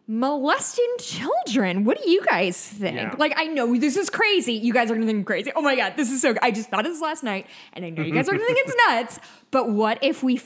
molesting 0.08 0.91
children. 1.00 1.86
What 1.86 2.02
do 2.04 2.10
you 2.10 2.24
guys 2.26 2.58
think? 2.58 2.95
Yeah. 2.95 3.16
Like, 3.18 3.34
I 3.38 3.45
know 3.45 3.78
this 3.78 3.95
is 3.95 4.10
crazy. 4.10 4.54
You 4.54 4.74
guys 4.74 4.89
are 4.89 4.95
gonna 4.95 5.06
think 5.06 5.20
I'm 5.20 5.24
crazy. 5.24 5.52
Oh 5.56 5.62
my 5.62 5.76
god, 5.76 5.93
this 5.95 6.12
is 6.12 6.22
so. 6.22 6.34
I 6.41 6.50
just 6.52 6.70
thought 6.70 6.86
of 6.86 6.91
this 6.91 7.02
last 7.02 7.24
night, 7.24 7.45
and 7.74 7.86
I 7.86 7.91
know 7.91 8.02
you 8.02 8.14
guys 8.14 8.28
are 8.28 8.32
gonna 8.32 8.45
think 8.45 8.60
it's 8.68 8.76
nuts. 8.88 9.20
But 9.52 9.70
what 9.70 10.00
if 10.04 10.24
we 10.24 10.38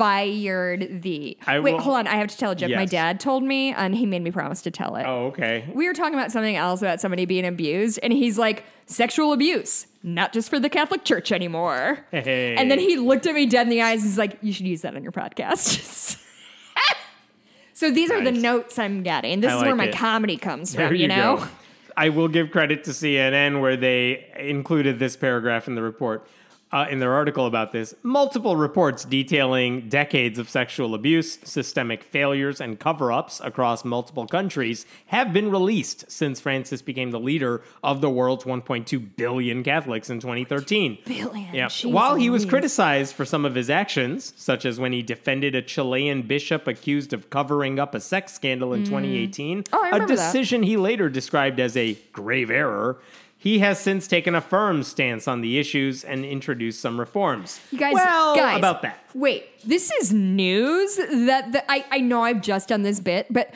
fired 0.00 1.02
the? 1.02 1.36
I 1.46 1.60
Wait, 1.60 1.74
will- 1.74 1.80
hold 1.80 1.96
on. 1.98 2.06
I 2.06 2.14
have 2.16 2.28
to 2.28 2.36
tell 2.38 2.52
a 2.52 2.56
joke. 2.56 2.70
My 2.70 2.80
Yes. 2.82 2.90
dad 2.90 3.20
told 3.20 3.42
me, 3.44 3.72
and 3.74 3.94
he 3.94 4.06
made 4.06 4.22
me 4.22 4.30
promise 4.30 4.62
to 4.62 4.70
tell 4.70 4.96
it 4.96 5.04
Oh, 5.06 5.26
okay. 5.26 5.64
we 5.74 5.86
were 5.86 5.92
talking 5.92 6.14
about 6.14 6.32
something 6.32 6.56
else 6.56 6.80
about 6.80 7.00
somebody 7.00 7.26
being 7.26 7.44
abused, 7.46 7.98
and 8.02 8.12
he's 8.12 8.38
like, 8.38 8.64
sexual 8.86 9.32
abuse, 9.32 9.86
not 10.02 10.32
just 10.32 10.48
for 10.48 10.58
the 10.58 10.68
Catholic 10.70 11.04
Church 11.04 11.30
anymore. 11.32 11.98
Hey. 12.10 12.56
And 12.56 12.70
then 12.70 12.78
he 12.78 12.96
looked 12.96 13.26
at 13.26 13.34
me 13.34 13.46
dead 13.46 13.66
in 13.66 13.68
the 13.70 13.82
eyes 13.82 14.00
and 14.00 14.08
he's 14.10 14.18
like, 14.18 14.38
you 14.42 14.52
should 14.52 14.66
use 14.66 14.80
that 14.82 14.96
on 14.96 15.02
your 15.02 15.12
podcast. 15.12 16.16
so 17.74 17.90
these 17.90 18.10
are 18.10 18.22
the 18.22 18.32
Nice. 18.32 18.42
notes 18.42 18.78
I'm 18.78 19.02
getting. 19.02 19.40
This 19.40 19.52
I 19.52 19.56
is 19.56 19.62
where 19.62 19.70
like 19.72 19.78
my 19.78 19.84
it. 19.88 19.94
comedy 19.94 20.36
comes 20.36 20.72
There 20.74 20.88
from, 20.88 20.96
you, 20.96 21.08
know? 21.08 21.36
go. 21.36 21.48
I 21.96 22.08
will 22.08 22.28
give 22.28 22.50
credit 22.50 22.84
to 22.84 22.90
CNN 22.90 23.60
where 23.60 23.76
they 23.76 24.26
included 24.38 24.98
this 24.98 25.16
paragraph 25.16 25.68
in 25.68 25.74
the 25.74 25.82
report. 25.82 26.26
Uh, 26.72 26.86
in 26.88 27.00
their 27.00 27.12
article 27.12 27.46
about 27.46 27.72
this, 27.72 27.96
multiple 28.04 28.54
reports 28.54 29.04
detailing 29.04 29.88
decades 29.88 30.38
of 30.38 30.48
sexual 30.48 30.94
abuse, 30.94 31.40
systemic 31.42 32.04
failures, 32.04 32.60
and 32.60 32.78
cover 32.78 33.10
ups 33.10 33.40
across 33.42 33.84
multiple 33.84 34.24
countries 34.24 34.86
have 35.06 35.32
been 35.32 35.50
released 35.50 36.08
since 36.08 36.38
Francis 36.38 36.80
became 36.80 37.10
the 37.10 37.18
leader 37.18 37.60
of 37.82 38.00
the 38.00 38.08
world's 38.08 38.44
1.2 38.44 39.16
billion 39.16 39.64
Catholics 39.64 40.10
in 40.10 40.20
2013. 40.20 40.98
Billion, 41.04 41.52
Yeah. 41.52 41.66
jeez 41.66 41.90
While 41.90 42.14
he 42.14 42.30
was 42.30 42.44
criticized 42.44 43.16
for 43.16 43.24
some 43.24 43.44
of 43.44 43.56
his 43.56 43.68
actions, 43.68 44.32
such 44.36 44.64
as 44.64 44.78
when 44.78 44.92
he 44.92 45.02
defended 45.02 45.56
a 45.56 45.62
Chilean 45.62 46.22
bishop 46.22 46.68
accused 46.68 47.12
of 47.12 47.30
covering 47.30 47.80
up 47.80 47.96
a 47.96 48.00
sex 48.00 48.32
scandal 48.32 48.72
in 48.74 48.84
2018, 48.84 49.64
Oh, 49.72 49.80
a 49.80 49.84
remember 49.86 50.06
that. 50.14 50.14
decision 50.32 50.62
he 50.62 50.76
later 50.76 51.08
described 51.08 51.58
as 51.58 51.76
a 51.76 51.94
grave 52.12 52.48
error. 52.48 53.00
He 53.40 53.60
has 53.60 53.80
since 53.80 54.06
taken 54.06 54.34
a 54.34 54.42
firm 54.42 54.82
stance 54.82 55.26
on 55.26 55.40
the 55.40 55.58
issues 55.58 56.04
and 56.04 56.26
introduced 56.26 56.78
some 56.78 57.00
reforms. 57.00 57.58
You 57.70 57.78
guys, 57.78 57.94
well, 57.94 58.36
guys, 58.36 58.58
about 58.58 58.82
that. 58.82 58.98
Wait, 59.14 59.66
this 59.66 59.90
is 59.92 60.12
news 60.12 60.96
that 60.96 61.52
the, 61.52 61.72
I, 61.72 61.86
I 61.90 61.98
know 62.00 62.22
I've 62.22 62.42
just 62.42 62.68
done 62.68 62.82
this 62.82 63.00
bit, 63.00 63.28
but 63.30 63.50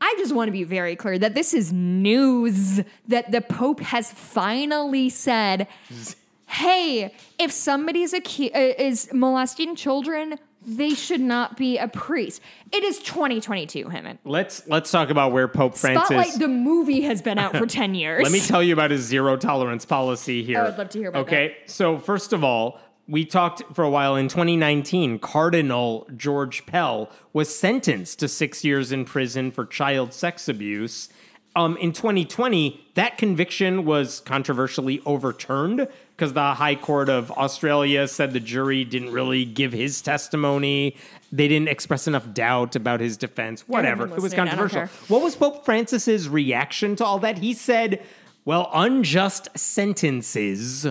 I 0.00 0.14
just 0.16 0.32
want 0.32 0.46
to 0.46 0.52
be 0.52 0.62
very 0.62 0.94
clear 0.94 1.18
that 1.18 1.34
this 1.34 1.54
is 1.54 1.72
news 1.72 2.82
that 3.08 3.32
the 3.32 3.40
Pope 3.40 3.80
has 3.80 4.12
finally 4.12 5.08
said, 5.08 5.66
hey, 6.46 7.12
if 7.40 7.50
somebody's 7.50 8.12
acu- 8.12 8.54
uh, 8.54 8.74
is 8.78 9.08
molesting 9.12 9.74
children, 9.74 10.38
they 10.66 10.90
should 10.90 11.20
not 11.20 11.56
be 11.56 11.78
a 11.78 11.86
priest. 11.86 12.42
It 12.72 12.82
is 12.82 12.98
2022, 12.98 13.84
Hemant. 13.84 14.18
Let's 14.24 14.66
let's 14.66 14.90
talk 14.90 15.10
about 15.10 15.32
where 15.32 15.46
Pope 15.46 15.76
Francis. 15.76 16.08
Spotlight, 16.08 16.38
the 16.38 16.48
movie 16.48 17.02
has 17.02 17.22
been 17.22 17.38
out 17.38 17.56
for 17.56 17.66
10 17.66 17.94
years. 17.94 18.22
Let 18.22 18.32
me 18.32 18.40
tell 18.40 18.62
you 18.62 18.72
about 18.72 18.90
his 18.90 19.02
zero 19.02 19.36
tolerance 19.36 19.84
policy 19.84 20.42
here. 20.42 20.60
I 20.60 20.64
would 20.64 20.78
love 20.78 20.88
to 20.90 20.98
hear 20.98 21.08
about 21.08 21.20
it. 21.20 21.22
Okay, 21.22 21.56
so 21.66 21.98
first 21.98 22.32
of 22.32 22.42
all, 22.42 22.80
we 23.06 23.24
talked 23.24 23.62
for 23.74 23.84
a 23.84 23.90
while 23.90 24.16
in 24.16 24.26
2019. 24.26 25.20
Cardinal 25.20 26.08
George 26.16 26.66
Pell 26.66 27.10
was 27.32 27.56
sentenced 27.56 28.18
to 28.18 28.28
six 28.28 28.64
years 28.64 28.90
in 28.90 29.04
prison 29.04 29.52
for 29.52 29.64
child 29.64 30.12
sex 30.12 30.48
abuse. 30.48 31.08
Um, 31.54 31.76
in 31.78 31.92
2020, 31.92 32.88
that 32.94 33.16
conviction 33.16 33.84
was 33.84 34.20
controversially 34.20 35.00
overturned 35.06 35.88
because 36.16 36.32
the 36.32 36.54
High 36.54 36.76
Court 36.76 37.10
of 37.10 37.30
Australia 37.32 38.08
said 38.08 38.32
the 38.32 38.40
jury 38.40 38.84
didn't 38.84 39.10
really 39.10 39.44
give 39.44 39.72
his 39.72 40.00
testimony. 40.00 40.96
They 41.30 41.46
didn't 41.46 41.68
express 41.68 42.06
enough 42.08 42.32
doubt 42.32 42.74
about 42.74 43.00
his 43.00 43.18
defense. 43.18 43.68
Whatever. 43.68 44.06
It 44.06 44.14
was 44.14 44.22
listening. 44.22 44.40
I 44.40 44.44
don't 44.56 44.68
controversial. 44.70 45.06
What 45.08 45.22
was 45.22 45.36
Pope 45.36 45.64
Francis's 45.66 46.28
reaction 46.28 46.96
to 46.96 47.04
all 47.04 47.18
that? 47.18 47.38
He 47.38 47.52
said, 47.52 48.02
"Well, 48.46 48.70
unjust 48.72 49.48
sentences 49.58 50.86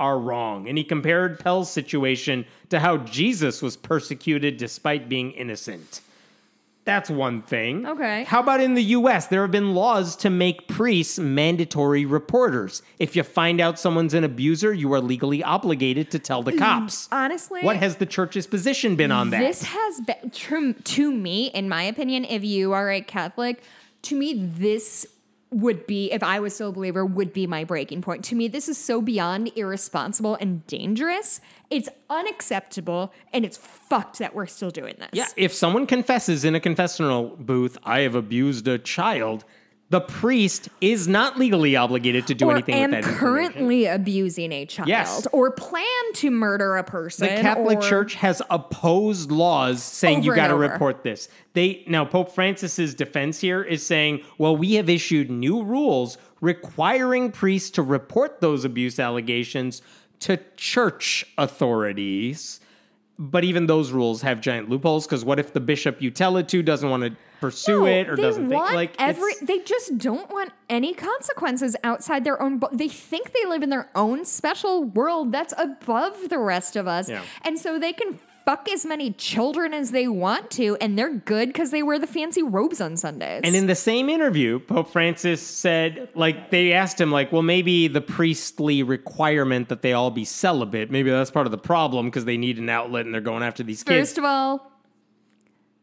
are 0.00 0.18
wrong." 0.18 0.68
And 0.68 0.76
he 0.76 0.82
compared 0.82 1.38
Pell's 1.38 1.70
situation 1.70 2.44
to 2.70 2.80
how 2.80 2.96
Jesus 2.96 3.62
was 3.62 3.76
persecuted 3.76 4.56
despite 4.56 5.08
being 5.08 5.30
innocent. 5.30 6.00
That's 6.86 7.10
one 7.10 7.42
thing. 7.42 7.84
Okay. 7.84 8.22
How 8.24 8.38
about 8.38 8.60
in 8.60 8.74
the 8.74 8.82
US? 8.84 9.26
There 9.26 9.42
have 9.42 9.50
been 9.50 9.74
laws 9.74 10.14
to 10.18 10.30
make 10.30 10.68
priests 10.68 11.18
mandatory 11.18 12.06
reporters. 12.06 12.80
If 13.00 13.16
you 13.16 13.24
find 13.24 13.60
out 13.60 13.76
someone's 13.76 14.14
an 14.14 14.22
abuser, 14.22 14.72
you 14.72 14.92
are 14.94 15.00
legally 15.00 15.42
obligated 15.42 16.12
to 16.12 16.20
tell 16.20 16.44
the 16.44 16.52
mm, 16.52 16.58
cops. 16.58 17.08
honestly, 17.10 17.62
What 17.62 17.76
has 17.76 17.96
the 17.96 18.06
church's 18.06 18.46
position 18.46 18.94
been 18.94 19.10
on 19.10 19.30
that? 19.30 19.40
This 19.40 19.64
has 19.64 20.00
been 20.02 20.30
to, 20.30 20.74
to 20.74 21.12
me, 21.12 21.46
in 21.48 21.68
my 21.68 21.82
opinion, 21.82 22.24
if 22.24 22.44
you 22.44 22.72
are 22.72 22.88
a 22.88 23.00
Catholic, 23.00 23.64
to 24.02 24.14
me, 24.14 24.34
this 24.34 25.08
would 25.50 25.86
be, 25.86 26.10
if 26.10 26.22
I 26.22 26.40
was 26.40 26.54
still 26.54 26.70
a 26.70 26.72
believer, 26.72 27.06
would 27.06 27.32
be 27.32 27.46
my 27.46 27.64
breaking 27.64 28.02
point. 28.02 28.24
To 28.26 28.34
me, 28.34 28.48
this 28.48 28.68
is 28.68 28.76
so 28.76 29.00
beyond 29.00 29.52
irresponsible 29.56 30.36
and 30.40 30.66
dangerous. 30.66 31.40
It's 31.70 31.88
unacceptable, 32.10 33.12
and 33.32 33.44
it's 33.44 33.56
fucked 33.56 34.18
that 34.18 34.34
we're 34.34 34.46
still 34.46 34.70
doing 34.70 34.94
this. 34.98 35.10
Yeah, 35.12 35.26
if 35.36 35.52
someone 35.52 35.86
confesses 35.86 36.44
in 36.44 36.54
a 36.54 36.60
confessional 36.60 37.36
booth, 37.38 37.78
I 37.84 38.00
have 38.00 38.14
abused 38.14 38.66
a 38.66 38.78
child, 38.78 39.44
the 39.88 40.00
priest 40.00 40.68
is 40.80 41.06
not 41.06 41.38
legally 41.38 41.76
obligated 41.76 42.26
to 42.26 42.34
do 42.34 42.46
or 42.48 42.52
anything 42.52 42.74
am 42.74 42.90
with 42.90 43.04
that 43.04 43.14
currently 43.14 43.86
abusing 43.86 44.50
a 44.50 44.66
child, 44.66 44.88
Yes. 44.88 45.26
or 45.32 45.50
plan 45.52 45.84
to 46.14 46.30
murder 46.30 46.76
a 46.76 46.82
person. 46.82 47.28
The 47.28 47.40
Catholic 47.40 47.80
Church 47.80 48.14
has 48.14 48.42
opposed 48.50 49.30
laws 49.30 49.82
saying 49.82 50.24
you 50.24 50.34
got 50.34 50.48
to 50.48 50.56
report 50.56 51.04
this. 51.04 51.28
They 51.52 51.84
now 51.86 52.04
Pope 52.04 52.30
Francis's 52.34 52.94
defense 52.94 53.40
here 53.40 53.62
is 53.62 53.86
saying, 53.86 54.22
"Well, 54.38 54.56
we 54.56 54.74
have 54.74 54.90
issued 54.90 55.30
new 55.30 55.62
rules 55.62 56.18
requiring 56.40 57.30
priests 57.30 57.70
to 57.70 57.82
report 57.82 58.40
those 58.40 58.64
abuse 58.64 58.98
allegations 58.98 59.82
to 60.20 60.40
church 60.56 61.24
authorities." 61.38 62.60
But 63.18 63.44
even 63.44 63.66
those 63.66 63.92
rules 63.92 64.20
have 64.22 64.40
giant 64.42 64.68
loopholes 64.68 65.06
because 65.06 65.24
what 65.24 65.38
if 65.38 65.52
the 65.54 65.60
bishop 65.60 66.02
you 66.02 66.10
tell 66.10 66.36
it 66.36 66.48
to 66.50 66.62
doesn't 66.62 66.88
want 66.90 67.02
to 67.04 67.16
pursue 67.40 67.80
No, 67.80 67.86
it 67.86 68.08
or 68.10 68.16
doesn't 68.16 68.48
think 68.50 68.62
like 68.72 68.94
every. 68.98 69.32
They 69.42 69.60
just 69.60 69.96
don't 69.98 70.30
want 70.30 70.52
any 70.68 70.92
consequences 70.92 71.76
outside 71.82 72.24
their 72.24 72.40
own. 72.42 72.58
bu- 72.58 72.74
They 72.74 72.88
think 72.88 73.32
they 73.32 73.46
live 73.48 73.62
in 73.62 73.70
their 73.70 73.88
own 73.94 74.24
special 74.26 74.84
world 74.84 75.32
that's 75.32 75.54
above 75.56 76.28
the 76.28 76.38
rest 76.38 76.76
of 76.76 76.86
us, 76.86 77.08
Yeah. 77.08 77.22
and 77.42 77.58
so 77.58 77.78
they 77.78 77.92
can 77.94 78.18
fuck 78.46 78.68
as 78.70 78.86
many 78.86 79.10
children 79.10 79.74
as 79.74 79.90
they 79.90 80.06
want 80.06 80.50
to, 80.52 80.76
and 80.80 80.96
they're 80.96 81.12
good 81.12 81.48
because 81.48 81.72
they 81.72 81.82
wear 81.82 81.98
the 81.98 82.06
fancy 82.06 82.44
robes 82.44 82.80
on 82.80 82.96
Sundays. 82.96 83.40
And 83.42 83.56
in 83.56 83.66
the 83.66 83.74
same 83.74 84.08
interview, 84.08 84.60
Pope 84.60 84.88
Francis 84.88 85.42
said, 85.42 86.08
like, 86.14 86.50
they 86.50 86.72
asked 86.72 87.00
him, 87.00 87.10
like, 87.10 87.32
well, 87.32 87.42
maybe 87.42 87.88
the 87.88 88.00
priestly 88.00 88.84
requirement 88.84 89.68
that 89.68 89.82
they 89.82 89.92
all 89.92 90.12
be 90.12 90.24
celibate, 90.24 90.92
maybe 90.92 91.10
that's 91.10 91.30
part 91.30 91.46
of 91.46 91.50
the 91.50 91.58
problem 91.58 92.06
because 92.06 92.24
they 92.24 92.36
need 92.36 92.56
an 92.56 92.68
outlet 92.68 93.04
and 93.04 93.12
they're 93.12 93.20
going 93.20 93.42
after 93.42 93.64
these 93.64 93.82
kids. 93.82 94.10
First 94.10 94.18
of 94.18 94.24
all, 94.24 94.70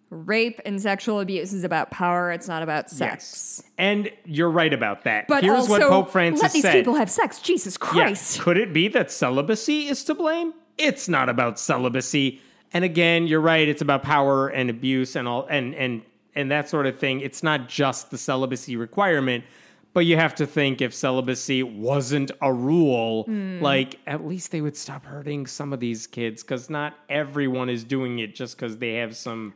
rape 0.09 0.61
and 0.65 0.81
sexual 0.81 1.19
abuse 1.19 1.51
is 1.51 1.65
about 1.65 1.91
power. 1.91 2.31
It's 2.31 2.47
not 2.47 2.63
about 2.63 2.89
sex. 2.89 3.61
Yes. 3.61 3.71
And 3.77 4.09
you're 4.23 4.49
right 4.49 4.71
about 4.71 5.03
that. 5.03 5.27
But 5.27 5.43
Here's 5.43 5.69
also, 5.69 5.79
what 5.79 5.81
Pope 5.81 6.11
Francis 6.11 6.43
let 6.43 6.53
these 6.53 6.61
said. 6.61 6.73
people 6.73 6.95
have 6.95 7.11
sex. 7.11 7.39
Jesus. 7.39 7.75
Christ. 7.75 8.39
Could 8.39 8.57
it 8.57 8.71
be 8.71 8.87
that 8.87 9.11
celibacy 9.11 9.87
is 9.87 10.05
to 10.05 10.15
blame? 10.15 10.53
It's 10.77 11.09
not 11.09 11.27
about 11.27 11.59
celibacy. 11.59 12.41
And 12.73 12.83
again, 12.83 13.27
you're 13.27 13.39
right, 13.41 13.67
it's 13.67 13.81
about 13.81 14.03
power 14.03 14.47
and 14.47 14.69
abuse 14.69 15.15
and 15.15 15.27
all 15.27 15.45
and 15.49 15.75
and 15.75 16.01
and 16.35 16.49
that 16.51 16.67
sort 16.69 16.87
of 16.87 16.97
thing. 16.97 17.19
It's 17.21 17.43
not 17.43 17.69
just 17.69 18.09
the 18.09 18.17
celibacy 18.17 18.75
requirement, 18.75 19.43
but 19.93 20.01
you 20.07 20.15
have 20.17 20.33
to 20.35 20.47
think 20.47 20.81
if 20.81 20.91
celibacy 20.93 21.61
wasn't 21.61 22.31
a 22.41 22.51
rule, 22.51 23.23
Hmm. 23.25 23.61
like 23.61 23.99
at 24.07 24.25
least 24.25 24.51
they 24.51 24.61
would 24.61 24.75
stop 24.75 25.05
hurting 25.05 25.45
some 25.45 25.71
of 25.71 25.79
these 25.79 26.07
kids 26.07 26.41
cuz 26.41 26.69
not 26.69 26.95
everyone 27.09 27.69
is 27.69 27.83
doing 27.83 28.17
it 28.19 28.33
just 28.33 28.57
cuz 28.57 28.77
they 28.77 28.93
have 28.95 29.15
some 29.15 29.53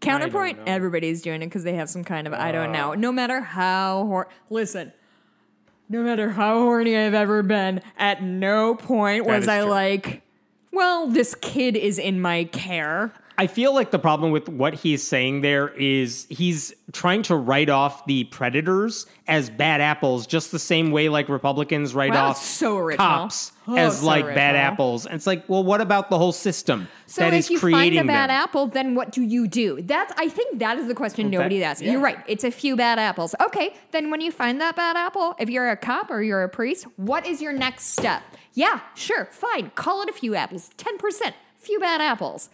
Counterpoint: 0.00 0.56
don't 0.58 0.66
know. 0.66 0.72
Everybody's 0.72 1.22
doing 1.22 1.42
it 1.42 1.46
because 1.46 1.64
they 1.64 1.74
have 1.74 1.88
some 1.88 2.04
kind 2.04 2.26
of 2.26 2.32
I 2.32 2.50
don't 2.52 2.72
know. 2.72 2.94
No 2.94 3.10
matter 3.12 3.40
how 3.40 4.04
hor- 4.06 4.28
listen, 4.50 4.92
no 5.88 6.02
matter 6.02 6.30
how 6.30 6.60
horny 6.60 6.96
I've 6.96 7.14
ever 7.14 7.42
been, 7.42 7.80
at 7.98 8.22
no 8.22 8.74
point 8.76 9.24
was 9.26 9.48
I 9.48 9.60
true. 9.62 9.70
like, 9.70 10.22
well, 10.72 11.06
this 11.08 11.34
kid 11.36 11.76
is 11.76 11.98
in 11.98 12.20
my 12.20 12.44
care. 12.44 13.12
I 13.40 13.46
feel 13.46 13.72
like 13.72 13.92
the 13.92 14.00
problem 14.00 14.32
with 14.32 14.48
what 14.48 14.74
he's 14.74 15.00
saying 15.06 15.42
there 15.42 15.68
is 15.68 16.26
he's 16.28 16.74
trying 16.90 17.22
to 17.22 17.36
write 17.36 17.70
off 17.70 18.04
the 18.06 18.24
predators 18.24 19.06
as 19.28 19.48
bad 19.48 19.80
apples, 19.80 20.26
just 20.26 20.50
the 20.50 20.58
same 20.58 20.90
way 20.90 21.08
like 21.08 21.28
Republicans 21.28 21.94
write 21.94 22.10
Wow, 22.14 22.30
off 22.30 22.42
so 22.44 22.76
original. 22.78 23.06
cops 23.06 23.52
Oh, 23.68 23.76
as 23.76 24.00
so 24.00 24.06
like 24.06 24.24
bad 24.34 24.56
apples. 24.56 25.06
And 25.06 25.14
it's 25.14 25.26
like, 25.26 25.48
well, 25.48 25.62
what 25.62 25.80
about 25.80 26.10
the 26.10 26.18
whole 26.18 26.32
system 26.32 26.88
So 27.06 27.20
that 27.20 27.32
if 27.32 27.48
you 27.48 27.60
find 27.60 27.94
a 27.96 28.02
bad 28.02 28.28
them? 28.28 28.36
apple, 28.42 28.66
then 28.66 28.96
what 28.96 29.12
do 29.12 29.22
you 29.22 29.46
do? 29.46 29.82
That's 29.82 30.12
I 30.16 30.28
think 30.28 30.58
that 30.58 30.78
is 30.78 30.88
the 30.88 30.94
question 30.96 31.30
that- 31.30 31.36
nobody 31.36 31.62
asks. 31.62 31.80
yeah. 31.80 31.92
You're 31.92 32.00
right. 32.00 32.18
It's 32.26 32.42
a 32.42 32.50
few 32.50 32.74
bad 32.74 32.98
apples. 32.98 33.36
Okay, 33.40 33.72
then 33.92 34.10
when 34.10 34.20
you 34.20 34.32
find 34.32 34.60
that 34.60 34.74
bad 34.74 34.96
apple, 34.96 35.36
if 35.38 35.48
you're 35.48 35.70
a 35.70 35.76
cop 35.76 36.10
or 36.10 36.22
you're 36.22 36.42
a 36.42 36.48
priest, 36.48 36.86
what 36.96 37.24
is 37.24 37.40
your 37.40 37.52
next 37.52 37.92
step? 37.92 38.22
Yeah, 38.54 38.80
sure, 38.94 39.26
fine. 39.26 39.70
Call 39.74 40.02
it 40.02 40.08
a 40.08 40.12
few 40.12 40.34
apples. 40.34 40.70
10%. 40.78 41.32
Few 41.58 41.78
bad 41.80 42.00
apples. 42.00 42.50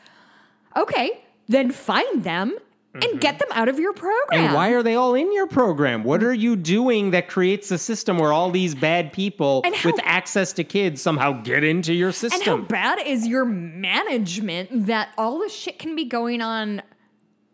Okay, 0.76 1.24
then 1.48 1.70
find 1.70 2.24
them 2.24 2.56
and 2.94 3.20
get 3.20 3.38
them 3.38 3.48
out 3.52 3.68
of 3.68 3.78
your 3.78 3.92
program. 3.92 4.18
Mm-hmm. 4.30 4.44
And 4.44 4.54
why 4.54 4.70
are 4.70 4.82
they 4.82 4.94
all 4.94 5.14
in 5.14 5.32
your 5.32 5.46
program? 5.46 6.04
What 6.04 6.22
are 6.22 6.32
you 6.32 6.54
doing 6.56 7.10
that 7.10 7.28
creates 7.28 7.70
a 7.70 7.78
system 7.78 8.18
where 8.18 8.32
all 8.32 8.50
these 8.50 8.74
bad 8.74 9.12
people 9.12 9.62
how- 9.64 9.90
with 9.90 10.00
access 10.04 10.52
to 10.54 10.64
kids 10.64 11.02
somehow 11.02 11.42
get 11.42 11.64
into 11.64 11.92
your 11.92 12.12
system? 12.12 12.40
And 12.40 12.62
how 12.62 12.66
bad 12.66 13.00
is 13.04 13.26
your 13.26 13.44
management 13.44 14.86
that 14.86 15.10
all 15.18 15.40
this 15.40 15.52
shit 15.52 15.78
can 15.78 15.96
be 15.96 16.04
going 16.04 16.40
on? 16.40 16.82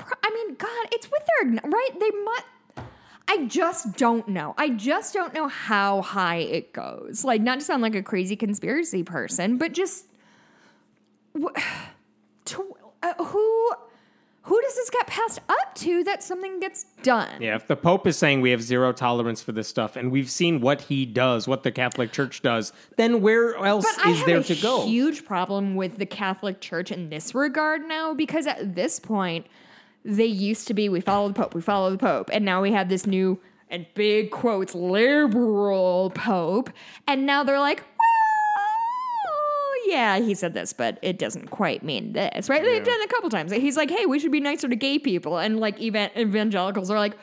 I 0.01 0.31
mean, 0.31 0.57
God, 0.57 0.89
it's 0.93 1.11
with 1.11 1.23
their 1.27 1.71
right. 1.71 1.91
They 1.99 2.11
must. 2.25 2.45
I 3.33 3.47
just 3.47 3.97
don't 3.97 4.27
know. 4.27 4.55
I 4.59 4.71
just 4.71 5.15
don't 5.15 5.33
know 5.33 5.47
how 5.47 6.03
high 6.03 6.39
it 6.39 6.73
goes. 6.73 7.23
Like, 7.25 7.41
not 7.41 7.61
to 7.61 7.65
sound 7.65 7.81
like 7.81 7.95
a 7.95 8.03
crazy 8.03 8.35
conspiracy 8.35 9.05
person, 9.05 9.57
but 9.57 9.73
just 9.73 10.07
wh- 11.41 11.47
to 12.47 12.77
uh, 13.05 13.15
who 13.25 13.71
who 14.43 14.61
does 14.63 14.75
this 14.75 14.91
get 14.91 15.07
passed 15.07 15.39
up 15.49 15.75
to 15.77 16.03
that 16.05 16.25
something 16.25 16.59
gets 16.59 16.87
done? 17.05 17.41
Yeah, 17.41 17.55
if 17.55 17.69
the 17.69 17.77
Pope 17.77 18.05
is 18.09 18.17
saying 18.17 18.41
we 18.41 18.51
have 18.51 18.63
zero 18.63 18.93
tolerance 18.93 19.41
for 19.43 19.53
this 19.53 19.69
stuff, 19.69 19.95
and 19.95 20.11
we've 20.11 20.31
seen 20.31 20.61
what 20.61 20.81
he 20.83 21.07
does, 21.07 21.47
what 21.47 21.63
the 21.63 21.71
Catholic 21.71 22.11
Church 22.11 22.43
does, 22.43 22.73
then 22.97 23.21
where 23.21 23.55
else 23.57 23.87
But 23.97 24.07
is 24.09 24.25
there 24.25 24.43
to 24.43 24.55
go? 24.57 24.87
huge 24.87 25.25
problem 25.25 25.77
with 25.77 25.99
the 25.99 26.07
Catholic 26.07 26.61
Church 26.61 26.91
in 26.91 27.11
this 27.11 27.33
regard 27.33 27.83
now 27.87 28.13
because 28.13 28.49
at 28.49 28.75
this 28.75 28.99
point, 28.99 29.47
they 30.05 30.25
used 30.27 30.67
to 30.69 30.75
be 30.75 30.89
we 30.89 31.01
follow 31.01 31.29
the 31.29 31.35
Pope, 31.35 31.55
we 31.55 31.61
follow 31.61 31.91
the 31.91 31.99
Pope, 31.99 32.31
and 32.33 32.45
now 32.45 32.63
we 32.63 32.73
have 32.73 32.89
this 32.89 33.07
new 33.07 33.39
and 33.69 33.87
big 33.95 34.31
quotes 34.31 34.75
liberal 34.75 36.11
Pope, 36.15 36.71
and 37.07 37.27
now 37.27 37.45
they're 37.45 37.59
like, 37.61 37.85
well, 39.25 39.89
yeah, 39.89 40.19
he 40.19 40.35
said 40.35 40.55
this, 40.55 40.73
but 40.73 40.99
it 41.03 41.19
doesn't 41.19 41.51
quite 41.51 41.83
mean 41.83 42.13
this, 42.13 42.49
right? 42.49 42.63
They've 42.63 42.85
done 42.85 43.01
it 43.01 43.05
a 43.05 43.09
couple 43.09 43.31
times. 43.31 43.53
He's 43.53 43.77
like, 43.77 43.91
hey, 43.91 44.07
we 44.07 44.19
should 44.19 44.33
be 44.33 44.41
nicer 44.41 44.69
to 44.69 44.77
gay 44.77 44.99
people, 44.99 45.39
and 45.39 45.61
like 45.61 45.81
evan- 45.81 46.11
evangelicals 46.17 46.91
are 46.91 46.99
like. 46.99 47.17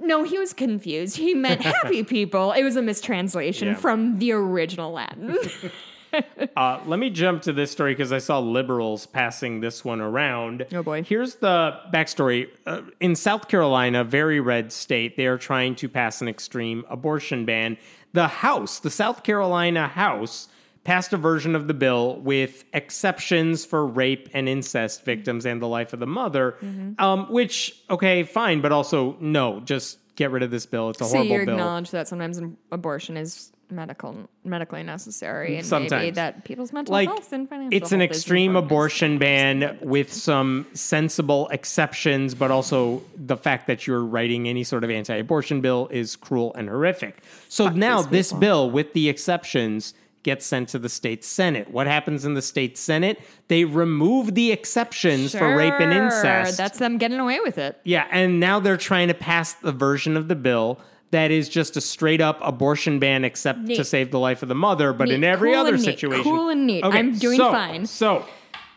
No, 0.00 0.24
he 0.24 0.36
was 0.36 0.52
confused. 0.52 1.16
He 1.16 1.32
meant 1.32 1.60
happy 1.60 2.02
people. 2.16 2.50
It 2.52 2.64
was 2.64 2.74
a 2.74 2.82
mistranslation 2.82 3.68
Yeah. 3.68 3.74
from 3.74 4.18
the 4.18 4.32
original 4.32 4.90
Latin. 4.90 5.36
Uh, 6.56 6.80
let 6.86 6.98
me 6.98 7.08
jump 7.08 7.40
to 7.42 7.52
this 7.52 7.70
story 7.70 7.92
because 7.94 8.12
I 8.12 8.18
saw 8.18 8.38
liberals 8.38 9.06
passing 9.06 9.60
this 9.60 9.84
one 9.84 10.00
around. 10.00 10.66
Oh, 10.74 10.82
boy. 10.82 11.02
Here's 11.02 11.36
the 11.36 11.78
backstory. 11.92 12.48
Uh, 12.66 12.82
in 13.00 13.16
South 13.16 13.48
Carolina, 13.48 14.04
very 14.04 14.38
red 14.40 14.70
state, 14.72 15.16
they 15.16 15.26
are 15.26 15.38
trying 15.38 15.74
to 15.76 15.88
pass 15.88 16.20
an 16.20 16.28
extreme 16.28 16.84
abortion 16.90 17.44
ban. 17.46 17.78
The 18.12 18.28
House, 18.28 18.80
the 18.80 18.90
South 18.90 19.22
Carolina 19.22 19.88
House, 19.88 20.48
passed 20.84 21.12
a 21.12 21.16
version 21.16 21.54
of 21.54 21.68
the 21.68 21.74
bill 21.74 22.16
with 22.20 22.64
exceptions 22.74 23.64
for 23.64 23.86
rape 23.86 24.28
and 24.34 24.48
incest 24.48 25.04
victims 25.04 25.46
and 25.46 25.62
the 25.62 25.68
life 25.68 25.92
of 25.92 26.00
the 26.00 26.06
mother, 26.06 26.56
Mm-hmm. 26.60 27.02
um, 27.02 27.32
which, 27.32 27.82
okay, 27.88 28.22
fine, 28.24 28.60
but 28.60 28.72
also, 28.72 29.16
no, 29.20 29.60
just 29.60 29.98
get 30.16 30.30
rid 30.30 30.42
of 30.42 30.50
this 30.50 30.66
bill. 30.66 30.90
It's 30.90 31.00
a 31.00 31.04
So 31.04 31.10
horrible 31.18 31.30
you 31.40 31.46
bill. 31.46 31.54
acknowledge 31.54 31.90
that 31.92 32.08
sometimes 32.08 32.38
abortion 32.70 33.16
is 33.16 33.52
medical, 33.72 34.28
medically 34.44 34.82
necessary, 34.82 35.58
and 35.58 35.70
maybe 35.70 36.10
that 36.10 36.44
people's 36.44 36.72
mental 36.72 36.92
like 36.92 37.08
health 37.08 37.32
and 37.32 37.48
financial 37.48 37.76
it's 37.76 37.92
an 37.92 38.02
extreme 38.02 38.56
abortion 38.56 39.18
ban 39.18 39.78
with 39.82 40.12
some 40.12 40.66
sensible 40.74 41.48
exceptions 41.48 42.34
but 42.34 42.50
also 42.50 43.02
the 43.16 43.36
fact 43.36 43.66
that 43.66 43.86
you're 43.86 44.04
writing 44.04 44.46
any 44.46 44.64
sort 44.64 44.84
of 44.84 44.90
anti-abortion 44.90 45.60
bill 45.60 45.88
is 45.90 46.16
cruel 46.16 46.54
and 46.54 46.68
horrific. 46.68 47.22
So 47.48 47.68
now 47.68 48.02
this 48.02 48.28
people. 48.28 48.40
bill 48.40 48.70
with 48.70 48.92
the 48.92 49.08
exceptions 49.08 49.94
gets 50.22 50.46
sent 50.46 50.68
to 50.68 50.78
the 50.78 50.88
state 50.88 51.24
senate. 51.24 51.70
What 51.70 51.86
happens 51.86 52.24
in 52.24 52.34
the 52.34 52.42
state 52.42 52.78
senate? 52.78 53.20
They 53.48 53.64
remove 53.64 54.34
the 54.34 54.52
exceptions 54.52 55.34
for 55.34 55.56
rape 55.56 55.74
and 55.80 55.92
incest. 55.92 56.56
That's 56.56 56.78
them 56.78 56.98
getting 56.98 57.18
away 57.18 57.40
with 57.40 57.58
it. 57.58 57.80
yeah, 57.84 58.06
and 58.10 58.38
now 58.38 58.60
they're 58.60 58.76
trying 58.76 59.08
to 59.08 59.14
pass 59.14 59.54
the 59.54 59.72
version 59.72 60.16
of 60.16 60.28
the 60.28 60.36
bill 60.36 60.78
that 61.12 61.30
is 61.30 61.48
just 61.48 61.76
a 61.76 61.80
straight 61.80 62.20
up 62.20 62.38
abortion 62.42 62.98
ban, 62.98 63.24
except 63.24 63.66
to 63.68 63.84
save 63.84 64.10
the 64.10 64.18
life 64.18 64.42
of 64.42 64.48
the 64.48 64.54
mother. 64.54 64.92
But 64.92 65.10
in 65.10 65.22
every 65.22 65.52
Cool 65.52 65.60
other 65.60 65.78
situation, 65.78 66.24
Cool 66.24 66.48
and 66.48 66.66
neat. 66.66 66.84
I'm 66.84 67.16
doing 67.16 67.36
so- 67.38 67.52
fine. 67.52 67.86
So, 67.86 68.26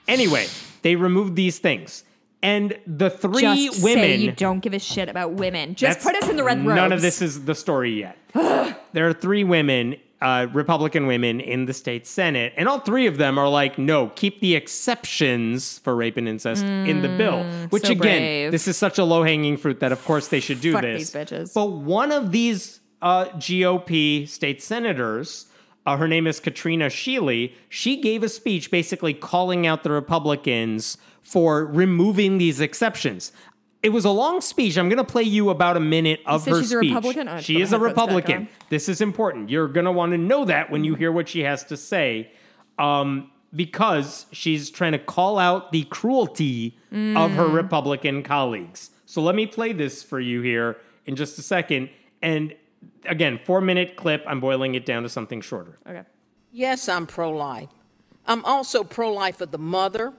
anyway, 0.07 0.45
they 0.83 0.95
removed 0.95 1.35
these 1.35 1.57
things, 1.59 2.03
and 2.43 2.77
the 2.85 3.09
three 3.09 3.41
Just 3.41 3.83
women. 3.83 4.03
say 4.03 4.15
you 4.17 4.31
don't 4.31 4.59
give 4.59 4.73
a 4.73 4.79
shit 4.79 5.09
about 5.09 5.31
women. 5.33 5.75
Just 5.75 6.01
put 6.01 6.15
us 6.15 6.29
in 6.29 6.35
the 6.35 6.43
red 6.43 6.59
robes. 6.65 6.75
None 6.75 6.91
of 6.91 7.01
this 7.01 7.21
is 7.21 7.45
the 7.45 7.55
story 7.55 7.99
yet. 7.99 8.17
there 8.93 9.07
are 9.07 9.13
three 9.13 9.43
women. 9.43 9.95
Uh, 10.21 10.47
Republican 10.53 11.07
women 11.07 11.39
in 11.41 11.65
the 11.65 11.73
state 11.73 12.07
Senate, 12.07 12.53
and 12.55 12.69
all 12.69 12.79
three 12.79 13.05
of 13.05 13.17
them 13.17 13.37
are 13.37 13.49
like, 13.49 13.77
no, 13.77 14.07
keep 14.15 14.39
the 14.39 14.55
exceptions 14.55 15.79
for 15.79 15.93
rape 15.95 16.15
and 16.17 16.27
incest 16.27 16.63
in 16.63 17.01
the 17.01 17.09
bill. 17.09 17.43
Which, 17.69 17.83
Mm, 17.83 17.87
so 17.87 17.91
again, 17.91 18.21
brave. 18.21 18.51
this 18.51 18.67
is 18.67 18.77
such 18.77 18.97
a 18.97 19.03
low 19.03 19.23
hanging 19.23 19.57
fruit 19.57 19.79
that, 19.81 19.91
of 19.91 20.03
course, 20.05 20.29
they 20.29 20.39
should 20.39 20.61
do 20.61 20.71
Fuck 20.71 20.83
this. 20.83 21.11
But 21.53 21.65
one 21.71 22.11
of 22.13 22.31
these 22.31 22.79
uh, 23.01 23.25
GOP 23.37 24.27
state 24.27 24.63
senators, 24.63 25.47
uh, 25.85 25.97
her 25.97 26.07
name 26.07 26.27
is 26.27 26.39
Katrina 26.39 26.87
Shealy, 26.87 27.53
she 27.69 27.97
gave 28.01 28.23
a 28.23 28.29
speech 28.29 28.71
basically 28.71 29.13
calling 29.13 29.67
out 29.67 29.83
the 29.83 29.91
Republicans 29.91 30.97
for 31.21 31.65
removing 31.65 32.37
these 32.37 32.59
exceptions. 32.61 33.31
It 33.85 33.89
was 33.93 34.03
a 34.05 34.09
long 34.09 34.41
speech. 34.41 34.77
I'm 34.77 34.89
going 34.89 34.97
to 34.97 35.03
play 35.03 35.23
you 35.23 35.49
about 35.51 35.77
a 35.77 35.79
minute 35.79 36.19
of 36.25 36.41
said 36.41 36.53
her 36.53 36.59
she's 36.61 36.71
a 36.73 36.77
speech. 36.79 36.89
Republican? 36.95 37.27
Oh, 37.29 37.39
she 37.39 37.61
is 37.61 37.71
a 37.71 37.77
my 37.77 37.87
headphones 37.87 38.07
back 38.07 38.15
Republican. 38.25 38.49
This 38.69 38.89
is 38.89 38.99
important. 39.01 39.49
You're 39.49 39.67
going 39.67 39.85
to 39.85 39.91
want 39.91 40.11
to 40.13 40.17
know 40.17 40.45
that 40.45 40.71
when 40.71 40.83
you 40.83 40.95
hear 40.95 41.11
what 41.11 41.29
she 41.29 41.41
has 41.41 41.63
to 41.65 41.77
say. 41.77 42.31
Um, 42.79 43.31
because 43.55 44.25
she's 44.31 44.69
trying 44.69 44.91
to 44.91 44.99
call 44.99 45.37
out 45.39 45.71
the 45.71 45.83
cruelty 45.85 46.77
of 46.91 47.31
her 47.31 47.45
Mm. 47.45 47.53
Republican 47.53 48.21
colleagues. 48.23 48.89
So 49.05 49.21
let 49.21 49.33
me 49.35 49.45
play 49.47 49.71
this 49.71 50.03
for 50.03 50.19
you 50.19 50.41
here 50.41 50.77
in 51.05 51.15
just 51.15 51.37
a 51.39 51.41
second. 51.41 51.89
And 52.21 52.53
again, 53.05 53.39
four 53.45 53.61
minute 53.61 53.95
clip. 53.95 54.23
I'm 54.27 54.41
boiling 54.41 54.75
it 54.75 54.85
down 54.85 55.03
to 55.03 55.09
something 55.09 55.39
shorter. 55.41 55.77
Okay. 55.87 56.03
Yes, 56.51 56.89
I'm 56.89 57.05
pro 57.07 57.31
life. 57.31 57.69
I'm 58.27 58.43
also 58.43 58.83
pro 58.83 59.13
life 59.13 59.39
of 59.39 59.51
the 59.51 59.57
mother, 59.59 60.11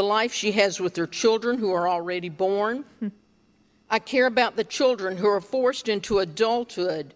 the 0.00 0.06
life 0.06 0.32
she 0.32 0.52
has 0.52 0.80
with 0.80 0.96
her 0.96 1.06
children 1.06 1.58
who 1.58 1.70
are 1.72 1.86
already 1.86 2.30
born. 2.30 2.86
I 3.90 3.98
care 3.98 4.24
about 4.24 4.56
the 4.56 4.64
children 4.64 5.18
who 5.18 5.28
are 5.28 5.42
forced 5.42 5.90
into 5.90 6.20
adulthood 6.20 7.12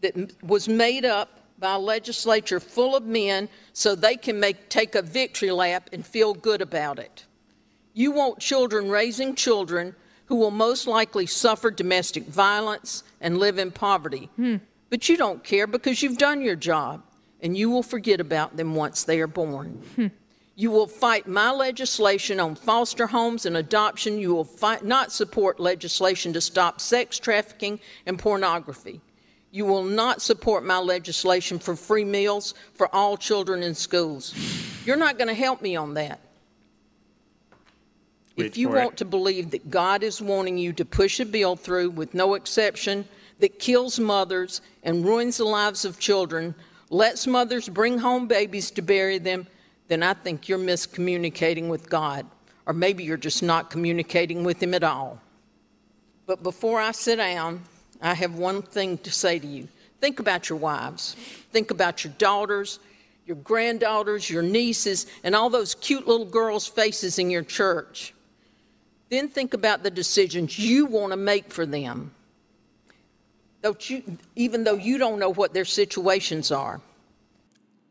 that 0.00 0.32
was 0.42 0.68
made 0.68 1.04
up 1.04 1.28
by 1.60 1.74
a 1.74 1.78
legislature 1.78 2.58
full 2.58 2.96
of 2.96 3.04
men 3.04 3.48
so 3.72 3.94
they 3.94 4.16
can 4.16 4.40
make, 4.40 4.68
take 4.68 4.96
a 4.96 5.02
victory 5.02 5.52
lap 5.52 5.88
and 5.92 6.04
feel 6.04 6.34
good 6.34 6.60
about 6.60 6.98
it. 6.98 7.26
You 7.94 8.10
want 8.10 8.40
children 8.40 8.90
raising 8.90 9.36
children 9.36 9.94
who 10.24 10.34
will 10.34 10.50
most 10.50 10.88
likely 10.88 11.26
suffer 11.26 11.70
domestic 11.70 12.24
violence 12.24 13.04
and 13.20 13.38
live 13.38 13.56
in 13.60 13.70
poverty. 13.70 14.30
But 14.90 15.08
you 15.08 15.16
don't 15.16 15.44
care 15.44 15.68
because 15.68 16.02
you've 16.02 16.18
done 16.18 16.42
your 16.42 16.56
job 16.56 17.04
and 17.40 17.56
you 17.56 17.70
will 17.70 17.84
forget 17.84 18.18
about 18.18 18.56
them 18.56 18.74
once 18.74 19.04
they 19.04 19.20
are 19.20 19.28
born. 19.28 19.80
You 20.58 20.70
will 20.70 20.86
fight 20.86 21.28
my 21.28 21.50
legislation 21.50 22.40
on 22.40 22.54
foster 22.54 23.06
homes 23.06 23.44
and 23.44 23.58
adoption. 23.58 24.18
You 24.18 24.34
will 24.34 24.44
fight, 24.44 24.82
not 24.82 25.12
support 25.12 25.60
legislation 25.60 26.32
to 26.32 26.40
stop 26.40 26.80
sex 26.80 27.18
trafficking 27.18 27.78
and 28.06 28.18
pornography. 28.18 29.02
You 29.50 29.66
will 29.66 29.84
not 29.84 30.22
support 30.22 30.64
my 30.64 30.78
legislation 30.78 31.58
for 31.58 31.76
free 31.76 32.06
meals 32.06 32.54
for 32.72 32.92
all 32.94 33.18
children 33.18 33.62
in 33.62 33.74
schools. 33.74 34.34
You're 34.86 34.96
not 34.96 35.18
going 35.18 35.28
to 35.28 35.34
help 35.34 35.60
me 35.60 35.76
on 35.76 35.92
that. 35.94 36.20
Wait 38.36 38.46
If 38.46 38.56
you 38.56 38.70
for 38.70 38.78
it. 38.78 38.84
want 38.84 38.96
to 38.98 39.04
believe 39.04 39.50
that 39.50 39.70
God 39.70 40.02
is 40.02 40.22
wanting 40.22 40.56
you 40.56 40.72
to 40.72 40.86
push 40.86 41.20
a 41.20 41.26
bill 41.26 41.56
through 41.56 41.90
with 41.90 42.14
no 42.14 42.32
exception 42.32 43.06
that 43.40 43.58
kills 43.58 43.98
mothers 43.98 44.62
and 44.82 45.04
ruins 45.04 45.36
the 45.36 45.44
lives 45.44 45.84
of 45.84 45.98
children, 45.98 46.54
lets 46.88 47.26
mothers 47.26 47.68
bring 47.68 47.98
home 47.98 48.26
babies 48.26 48.70
to 48.70 48.80
bury 48.80 49.18
them, 49.18 49.46
then 49.88 50.02
I 50.02 50.14
think 50.14 50.48
you're 50.48 50.58
miscommunicating 50.58 51.68
with 51.68 51.88
God. 51.88 52.26
Or 52.66 52.72
maybe 52.72 53.04
you're 53.04 53.16
just 53.16 53.42
not 53.42 53.70
communicating 53.70 54.42
with 54.42 54.60
Him 54.60 54.74
at 54.74 54.82
all. 54.82 55.20
But 56.26 56.42
before 56.42 56.80
I 56.80 56.90
sit 56.90 57.16
down, 57.16 57.62
I 58.02 58.14
have 58.14 58.34
one 58.34 58.62
thing 58.62 58.98
to 58.98 59.10
say 59.12 59.38
to 59.38 59.46
you. 59.46 59.68
Think 60.00 60.18
about 60.18 60.48
your 60.48 60.58
wives. 60.58 61.14
Think 61.52 61.70
about 61.70 62.02
your 62.02 62.12
daughters, 62.18 62.80
your 63.24 63.36
granddaughters, 63.36 64.28
your 64.28 64.42
nieces, 64.42 65.06
and 65.22 65.34
all 65.34 65.48
those 65.48 65.76
cute 65.76 66.06
little 66.06 66.26
girls' 66.26 66.66
faces 66.66 67.18
in 67.18 67.30
your 67.30 67.44
church. 67.44 68.12
Then 69.08 69.28
think 69.28 69.54
about 69.54 69.84
the 69.84 69.90
decisions 69.90 70.58
you 70.58 70.86
want 70.86 71.12
to 71.12 71.16
make 71.16 71.52
for 71.52 71.64
them. 71.64 72.12
You, 73.80 74.18
even 74.36 74.62
though 74.62 74.74
you 74.74 74.96
don't 74.96 75.18
know 75.18 75.32
what 75.32 75.52
their 75.52 75.64
situations 75.64 76.52
are. 76.52 76.80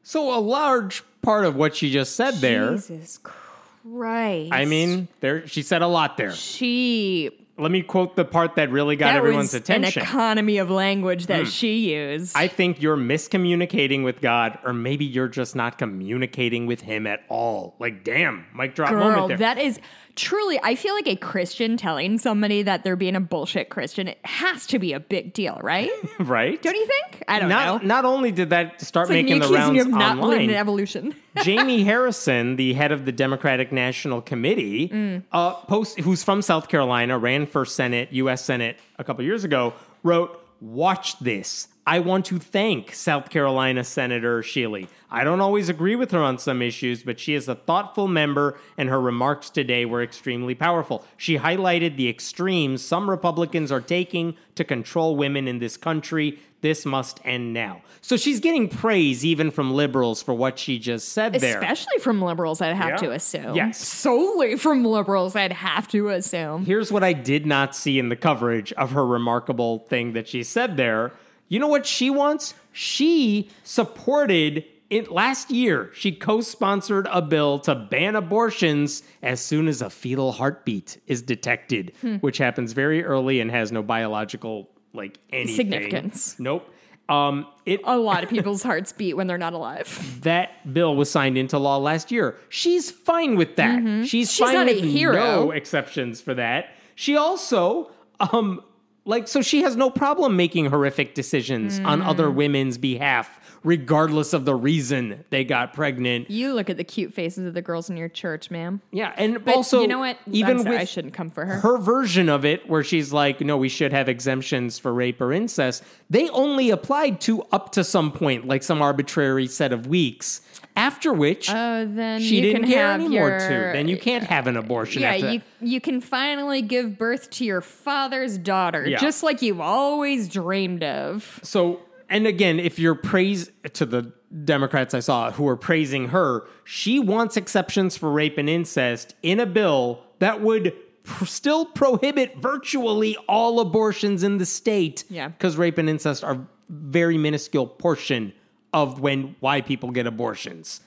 So 0.08 0.38
a 0.38 0.40
large 0.40 1.02
part 1.24 1.46
of 1.46 1.56
what 1.56 1.76
she 1.76 1.92
just 1.92 2.16
said 2.16 2.36
there. 2.36 2.74
Jesus 2.76 3.20
Christ. 3.24 4.54
I 4.54 4.66
mean, 4.66 5.08
there 5.20 5.48
she 5.48 5.64
said 5.64 5.82
a 5.82 5.88
lot 5.88 6.16
there. 6.16 6.32
she 6.32 7.32
Let 7.58 7.72
me 7.72 7.82
quote 7.82 8.16
the 8.16 8.24
part 8.24 8.54
that 8.58 8.70
really 8.70 8.98
got 8.98 9.08
that 9.08 9.16
everyone's 9.16 9.56
attention. 9.56 10.04
an 10.04 10.08
economy 10.08 10.60
of 10.60 10.70
language 10.70 11.26
that 11.26 11.46
hmm. 11.46 11.50
she 11.50 11.96
used. 11.96 12.38
I 12.38 12.48
think 12.48 12.84
you're 12.84 12.96
miscommunicating 12.96 14.04
with 14.04 14.22
God, 14.22 14.60
or 14.64 14.74
maybe 14.74 15.06
you're 15.06 15.28
just 15.28 15.56
not 15.56 15.80
communicating 15.80 16.68
with 16.68 16.82
Him 16.82 17.08
at 17.08 17.24
all. 17.28 17.76
Like, 17.80 18.04
damn, 18.04 18.46
mic 18.56 18.76
drop 18.76 18.92
moment 18.94 19.30
there. 19.30 19.38
that 19.38 19.58
is 19.58 19.80
truly. 20.16 20.60
I 20.64 20.76
feel 20.76 20.94
like 20.96 21.08
a 21.08 21.16
Christian 21.16 21.78
telling 21.78 22.18
somebody 22.18 22.64
that 22.64 22.84
they're 22.84 22.96
being 22.96 23.16
a 23.16 23.20
bullshit 23.22 23.70
Christian. 23.70 24.08
It 24.08 24.20
has 24.26 24.66
to 24.68 24.80
be 24.80 24.94
a 24.94 25.00
big 25.00 25.34
deal, 25.34 25.60
right? 25.62 25.90
right? 26.20 26.62
Don't 26.62 26.76
you 26.76 26.86
think? 26.88 27.24
I 27.28 27.40
don't 27.40 27.50
not, 27.50 27.82
know. 27.84 27.88
not 27.88 28.06
only 28.06 28.32
did 28.32 28.50
that 28.52 28.82
start 28.82 29.06
It's 29.06 29.16
like 29.16 29.26
making 29.26 29.40
the 29.42 29.48
rounds 29.50 29.82
of 29.82 29.88
not 29.90 30.18
online, 30.20 30.42
in 30.42 30.50
evolution. 30.52 31.16
Jamie 31.44 31.84
Harrison, 31.84 32.56
the 32.56 32.74
head 32.74 32.92
of 32.92 33.06
the 33.06 33.12
Democratic 33.12 33.72
National 33.72 34.22
Committee, 34.22 34.90
Mm. 34.90 35.24
uh, 35.32 35.54
post, 35.54 36.00
who's 36.00 36.24
from 36.24 36.42
South 36.42 36.68
Carolina, 36.68 37.18
ran 37.18 37.46
for 37.46 37.66
Senate, 37.66 38.10
U.S. 38.14 38.44
Senate 38.44 38.78
a 38.98 39.04
couple 39.04 39.24
years 39.24 39.44
ago, 39.44 39.74
wrote, 40.04 40.40
"Watch 40.62 41.20
this. 41.20 41.68
I 41.88 42.00
want 42.00 42.26
to 42.26 42.40
thank 42.40 42.96
South 42.96 43.30
Carolina 43.30 43.84
Senator 43.84 44.42
Shealy. 44.42 44.88
I 45.12 45.24
don't 45.24 45.40
always 45.40 45.70
agree 45.70 45.96
with 45.96 46.10
her 46.12 46.20
on 46.20 46.40
some 46.40 46.64
issues, 46.64 47.04
but 47.04 47.20
she 47.20 47.36
is 47.36 47.48
a 47.48 47.54
thoughtful 47.54 48.08
member, 48.08 48.58
and 48.76 48.90
her 48.90 49.00
remarks 49.00 49.52
today 49.52 49.86
were 49.86 50.02
extremely 50.02 50.56
powerful. 50.56 51.06
She 51.16 51.38
highlighted 51.38 51.96
the 51.96 52.10
extremes 52.10 52.82
some 52.84 53.08
Republicans 53.08 53.72
are 53.72 53.82
taking 53.82 54.36
to 54.56 54.64
control 54.64 55.16
women 55.16 55.48
in 55.48 55.60
this 55.60 55.78
country. 55.78 56.40
This 56.62 56.88
must 56.88 57.20
end 57.24 57.54
now." 57.54 57.82
So 58.02 58.18
she's 58.18 58.40
getting 58.40 58.68
praise 58.68 59.24
even 59.24 59.52
from 59.52 59.72
liberals 59.72 60.24
for 60.24 60.34
what 60.34 60.58
she 60.58 60.80
just 60.80 61.10
said 61.10 61.34
there. 61.34 61.60
Especially 61.60 62.00
from 62.00 62.20
liberals, 62.20 62.62
I'd 62.62 62.76
have 62.76 62.90
Yeah. 62.90 62.98
to 62.98 63.12
assume. 63.12 63.56
Yes. 63.56 63.78
Solely 63.78 64.56
from 64.56 64.84
liberals, 64.84 65.36
I'd 65.36 65.54
have 65.54 65.88
to 65.90 66.10
assume. 66.10 66.66
Here's 66.66 66.92
what 66.92 67.04
I 67.04 67.14
did 67.14 67.46
not 67.46 67.76
see 67.76 68.00
in 68.00 68.10
the 68.10 68.16
coverage 68.16 68.74
of 68.74 68.92
her 68.94 69.06
remarkable 69.06 69.86
thing 69.88 70.14
that 70.14 70.28
she 70.28 70.42
said 70.42 70.78
there. 70.78 71.12
You 71.48 71.60
know 71.60 71.68
what 71.68 71.86
she 71.86 72.10
wants? 72.10 72.54
She 72.72 73.50
supported 73.64 74.66
it 74.90 75.12
last 75.12 75.52
year. 75.52 75.90
She 75.94 76.12
co-sponsored 76.12 77.08
a 77.12 77.22
bill 77.22 77.60
to 77.60 77.76
ban 77.76 78.16
abortions 78.16 79.04
as 79.24 79.40
soon 79.40 79.68
as 79.68 79.82
a 79.82 79.90
fetal 79.90 80.32
heartbeat 80.34 81.00
is 81.08 81.22
detected, 81.22 81.94
Hmm. 82.02 82.16
which 82.18 82.38
happens 82.38 82.74
very 82.74 83.04
early 83.04 83.40
and 83.40 83.50
has 83.52 83.72
no 83.72 83.82
biological 83.82 84.70
like 84.94 85.18
anything. 85.32 85.56
Significance. 85.56 86.36
Nope. 86.40 86.70
Um, 87.10 87.46
it 87.66 87.82
A 87.84 87.98
lot 87.98 88.24
of 88.24 88.30
people's 88.36 88.64
hearts 88.64 88.92
beat 88.92 89.14
when 89.16 89.28
they're 89.28 89.38
not 89.38 89.54
alive. 89.54 90.20
that 90.24 90.72
bill 90.74 90.96
was 90.96 91.10
signed 91.12 91.38
into 91.38 91.58
law 91.60 91.78
last 91.78 92.12
year. 92.12 92.36
She's 92.50 92.90
fine 92.90 93.36
with 93.36 93.56
that. 93.58 93.76
She's, 93.78 93.84
Mm-hmm. 93.86 94.04
She's 94.04 94.38
fine 94.38 94.54
not 94.56 94.70
a 94.70 94.74
with 94.76 94.84
hero. 94.84 95.14
no 95.16 95.52
exceptions 95.52 96.22
for 96.22 96.34
that. 96.34 96.70
She 96.96 97.16
also 97.16 97.92
um 98.20 98.62
like 99.06 99.28
so 99.28 99.42
she 99.42 99.62
has 99.62 99.76
no 99.76 99.90
problem 99.90 100.36
making 100.36 100.66
horrific 100.66 101.14
decisions 101.16 101.80
on 101.80 102.02
Mm. 102.02 102.08
other 102.08 102.32
women's 102.32 102.78
behalf 102.78 103.40
regardless 103.66 104.32
of 104.32 104.46
the 104.46 104.56
reason 104.56 105.26
they 105.32 105.44
got 105.44 105.74
pregnant. 105.74 106.30
You 106.32 106.54
look 106.54 106.70
at 106.70 106.78
the 106.78 106.84
cute 106.84 107.14
faces 107.14 107.46
of 107.48 107.54
the 107.54 107.62
girls 107.62 107.90
in 107.90 107.98
your 107.98 108.08
church, 108.08 108.50
ma'am. 108.50 108.80
Yeah, 108.92 109.14
and 109.18 109.44
But 109.44 109.56
also 109.56 109.82
you 109.82 109.88
know 109.88 110.00
what? 110.00 110.18
Even 110.32 110.60
sorry, 110.60 110.70
with 110.72 110.80
I 110.82 110.86
shouldn't 110.86 111.14
come 111.14 111.30
for 111.30 111.46
her. 111.46 111.60
her 111.60 111.78
version 111.78 112.30
of 112.30 112.46
it, 112.46 112.70
where 112.70 112.84
she's 112.84 113.12
like, 113.12 113.42
"No, 113.42 113.58
we 113.58 113.68
should 113.68 113.92
have 113.92 114.08
exemptions 114.08 114.80
for 114.80 114.94
rape 114.94 115.20
or 115.20 115.34
incest." 115.34 115.84
They 116.10 116.30
only 116.30 116.70
applied 116.70 117.20
to 117.22 117.42
up 117.52 117.72
to 117.74 117.84
some 117.84 118.12
point, 118.12 118.48
like 118.48 118.64
some 118.64 118.82
arbitrary 118.82 119.48
set 119.48 119.74
of 119.74 119.88
weeks. 119.88 120.42
After 120.78 121.14
which, 121.14 121.50
Oh, 121.50 121.86
then 121.90 122.20
she 122.20 122.42
didn't 122.42 122.66
have 122.70 123.00
anymore. 123.00 123.30
your, 123.30 123.40
too. 123.40 123.72
Then 123.74 123.88
you 123.88 123.98
can't 123.98 124.26
have 124.26 124.46
an 124.46 124.58
abortion. 124.58 125.02
Yeah, 125.04 125.14
after 125.14 125.32
you 125.32 125.40
that. 125.40 125.66
you 125.68 125.80
can 125.80 126.02
finally 126.02 126.62
give 126.62 126.98
birth 126.98 127.30
to 127.32 127.46
your 127.46 127.62
father's 127.62 128.38
daughter, 128.38 128.86
Yeah. 128.86 128.98
just 129.00 129.24
like 129.24 129.42
you've 129.42 129.62
always 129.62 130.28
dreamed 130.28 130.84
of. 130.84 131.40
So, 131.44 131.80
and 132.10 132.28
again, 132.28 132.60
if 132.60 132.80
you're 132.80 132.96
praise 132.96 133.52
to 133.74 133.86
the 133.86 134.12
Democrats 134.44 134.94
I 134.94 135.00
saw 135.00 135.32
who 135.32 135.48
are 135.48 135.56
praising 135.56 136.10
her, 136.10 136.48
she 136.64 137.00
wants 137.00 137.38
exceptions 137.38 137.98
for 137.98 138.12
rape 138.12 138.38
and 138.38 138.50
incest 138.50 139.16
in 139.24 139.40
a 139.40 139.46
bill 139.46 140.04
that 140.20 140.42
would 140.42 140.74
pr- 141.04 141.26
still 141.26 141.66
prohibit 141.66 142.38
virtually 142.38 143.16
all 143.28 143.60
abortions 143.60 144.24
in 144.24 144.38
the 144.38 144.46
state. 144.46 145.04
Yeah. 145.10 145.30
because 145.30 145.58
rape 145.58 145.78
and 145.78 145.90
incest 145.90 146.24
are 146.24 146.46
very 146.70 147.18
minuscule 147.18 147.68
portion 147.68 148.34
of 148.74 149.00
when 149.00 149.36
why 149.40 149.62
people 149.62 149.92
get 149.92 150.06
abortions. 150.06 150.82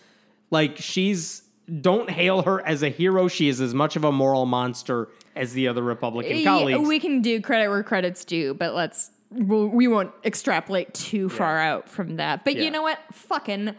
Like 0.50 0.76
she's 0.76 1.42
don't 1.80 2.10
hail 2.10 2.42
her 2.42 2.66
as 2.66 2.82
a 2.82 2.88
hero. 2.88 3.28
She 3.28 3.48
is 3.48 3.60
as 3.60 3.74
much 3.74 3.96
of 3.96 4.04
a 4.04 4.12
moral 4.12 4.46
monster 4.46 5.08
as 5.36 5.52
the 5.52 5.68
other 5.68 5.82
Republican 5.82 6.42
colleagues. 6.44 6.88
We 6.88 6.98
can 6.98 7.22
do 7.22 7.40
credit 7.40 7.68
where 7.68 7.82
credit's 7.82 8.24
due, 8.24 8.54
but 8.54 8.74
let's 8.74 9.10
we 9.30 9.88
won't 9.88 10.12
extrapolate 10.24 10.94
too 10.94 11.28
far 11.28 11.58
out 11.58 11.88
from 11.88 12.16
that. 12.16 12.44
But 12.44 12.56
Yeah. 12.56 12.62
you 12.64 12.70
know 12.70 12.82
what? 12.82 12.98
Fucking 13.12 13.74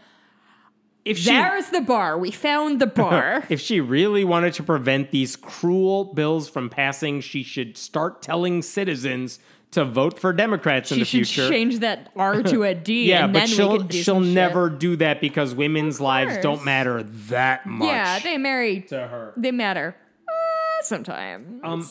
if 1.06 1.18
she 1.18 1.32
there's 1.32 1.70
the 1.70 1.82
bar. 1.82 2.18
We 2.20 2.30
found 2.32 2.80
the 2.80 2.86
bar. 2.88 3.44
If 3.50 3.60
she 3.62 3.80
really 3.82 4.24
wanted 4.24 4.54
to 4.56 4.64
prevent 4.64 5.12
these 5.12 5.36
cruel 5.36 6.14
bills 6.14 6.50
from 6.50 6.70
passing, 6.70 7.22
she 7.22 7.42
should 7.42 7.78
start 7.78 8.22
telling 8.22 8.62
citizens 8.62 9.40
to 9.72 9.86
vote 9.86 10.20
for 10.20 10.34
Democrats 10.34 10.92
in 10.92 10.98
she 10.98 11.02
the 11.02 11.06
should 11.06 11.28
future. 11.36 11.50
change 11.50 11.80
that 11.80 12.12
R 12.16 12.42
to 12.44 12.64
a 12.64 12.74
D. 12.76 13.06
yeah, 13.10 13.24
and 13.26 13.34
but 13.34 13.40
then 13.40 13.48
she'll 13.48 13.72
we 13.74 13.78
can 13.80 13.88
do 13.88 13.98
she'll 14.04 14.16
some 14.16 14.24
shit. 14.26 14.34
never 14.34 14.70
do 14.70 14.96
that 14.98 15.22
because 15.22 15.54
women's 15.56 16.00
lives 16.02 16.38
don't 16.40 16.66
matter 16.66 17.04
that 17.04 17.66
much. 17.66 17.88
Yeah, 17.88 18.20
they 18.20 18.38
marry. 18.38 18.82
to 18.82 18.96
her. 19.08 19.34
They 19.38 19.52
matter. 19.52 19.96
Uh, 20.28 20.84
sometimes. 20.84 21.62
Um, 21.64 21.90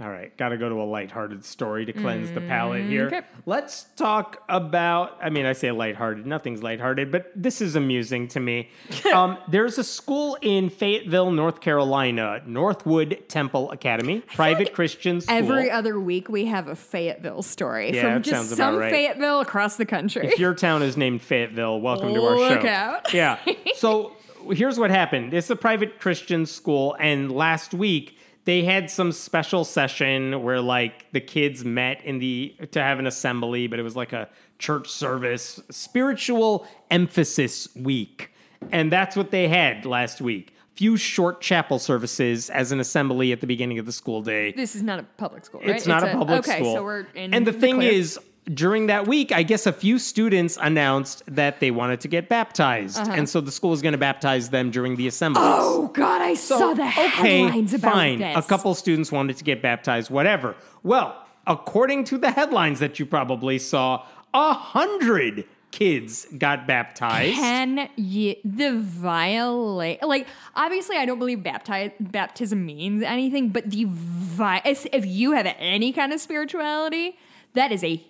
all 0.00 0.08
right, 0.08 0.36
got 0.36 0.50
to 0.50 0.56
go 0.56 0.68
to 0.68 0.76
a 0.76 0.84
lighthearted 0.84 1.44
story 1.44 1.84
to 1.84 1.92
cleanse 1.92 2.30
the 2.30 2.40
palate 2.40 2.84
here. 2.84 3.06
Mm, 3.10 3.14
okay. 3.14 3.26
Let's 3.46 3.86
talk 3.96 4.40
about. 4.48 5.18
I 5.20 5.28
mean, 5.28 5.44
I 5.44 5.54
say 5.54 5.72
lighthearted. 5.72 6.24
Nothing's 6.24 6.62
lighthearted, 6.62 7.10
but 7.10 7.32
this 7.34 7.60
is 7.60 7.74
amusing 7.74 8.28
to 8.28 8.38
me. 8.38 8.70
um, 9.12 9.38
there's 9.48 9.76
a 9.76 9.82
school 9.82 10.38
in 10.40 10.70
Fayetteville, 10.70 11.32
North 11.32 11.60
Carolina, 11.60 12.40
Northwood 12.46 13.24
Temple 13.28 13.72
Academy, 13.72 14.20
private 14.20 14.72
Christian 14.72 15.20
school. 15.20 15.34
Every 15.34 15.68
other 15.68 15.98
week 15.98 16.28
we 16.28 16.44
have 16.44 16.68
a 16.68 16.76
Fayetteville 16.76 17.42
story 17.42 17.92
Yeah, 17.92 18.14
from 18.14 18.22
just 18.22 18.36
sounds 18.36 18.52
about 18.52 18.72
some 18.74 18.76
right. 18.78 18.92
Fayetteville 18.92 19.40
across 19.40 19.76
the 19.76 19.86
country. 19.86 20.28
if 20.28 20.38
your 20.38 20.54
town 20.54 20.82
is 20.84 20.96
named 20.96 21.22
Fayetteville, 21.22 21.80
welcome 21.80 22.14
to 22.14 22.22
our 22.22 22.36
Look 22.36 22.60
show. 22.62 22.68
out. 22.68 23.12
Yeah. 23.12 23.38
So 23.74 24.16
here's 24.50 24.78
what 24.78 24.90
happened. 24.90 25.32
It's 25.34 25.50
a 25.50 25.56
private 25.56 26.00
Christian 26.00 26.46
school, 26.46 26.96
and 26.98 27.30
last 27.30 27.74
week 27.74 28.16
they 28.48 28.64
had 28.64 28.90
some 28.90 29.12
special 29.12 29.62
session 29.62 30.42
where 30.42 30.62
like 30.62 31.04
the 31.12 31.20
kids 31.20 31.66
met 31.66 32.02
in 32.02 32.18
the 32.18 32.56
to 32.70 32.82
have 32.82 32.98
an 32.98 33.06
assembly, 33.06 33.66
but 33.66 33.78
it 33.78 33.82
was 33.82 33.94
like 33.94 34.14
a 34.14 34.26
church 34.58 34.88
service, 34.88 35.60
spiritual 35.70 36.66
emphasis 36.90 37.68
week. 37.76 38.32
And 38.72 38.90
that's 38.90 39.16
what 39.16 39.32
they 39.32 39.48
had 39.48 39.84
last 39.84 40.22
week. 40.22 40.54
Few 40.76 40.96
short 40.96 41.42
chapel 41.42 41.78
services 41.78 42.48
as 42.48 42.72
an 42.72 42.80
assembly 42.80 43.32
at 43.32 43.42
the 43.42 43.46
beginning 43.46 43.78
of 43.80 43.84
the 43.84 43.92
school 43.92 44.22
day. 44.22 44.52
this 44.52 44.74
is 44.74 44.82
not 44.82 44.98
a 44.98 45.02
public 45.02 45.44
school, 45.44 45.60
right? 45.60 45.76
It's 45.76 45.86
not 45.86 46.02
a 46.02 46.12
public 46.12 46.38
okay, 46.38 46.56
school. 46.56 46.68
Okay, 46.68 46.76
so 46.76 46.84
we're 46.84 47.06
in 47.14 47.34
and 47.34 47.46
the 47.46 47.52
thing 47.52 47.76
clear. 47.76 47.92
is, 47.92 48.18
during 48.54 48.86
that 48.86 49.06
week, 49.06 49.32
I 49.32 49.42
guess 49.42 49.66
a 49.66 49.72
few 49.72 49.98
students 49.98 50.58
announced 50.60 51.22
that 51.26 51.60
they 51.60 51.70
wanted 51.70 52.00
to 52.00 52.08
get 52.08 52.28
baptized, 52.28 52.98
and 52.98 53.28
so 53.28 53.40
the 53.40 53.50
school 53.50 53.70
was 53.70 53.82
going 53.82 53.92
to 53.92 53.98
baptize 53.98 54.50
them 54.50 54.70
during 54.70 54.96
the 54.96 55.06
assembly. 55.06 55.42
Uh-huh. 55.42 55.58
oh 55.60 55.88
god, 55.88 56.22
I 56.22 56.34
saw 56.34 56.74
the 56.74 56.86
headlines 56.86 57.74
about 57.74 57.92
fine. 57.92 58.18
this. 58.20 58.36
A 58.36 58.48
couple 58.48 58.74
students 58.74 59.12
wanted 59.12 59.36
to 59.36 59.44
get 59.44 59.62
baptized, 59.62 60.10
whatever. 60.10 60.54
Well, 60.82 61.24
according 61.46 62.04
to 62.04 62.18
the 62.18 62.30
headlines 62.30 62.80
that 62.80 62.98
you 62.98 63.06
probably 63.06 63.58
saw, 63.58 64.06
a 64.32 64.52
hundred 64.52 65.44
kids 65.70 66.26
got 66.38 66.66
baptized. 66.66 67.34
Can 67.34 67.90
you 67.96 68.36
the 68.44 68.78
violate 68.78 70.02
like 70.02 70.26
obviously 70.56 70.96
I 70.96 71.04
don't 71.04 71.18
believe 71.18 71.42
baptize 71.42 71.90
baptism 72.00 72.64
means 72.64 73.02
anything, 73.02 73.50
but 73.50 73.70
the 73.70 73.84
vi- 73.88 74.62
if 74.64 75.04
you 75.04 75.32
have 75.32 75.46
any 75.58 75.92
kind 75.92 76.12
of 76.12 76.20
spirituality, 76.20 77.18
that 77.52 77.70
is 77.72 77.84
a 77.84 78.02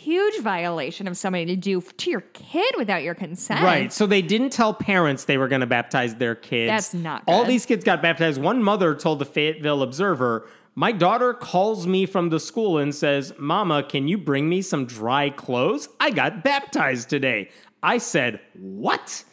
huge 0.00 0.40
violation 0.40 1.06
of 1.06 1.16
somebody 1.16 1.46
to 1.46 1.56
do 1.56 1.80
to 1.80 2.10
your 2.10 2.22
kid 2.32 2.74
without 2.78 3.02
your 3.02 3.14
consent. 3.14 3.62
Right. 3.62 3.92
So 3.92 4.06
they 4.06 4.22
didn't 4.22 4.50
tell 4.50 4.72
parents 4.74 5.24
they 5.24 5.38
were 5.38 5.48
going 5.48 5.60
to 5.60 5.66
baptize 5.66 6.14
their 6.16 6.34
kids. 6.34 6.70
That's 6.70 6.94
not 6.94 7.22
All 7.26 7.44
these 7.44 7.66
kids 7.66 7.84
got 7.84 8.00
baptized. 8.02 8.40
One 8.40 8.62
mother 8.62 8.94
told 8.94 9.18
the 9.18 9.24
Fayetteville 9.24 9.82
Observer, 9.82 10.46
"My 10.74 10.92
daughter 10.92 11.34
calls 11.34 11.86
me 11.86 12.06
from 12.06 12.30
the 12.30 12.40
school 12.40 12.78
and 12.78 12.94
says, 12.94 13.32
"Mama, 13.38 13.82
can 13.82 14.08
you 14.08 14.16
bring 14.18 14.48
me 14.48 14.62
some 14.62 14.86
dry 14.86 15.30
clothes? 15.30 15.88
I 16.00 16.10
got 16.10 16.42
baptized 16.42 17.08
today." 17.10 17.50
I 17.82 17.98
said, 17.98 18.40
"What?" 18.54 19.24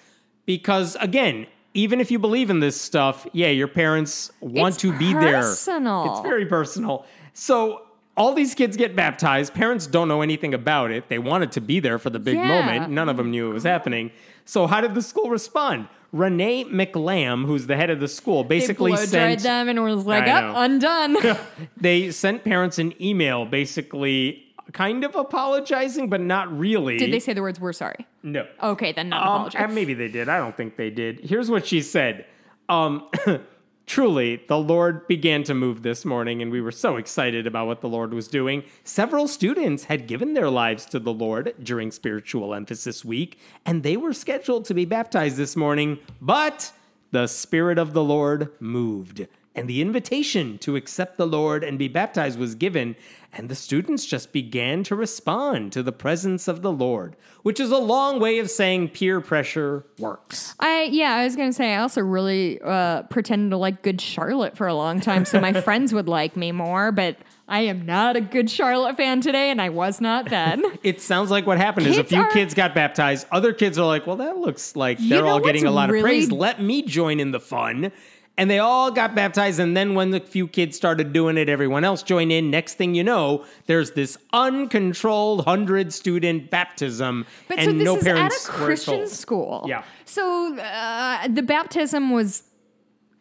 Because 0.45 0.95
again, 0.99 1.47
even 1.74 2.01
if 2.01 2.09
you 2.11 2.20
believe 2.20 2.49
in 2.49 2.59
this 2.59 2.80
stuff, 2.80 3.28
yeah, 3.34 3.49
your 3.49 3.68
parents 3.68 4.32
want 4.41 4.76
It's 4.76 4.82
to 4.82 4.97
be 4.97 5.13
there. 5.13 5.41
personal. 5.41 6.11
It's 6.11 6.22
very 6.22 6.45
personal. 6.45 7.05
So 7.34 7.82
all 8.18 8.34
these 8.34 8.55
kids 8.55 8.76
get 8.76 8.95
baptized. 8.95 9.53
Parents 9.53 9.88
don't 9.88 10.07
know 10.07 10.22
anything 10.22 10.53
about 10.53 10.91
it. 10.91 11.07
They 11.07 11.20
wanted 11.20 11.51
to 11.53 11.61
be 11.61 11.80
there 11.80 11.99
for 11.99 12.09
the 12.09 12.20
big 12.20 12.36
Yeah. 12.36 12.47
moment. 12.47 12.89
None 12.91 13.07
of 13.09 13.18
them 13.18 13.30
knew 13.32 13.49
it 13.49 13.53
was 13.53 13.63
happening. 13.63 14.11
So 14.43 14.65
how 14.68 14.82
did 14.82 14.95
the 14.95 15.01
school 15.01 15.30
respond? 15.30 15.88
Renee 16.13 16.65
McLam, 16.65 17.45
who's 17.45 17.68
the 17.68 17.76
head 17.76 17.89
of 17.89 17.99
the 17.99 18.07
school, 18.07 18.43
basically 18.43 18.93
dried 18.93 19.09
sent 19.09 19.43
them 19.43 19.70
and 19.70 19.84
was 19.84 20.05
like, 20.05 20.26
"Oh, 20.28 20.53
undone." 20.55 21.18
they 21.78 22.11
sent 22.11 22.43
parents 22.43 22.80
an 22.80 22.93
email, 23.01 23.45
basically 23.45 24.43
kind 24.72 25.03
of 25.03 25.15
apologizing, 25.15 26.09
but 26.09 26.22
not 26.22 26.57
really. 26.57 26.97
Did 26.97 27.11
they 27.11 27.20
say 27.20 27.34
the 27.34 27.41
words 27.41 27.59
"We're 27.59 27.74
sorry"? 27.74 28.07
no? 28.24 28.45
Okay, 28.63 28.93
then 28.93 29.09
not 29.09 29.22
Um, 29.22 29.28
apology. 29.34 29.57
and 29.57 29.76
maybe 29.76 29.93
they 29.93 30.07
did. 30.07 30.30
I 30.30 30.39
don't 30.39 30.55
think 30.55 30.76
they 30.78 30.89
did. 30.89 31.20
Here's 31.20 31.49
what 31.51 31.68
she 31.68 31.82
said. 31.82 32.26
Um, 32.70 33.03
truly, 33.88 34.43
the 34.47 34.59
Lord 34.59 35.07
began 35.07 35.43
to 35.45 35.55
move 35.55 35.81
this 35.81 36.05
morning, 36.05 36.41
and 36.41 36.51
we 36.51 36.61
were 36.61 36.71
so 36.71 36.97
excited 36.97 37.47
about 37.47 37.65
what 37.65 37.81
the 37.81 37.89
Lord 37.89 38.13
was 38.13 38.27
doing. 38.27 38.63
Several 38.83 39.27
students 39.27 39.85
had 39.85 40.05
given 40.05 40.33
their 40.33 40.49
lives 40.49 40.85
to 40.88 40.99
the 40.99 41.13
Lord 41.13 41.55
during 41.63 41.89
Spiritual 41.89 42.53
Emphasis 42.53 43.03
Week, 43.03 43.39
and 43.65 43.81
they 43.81 43.97
were 43.97 44.13
scheduled 44.13 44.65
to 44.65 44.75
be 44.75 44.85
baptized 44.85 45.38
this 45.38 45.55
morning, 45.55 45.97
but 46.21 46.71
the 47.11 47.25
Spirit 47.25 47.79
of 47.79 47.93
the 47.93 48.03
Lord 48.03 48.51
moved. 48.59 49.25
And 49.58 49.68
the 49.68 49.82
invitation 49.82 50.60
to 50.60 50.76
accept 50.76 51.18
the 51.18 51.26
Lord 51.26 51.64
and 51.64 51.80
be 51.80 51.88
baptized 51.88 52.38
was 52.38 52.53
given, 52.53 52.95
and 53.34 53.49
the 53.49 53.55
students 53.55 54.05
just 54.05 54.32
began 54.32 54.84
to 54.84 54.95
respond 54.95 55.74
to 55.74 55.82
the 55.82 55.91
presence 55.91 56.47
of 56.47 56.62
the 56.62 56.72
Lord, 56.72 57.16
which 57.41 57.60
is 57.60 57.72
a 57.72 57.80
long 57.80 58.20
way 58.20 58.38
of 58.38 58.51
saying 58.51 58.89
peer 58.89 59.20
pressure 59.20 59.84
works. 59.97 60.53
I 60.60 60.84
yeah, 60.84 61.16
I 61.16 61.24
was 61.24 61.36
gonna 61.36 61.53
say 61.53 61.74
I 61.74 61.82
also 61.82 62.01
really 62.01 62.62
uh, 62.62 63.03
pretended 63.03 63.49
to 63.49 63.58
like 63.58 63.82
Good 63.82 63.99
Charlotte 63.99 64.55
for 64.55 64.68
a 64.68 64.76
long 64.76 65.01
time, 65.01 65.26
so 65.26 65.41
my 65.41 65.53
friends 65.62 65.91
would 65.91 66.08
like 66.08 66.38
me 66.38 66.51
more. 66.51 66.91
But 66.91 67.18
I 67.47 67.62
am 67.62 67.84
not 67.84 68.16
a 68.16 68.22
Good 68.22 68.51
Charlotte 68.51 68.95
fan 68.95 69.22
today, 69.22 69.49
and 69.49 69.60
I 69.60 69.70
was 69.70 69.99
not 69.99 70.30
then. 70.30 70.64
It 70.84 71.01
sounds 71.01 71.32
like 71.32 71.45
what 71.47 71.58
happened 71.58 71.88
is 71.88 71.97
a 71.97 72.03
few 72.03 72.22
are- 72.22 72.32
kids 72.32 72.53
got 72.53 72.76
baptized. 72.76 73.26
Other 73.32 73.51
kids 73.51 73.80
are 73.80 73.86
like, 73.86 74.05
well, 74.05 74.18
that 74.18 74.38
looks 74.38 74.76
like 74.76 74.99
they're 74.99 75.26
all 75.26 75.39
getting 75.39 75.66
a 75.66 75.72
lot 75.72 75.89
of 75.89 75.99
praise. 75.99 76.32
Let 76.32 76.62
me 76.62 76.84
join 76.84 77.20
in 77.20 77.32
the 77.32 77.39
fun. 77.39 77.91
And 78.38 78.51
they 78.51 78.59
all 78.59 78.91
got 78.91 79.15
baptized. 79.15 79.59
And 79.59 79.75
then 79.75 79.95
when 79.95 80.11
the 80.11 80.19
few 80.19 80.47
kids 80.47 80.77
started 80.77 81.11
doing 81.11 81.38
it, 81.38 81.49
everyone 81.49 81.83
else 81.83 82.03
joined 82.03 82.31
in. 82.31 82.51
Next 82.51 82.75
thing 82.75 82.93
you 82.93 83.03
know, 83.03 83.43
there's 83.65 83.91
this 83.91 84.17
uncontrolled 84.31 85.39
100 85.39 85.91
student 85.91 86.51
baptism. 86.51 87.25
But 87.47 87.57
and 87.57 87.65
so 87.65 87.73
this 87.73 87.83
no 87.83 87.97
is 87.97 88.03
parents 88.03 88.49
at 88.49 88.55
a 88.55 88.57
Christian 88.57 89.07
school. 89.07 89.65
Yeah. 89.67 89.83
So 90.05 90.55
uh, 90.57 91.27
the 91.27 91.41
baptism 91.41 92.11
was 92.11 92.43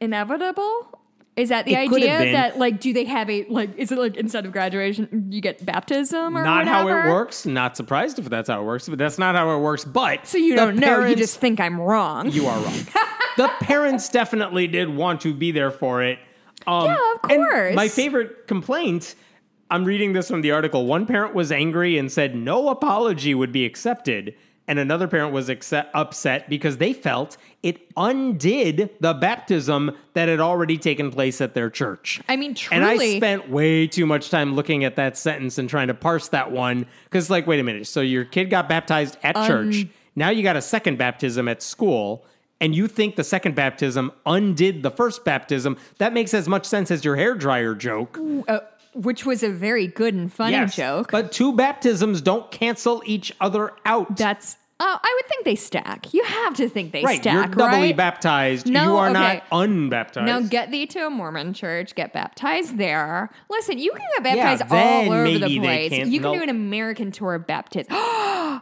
inevitable. 0.00 0.95
Is 1.36 1.50
that 1.50 1.66
the 1.66 1.74
It 1.74 1.92
idea 1.92 2.32
that 2.32 2.58
like 2.58 2.80
do 2.80 2.94
they 2.94 3.04
have 3.04 3.28
a 3.28 3.44
like 3.50 3.76
is 3.76 3.92
it 3.92 3.98
like 3.98 4.16
instead 4.16 4.46
of 4.46 4.52
graduation 4.52 5.26
you 5.30 5.42
get 5.42 5.64
baptism 5.66 6.36
or 6.36 6.42
Not 6.42 6.66
how 6.66 6.88
it 6.88 6.92
works. 7.10 7.44
Not 7.44 7.76
surprised 7.76 8.18
if 8.18 8.24
that's 8.30 8.48
how 8.48 8.62
it 8.62 8.64
works, 8.64 8.88
but 8.88 8.98
that's 8.98 9.18
not 9.18 9.34
how 9.34 9.54
it 9.54 9.60
works. 9.60 9.84
But 9.84 10.26
So 10.26 10.38
you 10.38 10.56
don't 10.56 10.76
know. 10.76 11.04
You 11.04 11.14
just 11.14 11.38
think 11.38 11.60
I'm 11.60 11.78
wrong. 11.78 12.30
You 12.30 12.46
are 12.46 12.58
wrong. 12.58 12.74
the 13.36 13.48
parents 13.60 14.08
definitely 14.08 14.66
did 14.66 14.88
want 14.88 15.20
to 15.22 15.34
be 15.34 15.52
there 15.52 15.70
for 15.70 16.02
it. 16.02 16.18
Um, 16.66 16.86
Yeah, 16.86 16.94
of 17.22 17.30
and 17.30 17.46
course. 17.46 17.74
my 17.76 17.88
favorite 17.88 18.46
complaint. 18.46 19.14
I'm 19.70 19.84
reading 19.84 20.12
this 20.14 20.28
from 20.28 20.40
the 20.42 20.52
article. 20.52 20.86
One 20.86 21.04
parent 21.06 21.34
was 21.34 21.52
angry 21.52 21.98
and 21.98 22.10
said 22.10 22.34
no 22.34 22.68
apology 22.70 23.34
would 23.34 23.52
be 23.52 23.66
accepted. 23.66 24.34
And 24.68 24.78
another 24.78 25.06
parent 25.08 25.32
was 25.32 25.48
accept, 25.48 25.94
upset 25.94 26.48
because 26.48 26.78
they 26.78 26.92
felt 26.92 27.36
it 27.62 27.80
undid 27.96 28.90
the 29.00 29.14
baptism 29.14 29.96
that 30.14 30.28
had 30.28 30.40
already 30.40 30.78
taken 30.78 31.10
place 31.10 31.40
at 31.40 31.54
their 31.54 31.70
church. 31.70 32.20
I 32.28 32.36
mean, 32.36 32.54
truly. 32.54 32.76
And 32.76 32.84
I 32.84 33.16
spent 33.16 33.48
way 33.48 33.86
too 33.86 34.06
much 34.06 34.30
time 34.30 34.54
looking 34.54 34.84
at 34.84 34.96
that 34.96 35.16
sentence 35.16 35.58
and 35.58 35.68
trying 35.68 35.88
to 35.88 35.94
parse 35.94 36.28
that 36.28 36.50
one 36.50 36.86
because, 37.04 37.30
like, 37.30 37.46
wait 37.46 37.60
a 37.60 37.62
minute. 37.62 37.86
So 37.86 38.00
your 38.00 38.24
kid 38.24 38.50
got 38.50 38.68
baptized 38.68 39.16
at 39.22 39.34
church. 39.46 39.86
Now 40.14 40.30
you 40.30 40.42
got 40.42 40.56
a 40.56 40.62
second 40.62 40.98
baptism 40.98 41.48
at 41.48 41.62
school. 41.62 42.24
And 42.58 42.74
you 42.74 42.88
think 42.88 43.16
the 43.16 43.24
second 43.24 43.54
baptism 43.54 44.12
undid 44.24 44.82
the 44.82 44.90
first 44.90 45.26
baptism? 45.26 45.76
That 45.98 46.14
makes 46.14 46.32
as 46.32 46.48
much 46.48 46.64
sense 46.64 46.90
as 46.90 47.04
your 47.04 47.16
hair 47.16 47.34
dryer 47.34 47.74
joke. 47.74 48.18
Uh, 48.48 48.60
which 48.96 49.26
was 49.26 49.42
a 49.42 49.50
very 49.50 49.86
good 49.86 50.14
and 50.14 50.32
funny 50.32 50.52
Yes, 50.52 50.76
joke. 50.76 51.10
But 51.10 51.30
two 51.30 51.52
baptisms 51.52 52.20
don't 52.20 52.50
cancel 52.50 53.02
each 53.04 53.32
other 53.40 53.72
out. 53.84 54.16
That's 54.16 54.56
oh, 54.80 54.98
I 55.02 55.18
would 55.20 55.28
think 55.28 55.44
they 55.44 55.54
stack. 55.54 56.12
You 56.12 56.24
have 56.24 56.54
to 56.54 56.68
think 56.68 56.92
they 56.92 57.02
right. 57.02 57.20
stack, 57.20 57.34
You're 57.34 57.68
doubly 57.68 57.88
right? 57.88 57.96
baptized. 57.96 58.66
No, 58.66 58.84
you 58.84 58.96
are 58.96 59.10
okay. 59.10 59.12
not 59.12 59.42
unbaptized. 59.50 60.26
Now 60.26 60.40
get 60.40 60.70
thee 60.70 60.86
to 60.86 61.06
a 61.06 61.10
Mormon 61.10 61.52
church, 61.54 61.94
get 61.94 62.12
baptized 62.12 62.78
there. 62.78 63.30
Listen, 63.50 63.78
you 63.78 63.92
can 63.92 64.06
get 64.14 64.24
baptized 64.24 64.70
then 64.70 65.08
all 65.08 65.14
over 65.14 65.38
the 65.38 65.58
place. 65.58 65.92
You 65.92 66.20
can 66.20 66.32
no. 66.32 66.34
do 66.34 66.42
an 66.42 66.48
American 66.48 67.12
tour 67.12 67.34
of 67.34 67.46
baptism. 67.46 67.94
Oh, 68.38 68.60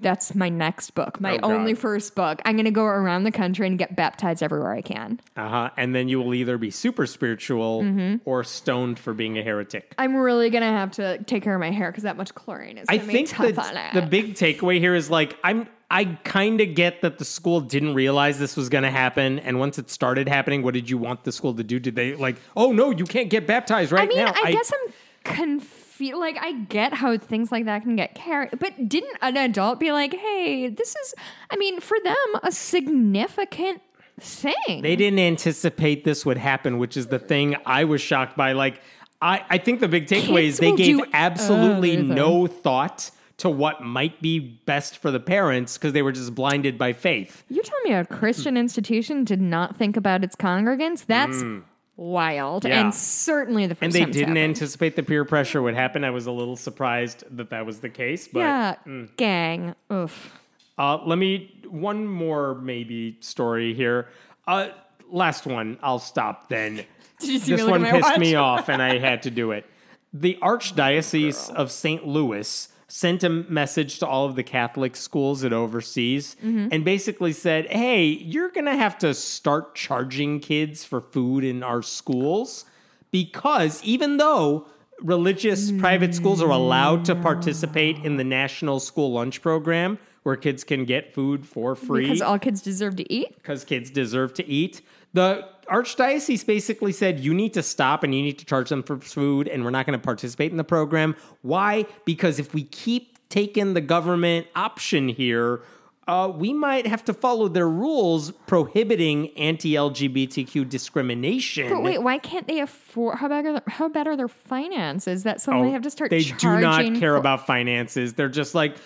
That's 0.00 0.34
my 0.34 0.48
next 0.48 0.92
book, 0.94 1.20
my 1.20 1.38
Oh, 1.42 1.52
only 1.52 1.74
first 1.74 2.14
book. 2.14 2.40
I'm 2.44 2.54
going 2.56 2.64
to 2.66 2.70
go 2.70 2.84
around 2.84 3.24
the 3.24 3.32
country 3.32 3.66
and 3.66 3.78
get 3.78 3.96
baptized 3.96 4.42
everywhere 4.42 4.72
I 4.72 4.80
can. 4.82 5.20
uh-huh. 5.36 5.70
And 5.76 5.94
then 5.94 6.08
you 6.08 6.20
will 6.20 6.34
either 6.34 6.56
be 6.58 6.70
super 6.70 7.06
spiritual 7.06 7.82
Mm-hmm. 7.82 8.16
or 8.24 8.44
stoned 8.44 8.98
for 8.98 9.12
being 9.14 9.38
a 9.38 9.42
heretic. 9.42 9.94
I'm 9.98 10.16
really 10.16 10.50
going 10.50 10.62
to 10.62 10.68
have 10.68 10.92
to 10.92 11.22
take 11.24 11.42
care 11.42 11.54
of 11.54 11.60
my 11.60 11.70
hair 11.70 11.90
because 11.90 12.04
that 12.04 12.16
much 12.16 12.34
chlorine 12.34 12.78
is 12.78 12.86
I 12.88 12.98
think 12.98 13.30
that 13.30 13.90
the 13.94 14.02
big 14.02 14.34
takeaway 14.34 14.78
here 14.78 14.94
is 14.94 15.10
like 15.10 15.36
I'm 15.44 15.68
I 15.90 16.04
kind 16.24 16.60
of 16.60 16.74
get 16.74 17.00
that 17.02 17.18
the 17.18 17.24
school 17.24 17.60
didn't 17.60 17.94
realize 17.94 18.38
this 18.38 18.56
was 18.58 18.68
going 18.68 18.84
to 18.84 18.90
happen, 18.90 19.38
and 19.38 19.58
once 19.58 19.78
it 19.78 19.88
started 19.88 20.28
happening, 20.28 20.62
what 20.62 20.74
did 20.74 20.90
you 20.90 20.98
want 20.98 21.24
the 21.24 21.32
school 21.32 21.54
to 21.54 21.64
do? 21.64 21.78
Did 21.78 21.96
they 21.96 22.14
like, 22.14 22.36
oh 22.56 22.72
no, 22.72 22.90
you 22.90 23.04
can't 23.06 23.30
get 23.30 23.46
baptized 23.46 23.90
right 23.90 24.02
I 24.04 24.06
mean, 24.06 24.18
now? 24.18 24.34
I, 24.44 24.52
guess 24.52 24.70
I'm 24.70 24.92
confused. 25.24 25.84
Like, 26.00 26.38
I 26.40 26.52
get 26.52 26.94
how 26.94 27.16
things 27.18 27.50
like 27.52 27.64
that 27.64 27.82
can 27.82 27.96
get 27.96 28.14
carried, 28.14 28.58
but 28.58 28.88
didn't 28.88 29.16
an 29.20 29.36
adult 29.36 29.80
be 29.80 29.92
like, 29.92 30.14
"Hey, 30.14 30.68
this 30.68 30.94
is"? 30.96 31.14
I 31.50 31.56
mean, 31.56 31.80
for 31.80 31.98
them, 32.02 32.16
a 32.42 32.52
significant 32.52 33.82
thing. 34.20 34.82
they 34.82 34.96
didn't 34.96 35.18
anticipate 35.20 36.04
this 36.04 36.26
would 36.26 36.38
happen, 36.38 36.78
which 36.78 36.96
is 36.96 37.06
the 37.08 37.18
thing 37.18 37.56
I 37.66 37.84
was 37.84 38.00
shocked 38.00 38.36
by. 38.36 38.52
Like, 38.52 38.80
I 39.20 39.44
I 39.50 39.58
think 39.58 39.80
the 39.80 39.88
big 39.88 40.06
takeaway 40.06 40.42
Kids 40.42 40.54
is 40.54 40.58
they 40.58 40.76
gave 40.76 40.98
do 40.98 41.04
absolutely 41.12 41.92
everything. 41.92 42.14
no 42.14 42.46
thought 42.46 43.10
to 43.38 43.48
what 43.48 43.80
might 43.80 44.20
be 44.20 44.38
best 44.38 44.98
for 44.98 45.10
the 45.10 45.20
parents 45.20 45.78
because 45.78 45.92
they 45.92 46.02
were 46.02 46.12
just 46.12 46.34
blinded 46.34 46.76
by 46.76 46.92
faith. 46.92 47.44
You 47.48 47.62
tell 47.62 47.80
me 47.82 47.92
a 47.92 48.04
Christian 48.04 48.56
institution 48.56 49.24
did 49.24 49.40
not 49.40 49.76
think 49.76 49.96
about 49.96 50.24
its 50.24 50.34
congregants? 50.34 51.06
That's 51.06 51.36
mm. 51.36 51.62
Wild, 51.98 52.62
Mm. 52.64 52.68
Yeah. 52.68 52.80
and 52.80 52.94
certainly 52.94 53.66
the 53.66 53.74
first 53.74 53.82
And 53.82 53.92
they 53.92 54.10
didn't 54.10 54.36
anticipate 54.38 54.96
the 54.96 55.02
peer 55.02 55.24
pressure 55.26 55.60
would 55.60 55.74
happen. 55.74 56.04
I 56.04 56.10
was 56.10 56.26
a 56.26 56.32
little 56.32 56.56
surprised 56.56 57.24
that 57.36 57.50
that 57.50 57.66
was 57.66 57.80
the 57.80 57.88
case, 57.90 58.28
but 58.28 58.40
Yeah, 58.40 58.74
gang. 59.16 59.74
Oof. 59.92 60.32
Uh, 60.78 60.98
let 61.04 61.18
me 61.18 61.60
one 61.68 62.06
more 62.06 62.54
maybe 62.54 63.16
story 63.20 63.74
here. 63.74 64.08
Uh, 64.46 64.68
last 65.10 65.44
one. 65.46 65.76
I'll 65.82 65.98
stop 65.98 66.48
then. 66.48 66.76
Did 67.20 67.28
you 67.30 67.38
see 67.40 67.50
me 67.50 67.56
this 67.56 67.66
look 67.66 67.70
one 67.82 67.84
pissed 67.84 68.18
me 68.18 68.36
off, 68.36 68.68
and 68.68 68.80
I 68.80 68.98
had 68.98 69.24
to 69.24 69.30
do 69.30 69.50
it. 69.50 69.66
The 70.14 70.38
Archdiocese 70.40 71.52
of 71.52 71.70
St. 71.72 72.06
Louis 72.06 72.68
sent 72.90 73.22
a 73.22 73.28
message 73.28 73.98
to 73.98 74.06
all 74.06 74.24
of 74.26 74.34
the 74.34 74.42
Catholic 74.42 74.96
schools 74.96 75.44
it 75.44 75.52
oversees 75.52 76.36
Mm-hmm. 76.42 76.68
and 76.72 76.84
basically 76.84 77.32
said, 77.34 77.66
Hey, 77.66 78.06
you're 78.06 78.50
going 78.50 78.64
to 78.64 78.76
have 78.76 78.96
to 78.98 79.12
start 79.14 79.74
charging 79.74 80.40
kids 80.40 80.84
for 80.84 81.00
food 81.00 81.44
in 81.44 81.62
our 81.62 81.82
schools 81.82 82.64
because 83.10 83.82
even 83.84 84.16
though 84.16 84.66
religious 85.02 85.70
private 85.72 86.14
schools 86.14 86.42
are 86.42 86.50
allowed 86.50 87.04
to 87.04 87.14
participate 87.14 87.98
in 88.04 88.16
the 88.16 88.24
National 88.24 88.80
School 88.80 89.12
Lunch 89.12 89.40
Program 89.42 89.98
where 90.24 90.36
kids 90.36 90.64
can 90.64 90.84
get 90.84 91.12
food 91.14 91.46
for 91.46 91.74
free 91.76 92.02
Because 92.06 92.20
all 92.22 92.38
kids 92.38 92.60
deserve 92.60 92.96
to 92.96 93.12
eat. 93.12 93.34
because 93.36 93.64
kids 93.64 93.90
deserve 93.90 94.34
to 94.34 94.46
eat. 94.46 94.82
The 95.14 95.46
archdiocese 95.68 96.44
basically 96.46 96.92
said 96.92 97.20
you 97.20 97.32
need 97.34 97.54
to 97.54 97.62
stop 97.62 98.02
and 98.02 98.14
you 98.14 98.22
need 98.22 98.38
to 98.38 98.44
charge 98.44 98.68
them 98.68 98.82
for 98.82 98.98
food, 98.98 99.48
and 99.48 99.64
we're 99.64 99.70
not 99.70 99.86
going 99.86 99.98
to 99.98 100.02
participate 100.04 100.50
in 100.50 100.56
the 100.56 100.64
program. 100.64 101.14
Why? 101.42 101.86
Because 102.04 102.38
if 102.38 102.54
we 102.54 102.64
keep 102.64 103.18
taking 103.28 103.74
the 103.74 103.80
government 103.80 104.46
option 104.56 105.08
here, 105.08 105.60
uh, 106.06 106.26
we 106.34 106.54
might 106.54 106.86
have 106.86 107.04
to 107.04 107.12
follow 107.12 107.48
their 107.48 107.68
rules 107.68 108.30
prohibiting 108.46 109.28
anti-LGBTQ 109.36 110.66
discrimination. 110.68 111.68
But 111.68 111.82
wait, 111.82 112.02
why 112.02 112.16
can't 112.18 112.46
they 112.46 112.60
afford? 112.60 113.18
How 113.18 113.28
bad 113.28 113.44
are 113.46 113.52
their, 113.52 113.62
how 113.66 113.88
bad 113.90 114.06
are 114.06 114.16
their 114.16 114.28
finances 114.28 115.24
that 115.24 115.40
suddenly 115.40 115.68
Oh, 115.68 115.72
have 115.72 115.82
to 115.82 115.90
start? 115.90 116.10
They 116.10 116.22
do 116.24 116.60
not 116.60 116.82
care 116.98 117.12
for- 117.12 117.16
about 117.16 117.46
finances. 117.46 118.14
They're 118.14 118.30
just 118.30 118.54
like, 118.54 118.76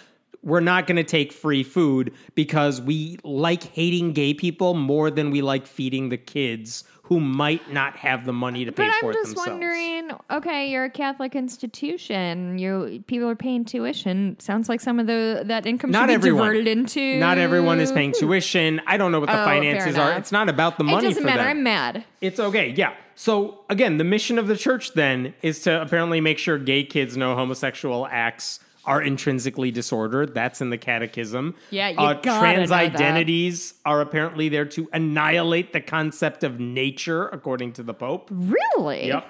we're 0.43 0.61
not 0.61 0.87
going 0.87 0.97
to 0.97 1.05
take 1.05 1.33
free 1.33 1.63
food 1.63 2.13
because 2.35 2.81
we 2.81 3.19
like 3.25 3.63
hating 3.63 4.13
gay 4.13 4.35
people 4.35 4.75
more 4.75 5.11
than 5.11 5.31
we 5.31 5.41
like 5.43 5.67
feeding 5.67 6.09
the 6.09 6.17
kids 6.17 6.85
who 7.05 7.21
might 7.21 7.71
not 7.73 7.97
have 7.97 8.25
the 8.25 8.33
money 8.33 8.65
to 8.65 8.73
pay 8.73 8.91
for 9.01 9.13
themselves. 9.13 9.35
But 9.35 9.45
for 9.45 9.51
I'm 9.51 9.63
it 9.63 9.65
just 9.65 9.77
wondering. 10.09 10.11
Okay, 10.31 10.71
you're 10.71 10.85
a 10.85 10.91
Catholic 10.91 11.35
institution. 11.37 12.59
You 12.59 13.05
people 13.07 13.29
are 13.29 13.37
paying 13.37 13.65
tuition. 13.65 14.39
Sounds 14.41 14.69
like 14.69 14.81
some 14.81 14.99
of 14.99 15.07
the 15.07 15.43
that 15.47 15.67
income 15.67 15.91
Not 15.91 16.03
should 16.03 16.07
be 16.09 16.15
everyone. 16.15 16.47
diverted 16.49 16.69
into. 16.69 17.19
Not 17.19 17.39
everyone 17.39 17.81
is 17.81 17.93
paying 17.93 18.13
oh, 18.17 18.21
tuition. 18.21 18.81
I 18.87 18.97
don't 18.97 19.13
know 19.13 19.21
what 19.21 19.29
the 19.29 19.41
Oh, 19.41 19.45
finances 19.45 19.99
are. 19.99 20.13
It's 20.13 20.33
not 20.33 20.49
about 20.49 20.79
the 20.79 20.85
It 20.85 20.89
money 20.91 21.09
doesn't 21.09 21.23
for 21.23 21.27
matter. 21.27 21.43
them. 21.43 21.49
I'm 21.49 21.63
mad. 21.63 22.05
It's 22.21 22.41
okay, 22.41 22.71
yeah. 22.71 22.95
So 23.15 23.61
again, 23.69 23.99
the 23.99 24.05
mission 24.05 24.39
of 24.39 24.47
the 24.47 24.57
church 24.57 24.95
then 24.95 25.35
is 25.43 25.61
to 25.63 25.83
apparently 25.83 26.21
make 26.21 26.39
sure 26.39 26.57
gay 26.59 26.83
kids 26.85 27.17
know 27.17 27.35
homosexual 27.35 28.07
acts 28.11 28.59
are 28.85 29.01
intrinsically 29.01 29.71
disordered. 29.71 30.35
That's 30.35 30.61
in 30.61 30.71
the 30.71 30.79
catechism. 30.79 31.55
Yeah, 31.71 31.91
you 31.91 31.99
uh, 31.99 32.15
gotta 32.15 32.41
trans 32.41 32.71
know 32.71 32.77
that. 32.77 32.95
identities 32.95 33.75
are 33.85 34.01
apparently 34.01 34.49
there 34.49 34.65
to 34.67 34.89
annihilate 34.93 35.73
the 35.73 35.81
concept 35.81 36.45
of 36.45 36.59
nature, 36.59 37.29
according 37.29 37.75
to 37.75 37.83
the 37.83 37.95
Pope. 37.95 38.29
Really? 38.31 39.09
Yep. 39.09 39.27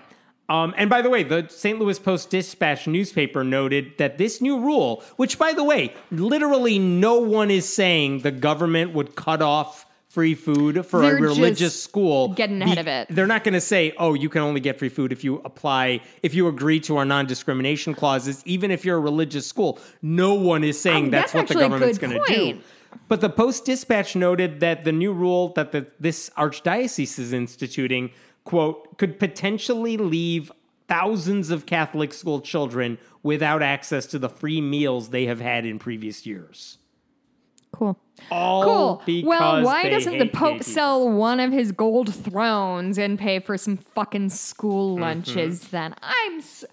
Um, 0.49 0.75
and 0.77 0.91
by 0.91 1.01
the 1.03 1.09
way, 1.09 1.23
the 1.23 1.47
St. 1.49 1.79
Louis 1.79 1.99
Post 1.99 2.31
Dispatch 2.31 2.87
newspaper 2.87 3.43
noted 3.45 3.93
that 3.99 4.19
this 4.19 4.41
new 4.41 4.61
rule, 4.61 5.03
which 5.17 5.39
by 5.39 5.53
the 5.53 5.65
way, 5.65 5.95
literally 6.11 6.79
no 6.79 7.19
one 7.19 7.51
is 7.51 7.67
saying 7.67 8.21
the 8.21 8.31
government 8.31 8.93
would 8.93 9.15
cut 9.15 9.41
off 9.41 9.87
free 10.13 10.35
food 10.35 10.85
for 10.85 11.01
They're 11.01 11.17
a 11.17 11.21
religious 11.21 11.83
school. 11.83 12.35
getting 12.35 12.61
ahead 12.61 12.77
of 12.77 12.87
it. 12.87 13.09
They're 13.09 13.27
not 13.27 13.45
going 13.45 13.55
to 13.55 13.63
say, 13.63 13.95
"Oh, 13.97 14.13
you 14.13 14.29
can 14.29 14.43
only 14.43 14.61
get 14.61 14.79
free 14.79 14.91
food 14.91 15.11
if 15.11 15.25
you 15.25 15.41
apply, 15.45 16.03
if 16.23 16.35
you 16.35 16.49
agree 16.49 16.81
to 16.81 16.99
our 16.99 17.07
non-discrimination 17.07 17.95
clauses, 17.95 18.43
even 18.45 18.71
if 18.71 18.85
you're 18.85 18.99
a 18.99 19.01
religious 19.01 19.47
school." 19.47 19.79
No 20.03 20.35
one 20.35 20.65
is 20.65 20.79
saying 20.79 21.07
Oh, 21.07 21.11
that's, 21.11 21.33
that's 21.33 21.49
what 21.49 21.49
the 21.49 21.63
government's 21.65 21.99
going 21.99 22.21
to 22.23 22.35
do. 22.35 22.61
But 23.09 23.23
the 23.23 23.31
Post 23.31 23.65
Dispatch 23.65 24.15
noted 24.15 24.61
that 24.61 24.85
the 24.85 24.93
new 24.93 25.15
rule 25.15 25.49
that 25.55 25.73
the, 25.73 25.87
this 25.99 26.29
archdiocese 26.37 27.19
is 27.19 27.33
instituting, 27.33 28.11
quote, 28.45 28.99
could 28.99 29.19
potentially 29.19 29.97
leave 29.97 30.53
thousands 30.89 31.51
of 31.51 31.65
Catholic 31.65 32.13
school 32.13 32.43
children 32.43 32.99
without 33.23 33.63
access 33.63 34.05
to 34.05 34.19
the 34.19 34.29
free 34.29 34.61
meals 34.61 35.09
they 35.09 35.25
have 35.25 35.41
had 35.41 35.65
in 35.65 35.79
previous 35.79 36.27
years. 36.27 36.77
Cool. 37.73 37.99
All 38.31 38.63
Cool. 38.65 39.03
because 39.07 39.29
Well, 39.29 39.63
why 39.65 39.89
doesn't 39.89 40.19
the 40.19 40.27
Pope 40.29 40.59
people. 40.59 40.65
sell 40.65 41.09
one 41.11 41.41
of 41.41 41.53
his 41.53 41.73
gold 41.73 42.15
thrones 42.15 42.99
and 42.99 43.19
pay 43.19 43.41
for 43.41 43.57
some 43.59 43.77
fucking 43.77 44.29
school 44.31 44.95
Mm-hmm. 44.95 45.03
lunches 45.03 45.69
then? 45.69 45.95
I'm 46.03 46.39
s- 46.39 46.65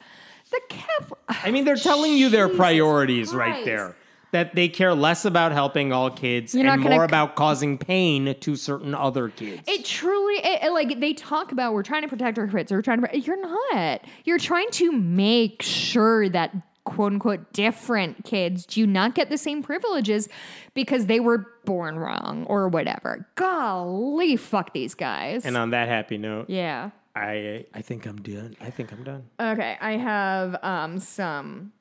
the 0.51 0.61
Catholic. 0.69 1.19
I 1.29 1.51
mean, 1.51 1.63
they're 1.65 1.75
telling 1.75 2.13
you 2.13 2.29
their 2.29 2.49
priorities 2.49 3.33
right 3.33 3.63
there. 3.65 3.95
That 4.31 4.53
they 4.53 4.67
care 4.69 4.93
less 4.93 5.25
about 5.25 5.53
helping 5.53 5.91
all 5.91 6.11
kids 6.11 6.53
You're 6.53 6.67
and 6.67 6.83
more 6.83 6.91
c- 6.99 7.05
about 7.05 7.35
causing 7.35 7.79
pain 7.79 8.35
to 8.39 8.55
certain 8.55 8.93
other 8.93 9.29
kids. 9.29 9.63
It 9.67 9.83
truly, 9.85 10.35
it, 10.35 10.65
it- 10.65 10.71
like 10.71 10.99
they 10.99 11.13
talk 11.13 11.51
about, 11.51 11.73
we're 11.73 11.81
trying 11.81 12.03
to 12.03 12.07
protect 12.07 12.37
our 12.37 12.45
kids. 12.47 12.71
We're 12.71 12.83
trying 12.83 13.01
to. 13.01 13.17
You're 13.19 13.41
not. 13.41 14.01
You're 14.25 14.37
trying 14.37 14.69
to 14.73 14.91
make 14.91 15.63
sure 15.63 16.29
that 16.29 16.53
quote 16.89 17.13
unquote 17.13 17.53
different 17.53 18.25
kids 18.25 18.65
do 18.65 18.85
not 18.87 19.15
get 19.15 19.29
the 19.29 19.37
same 19.37 19.61
privileges 19.63 20.27
because 20.73 21.05
they 21.05 21.19
were 21.19 21.45
born 21.65 21.97
wrong 21.97 22.45
or 22.47 22.67
whatever. 22.67 23.27
Golly, 23.35 24.35
fuck 24.35 24.73
these 24.73 24.95
guys. 24.95 25.45
and 25.45 25.55
on 25.55 25.69
that 25.71 25.87
happy 25.87 26.17
note, 26.17 26.49
yeah. 26.49 26.89
I 27.15 27.65
I 27.73 27.81
think 27.81 28.05
I'm 28.05 28.17
done. 28.21 28.55
I 28.61 28.69
think 28.69 28.91
I'm 28.91 29.03
done. 29.03 29.25
Okay, 29.39 29.77
I 29.79 29.91
have 29.97 30.55
um 30.63 30.99
some 30.99 31.73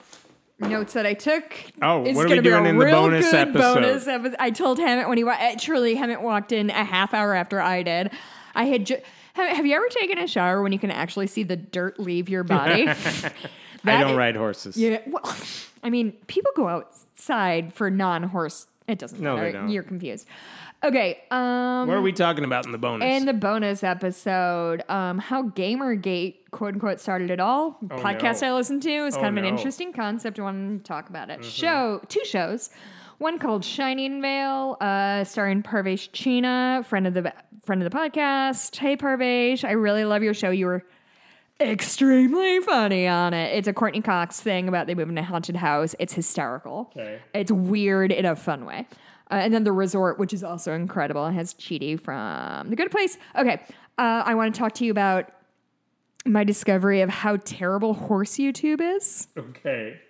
notes 0.58 0.94
that 0.94 1.06
I 1.06 1.14
took. 1.14 1.44
Oh, 1.82 2.04
It's 2.04 2.16
what 2.16 2.26
are 2.26 2.28
we 2.28 2.36
gonna 2.36 2.42
be 2.42 2.48
a 2.48 2.52
doing 2.52 2.66
in 2.66 2.78
the 2.78 2.84
real 2.86 3.02
bonus 3.02 3.26
good 3.30 3.34
episode? 3.48 3.74
Bonus 3.74 4.06
episode. 4.08 4.36
I 4.40 4.50
told 4.50 4.78
Hemant 4.78 5.08
when 5.08 5.18
he 5.18 5.24
wa- 5.24 5.32
uh, 5.38 5.54
truly 5.58 5.94
Hemant 5.96 6.22
walked 6.22 6.50
in 6.52 6.70
a 6.70 6.84
half 6.84 7.14
hour 7.14 7.34
after 7.34 7.60
I 7.60 7.82
did. 7.82 8.10
I 8.54 8.64
had. 8.64 8.86
Ju- 8.86 9.00
have, 9.34 9.56
have 9.56 9.66
you 9.66 9.76
ever 9.76 9.86
taken 9.90 10.18
a 10.18 10.26
shower 10.26 10.62
when 10.62 10.72
you 10.72 10.80
can 10.80 10.90
actually 10.90 11.28
see 11.28 11.44
the 11.44 11.54
dirt 11.56 12.00
leave 12.00 12.28
your 12.28 12.42
body? 12.42 12.88
I 13.84 14.00
don't 14.00 14.12
i- 14.12 14.16
ride 14.16 14.36
horses. 14.36 14.76
Yeah. 14.76 15.00
Well, 15.06 15.22
I 15.82 15.90
mean, 15.90 16.12
people 16.26 16.50
go 16.56 16.68
outside 16.68 17.72
for 17.72 17.90
non-horse. 17.90 18.66
It 18.86 18.98
doesn't 18.98 19.20
No, 19.20 19.36
they 19.36 19.42
matter. 19.42 19.52
don't. 19.58 19.68
You're 19.70 19.82
confused. 19.82 20.26
Okay. 20.82 21.18
Um. 21.30 21.88
What 21.88 21.96
are 21.96 22.00
we 22.02 22.12
talking 22.12 22.44
about 22.44 22.64
in 22.64 22.72
the 22.72 22.78
bonus? 22.78 23.04
in 23.06 23.26
the 23.26 23.32
bonus 23.34 23.82
episode, 23.82 24.82
um, 24.88 25.18
how 25.18 25.42
Gamergate 25.50 26.36
quote 26.52 26.74
unquote 26.74 27.00
started 27.00 27.30
it 27.30 27.40
all. 27.40 27.78
Podcast 27.84 28.42
no. 28.42 28.48
I 28.48 28.52
listened 28.54 28.82
to 28.84 28.90
is 29.06 29.16
Oh, 29.16 29.20
kind 29.20 29.36
of 29.36 29.36
an 29.38 29.42
no. 29.42 29.48
Mm-hmm. 29.48 29.56
interesting 29.58 29.92
concept. 29.92 30.38
I 30.38 30.42
want 30.42 30.84
to 30.84 30.88
talk 30.88 31.08
about 31.10 31.30
it. 31.30 31.44
Show 31.44 32.00
two 32.08 32.24
shows. 32.24 32.70
One 33.18 33.40
called 33.40 33.64
Shining 33.64 34.22
Vale, 34.22 34.76
uh, 34.80 35.24
starring 35.24 35.64
Parvesh 35.64 36.10
Cheena, 36.12 36.84
friend 36.86 37.06
of 37.08 37.14
the 37.14 37.32
friend 37.64 37.82
of 37.82 37.90
the 37.90 37.96
podcast. 37.98 38.76
Hey 38.76 38.96
Parvesh, 38.96 39.64
I 39.64 39.72
really 39.72 40.04
love 40.04 40.22
your 40.22 40.34
show. 40.34 40.50
You 40.50 40.66
were 40.66 40.84
extremely 41.60 42.60
funny 42.60 43.06
on 43.06 43.34
it. 43.34 43.56
It's 43.56 43.68
a 43.68 43.72
Courteney 43.72 44.00
Cox 44.02 44.40
thing 44.40 44.68
about 44.68 44.86
they 44.86 44.94
move 44.94 45.08
in 45.08 45.18
a 45.18 45.22
haunted 45.22 45.56
house. 45.56 45.94
It's 45.98 46.12
hysterical. 46.12 46.92
Okay. 46.96 47.20
It's 47.34 47.50
weird 47.52 48.12
in 48.12 48.24
a 48.24 48.36
fun 48.36 48.64
way. 48.64 48.86
Uh, 49.30 49.34
and 49.34 49.52
then 49.52 49.64
the 49.64 49.72
resort, 49.72 50.18
which 50.18 50.32
is 50.32 50.42
also 50.42 50.72
incredible, 50.72 51.26
it 51.26 51.32
has 51.32 51.52
Chidi 51.54 52.00
from 52.00 52.70
The 52.70 52.76
Good 52.76 52.90
Place. 52.90 53.18
Okay, 53.36 53.60
uh, 53.98 54.22
I 54.24 54.34
want 54.34 54.54
to 54.54 54.58
talk 54.58 54.72
to 54.74 54.84
you 54.84 54.90
about 54.90 55.30
my 56.24 56.44
discovery 56.44 57.00
of 57.02 57.10
how 57.10 57.36
terrible 57.36 57.94
horse 57.94 58.36
YouTube 58.36 58.80
is 58.80 59.28
okay. 59.36 60.00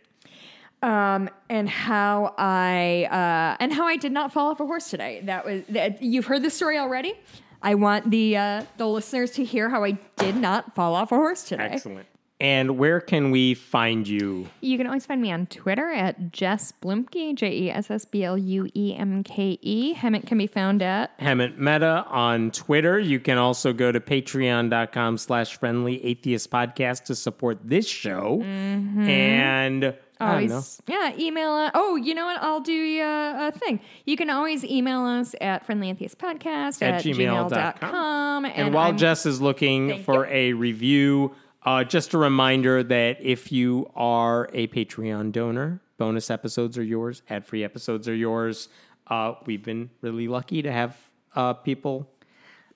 um, 0.82 1.28
and 1.48 1.68
how 1.68 2.34
I 2.38 3.08
uh, 3.10 3.56
and 3.60 3.72
how 3.72 3.86
I 3.86 3.96
did 3.96 4.12
not 4.12 4.32
fall 4.32 4.50
off 4.50 4.60
a 4.60 4.66
horse 4.66 4.90
today. 4.90 5.20
That 5.24 5.44
was 5.44 5.62
that, 5.70 6.02
you've 6.02 6.26
heard 6.26 6.42
this 6.42 6.54
story 6.54 6.78
already. 6.78 7.14
I 7.62 7.74
want 7.74 8.10
the 8.10 8.36
uh, 8.36 8.62
the 8.76 8.86
listeners 8.86 9.32
to 9.32 9.44
hear 9.44 9.68
how 9.68 9.84
I 9.84 9.92
did 10.16 10.36
not 10.36 10.74
fall 10.74 10.94
off 10.94 11.12
a 11.12 11.16
horse 11.16 11.44
today. 11.44 11.68
Excellent. 11.72 12.06
And 12.40 12.78
where 12.78 13.00
can 13.00 13.32
we 13.32 13.54
find 13.54 14.06
you? 14.06 14.48
You 14.60 14.78
can 14.78 14.86
always 14.86 15.04
find 15.04 15.20
me 15.20 15.32
on 15.32 15.46
Twitter 15.46 15.90
at 15.90 16.30
Jess 16.30 16.72
Bluemke, 16.80 17.34
J 17.34 17.50
E 17.50 17.70
S 17.70 17.90
S 17.90 18.04
B 18.04 18.22
L 18.22 18.38
U 18.38 18.68
E 18.74 18.94
M 18.96 19.24
K 19.24 19.58
E. 19.60 19.92
Hemant 19.96 20.24
can 20.28 20.38
be 20.38 20.46
found 20.46 20.80
at 20.80 21.18
Hemant 21.18 21.58
Mehta 21.58 22.04
on 22.08 22.52
Twitter. 22.52 22.96
You 22.96 23.18
can 23.18 23.38
also 23.38 23.72
go 23.72 23.90
to 23.90 23.98
patreon.com 23.98 25.18
slash 25.18 25.58
friendly 25.58 26.04
atheist 26.04 26.48
podcast 26.48 27.04
to 27.06 27.16
support 27.16 27.58
this 27.64 27.88
show. 27.88 28.40
And 28.42 29.04
I 29.06 29.68
don't 29.68 29.80
know. 29.80 29.94
Always 30.20 30.80
yeah 30.86 31.12
email 31.18 31.50
us. 31.52 31.70
Oh, 31.74 31.96
you 31.96 32.14
know 32.14 32.24
what? 32.26 32.42
I'll 32.42 32.60
do 32.60 32.72
you 32.72 33.02
a, 33.04 33.48
a 33.48 33.52
thing. 33.52 33.80
You 34.04 34.16
can 34.16 34.30
always 34.30 34.64
email 34.64 35.04
us 35.04 35.34
at 35.40 35.66
friendlyatheistpodcast 35.66 36.82
At 36.82 36.94
at, 36.94 37.02
gmail.com. 37.04 37.50
gmail.com. 37.50 38.44
And, 38.46 38.74
while 38.74 38.86
I'm- 38.86 38.96
Jess 38.98 39.26
is 39.26 39.40
looking 39.40 40.02
for 40.04 40.26
you. 40.26 40.32
a 40.32 40.52
review, 40.54 41.34
uh, 41.64 41.84
just 41.84 42.14
a 42.14 42.18
reminder 42.18 42.82
that 42.82 43.18
if 43.20 43.52
you 43.52 43.90
are 43.94 44.48
a 44.52 44.66
Patreon 44.68 45.32
donor, 45.32 45.80
bonus 45.98 46.30
episodes 46.30 46.78
are 46.78 46.82
yours, 46.84 47.22
ad 47.28 47.46
free 47.46 47.64
episodes 47.64 48.08
are 48.08 48.14
yours. 48.14 48.68
Uh, 49.08 49.34
we've 49.46 49.64
been 49.64 49.90
really 50.00 50.28
lucky 50.28 50.62
to 50.62 50.70
have 50.72 50.96
uh, 51.34 51.52
people. 51.54 52.08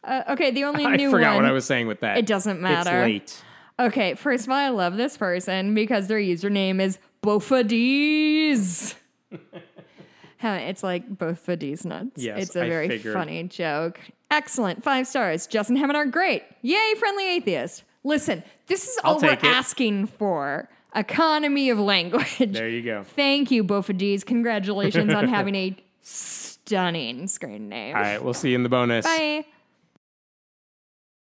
uh, 0.04 0.22
okay, 0.30 0.50
the 0.50 0.64
only 0.64 0.84
new 0.86 0.90
one 0.90 1.00
I 1.00 1.10
forgot 1.10 1.34
one. 1.34 1.44
what 1.44 1.50
I 1.50 1.52
was 1.52 1.64
saying 1.64 1.86
with 1.86 2.00
that. 2.00 2.16
It 2.18 2.26
doesn't 2.26 2.60
matter. 2.60 3.02
It's 3.04 3.42
late. 3.80 3.86
Okay, 3.88 4.14
first 4.14 4.44
of 4.44 4.50
all, 4.50 4.56
I 4.56 4.68
love 4.68 4.96
this 4.96 5.16
person 5.16 5.74
because 5.74 6.06
their 6.06 6.18
username 6.18 6.80
is 6.80 6.98
Bofadis. 7.22 8.94
Huh, 10.38 10.58
it's 10.60 10.82
like 10.82 11.08
Bofadis 11.08 11.84
nuts. 11.84 12.20
Yes, 12.20 12.42
it's 12.42 12.56
a 12.56 12.64
I 12.64 12.68
very 12.68 12.88
figured. 12.88 13.14
funny 13.14 13.44
joke. 13.44 14.00
Excellent, 14.28 14.82
five 14.82 15.06
stars. 15.06 15.46
Justin 15.46 15.76
Hemant 15.76 15.94
are 15.94 16.04
great. 16.04 16.42
Yay, 16.62 16.94
friendly 16.98 17.28
atheist. 17.36 17.84
Listen, 18.02 18.42
this 18.66 18.88
is 18.88 18.98
I'll 19.04 19.14
all 19.14 19.20
we're 19.20 19.34
it. 19.34 19.44
asking 19.44 20.06
for. 20.08 20.68
Economy 20.96 21.70
of 21.70 21.78
language. 21.78 22.38
There 22.40 22.68
you 22.68 22.82
go. 22.82 23.04
Thank 23.04 23.52
you, 23.52 23.62
Bofadis. 23.62 24.26
Congratulations 24.26 25.14
on 25.14 25.28
having 25.28 25.54
a 25.54 25.76
stunning 26.02 27.28
screen 27.28 27.68
name. 27.68 27.94
All 27.94 28.02
right, 28.02 28.20
we'll 28.22 28.34
see 28.34 28.48
you 28.50 28.56
in 28.56 28.64
the 28.64 28.68
bonus. 28.68 29.04
Bye. 29.06 29.44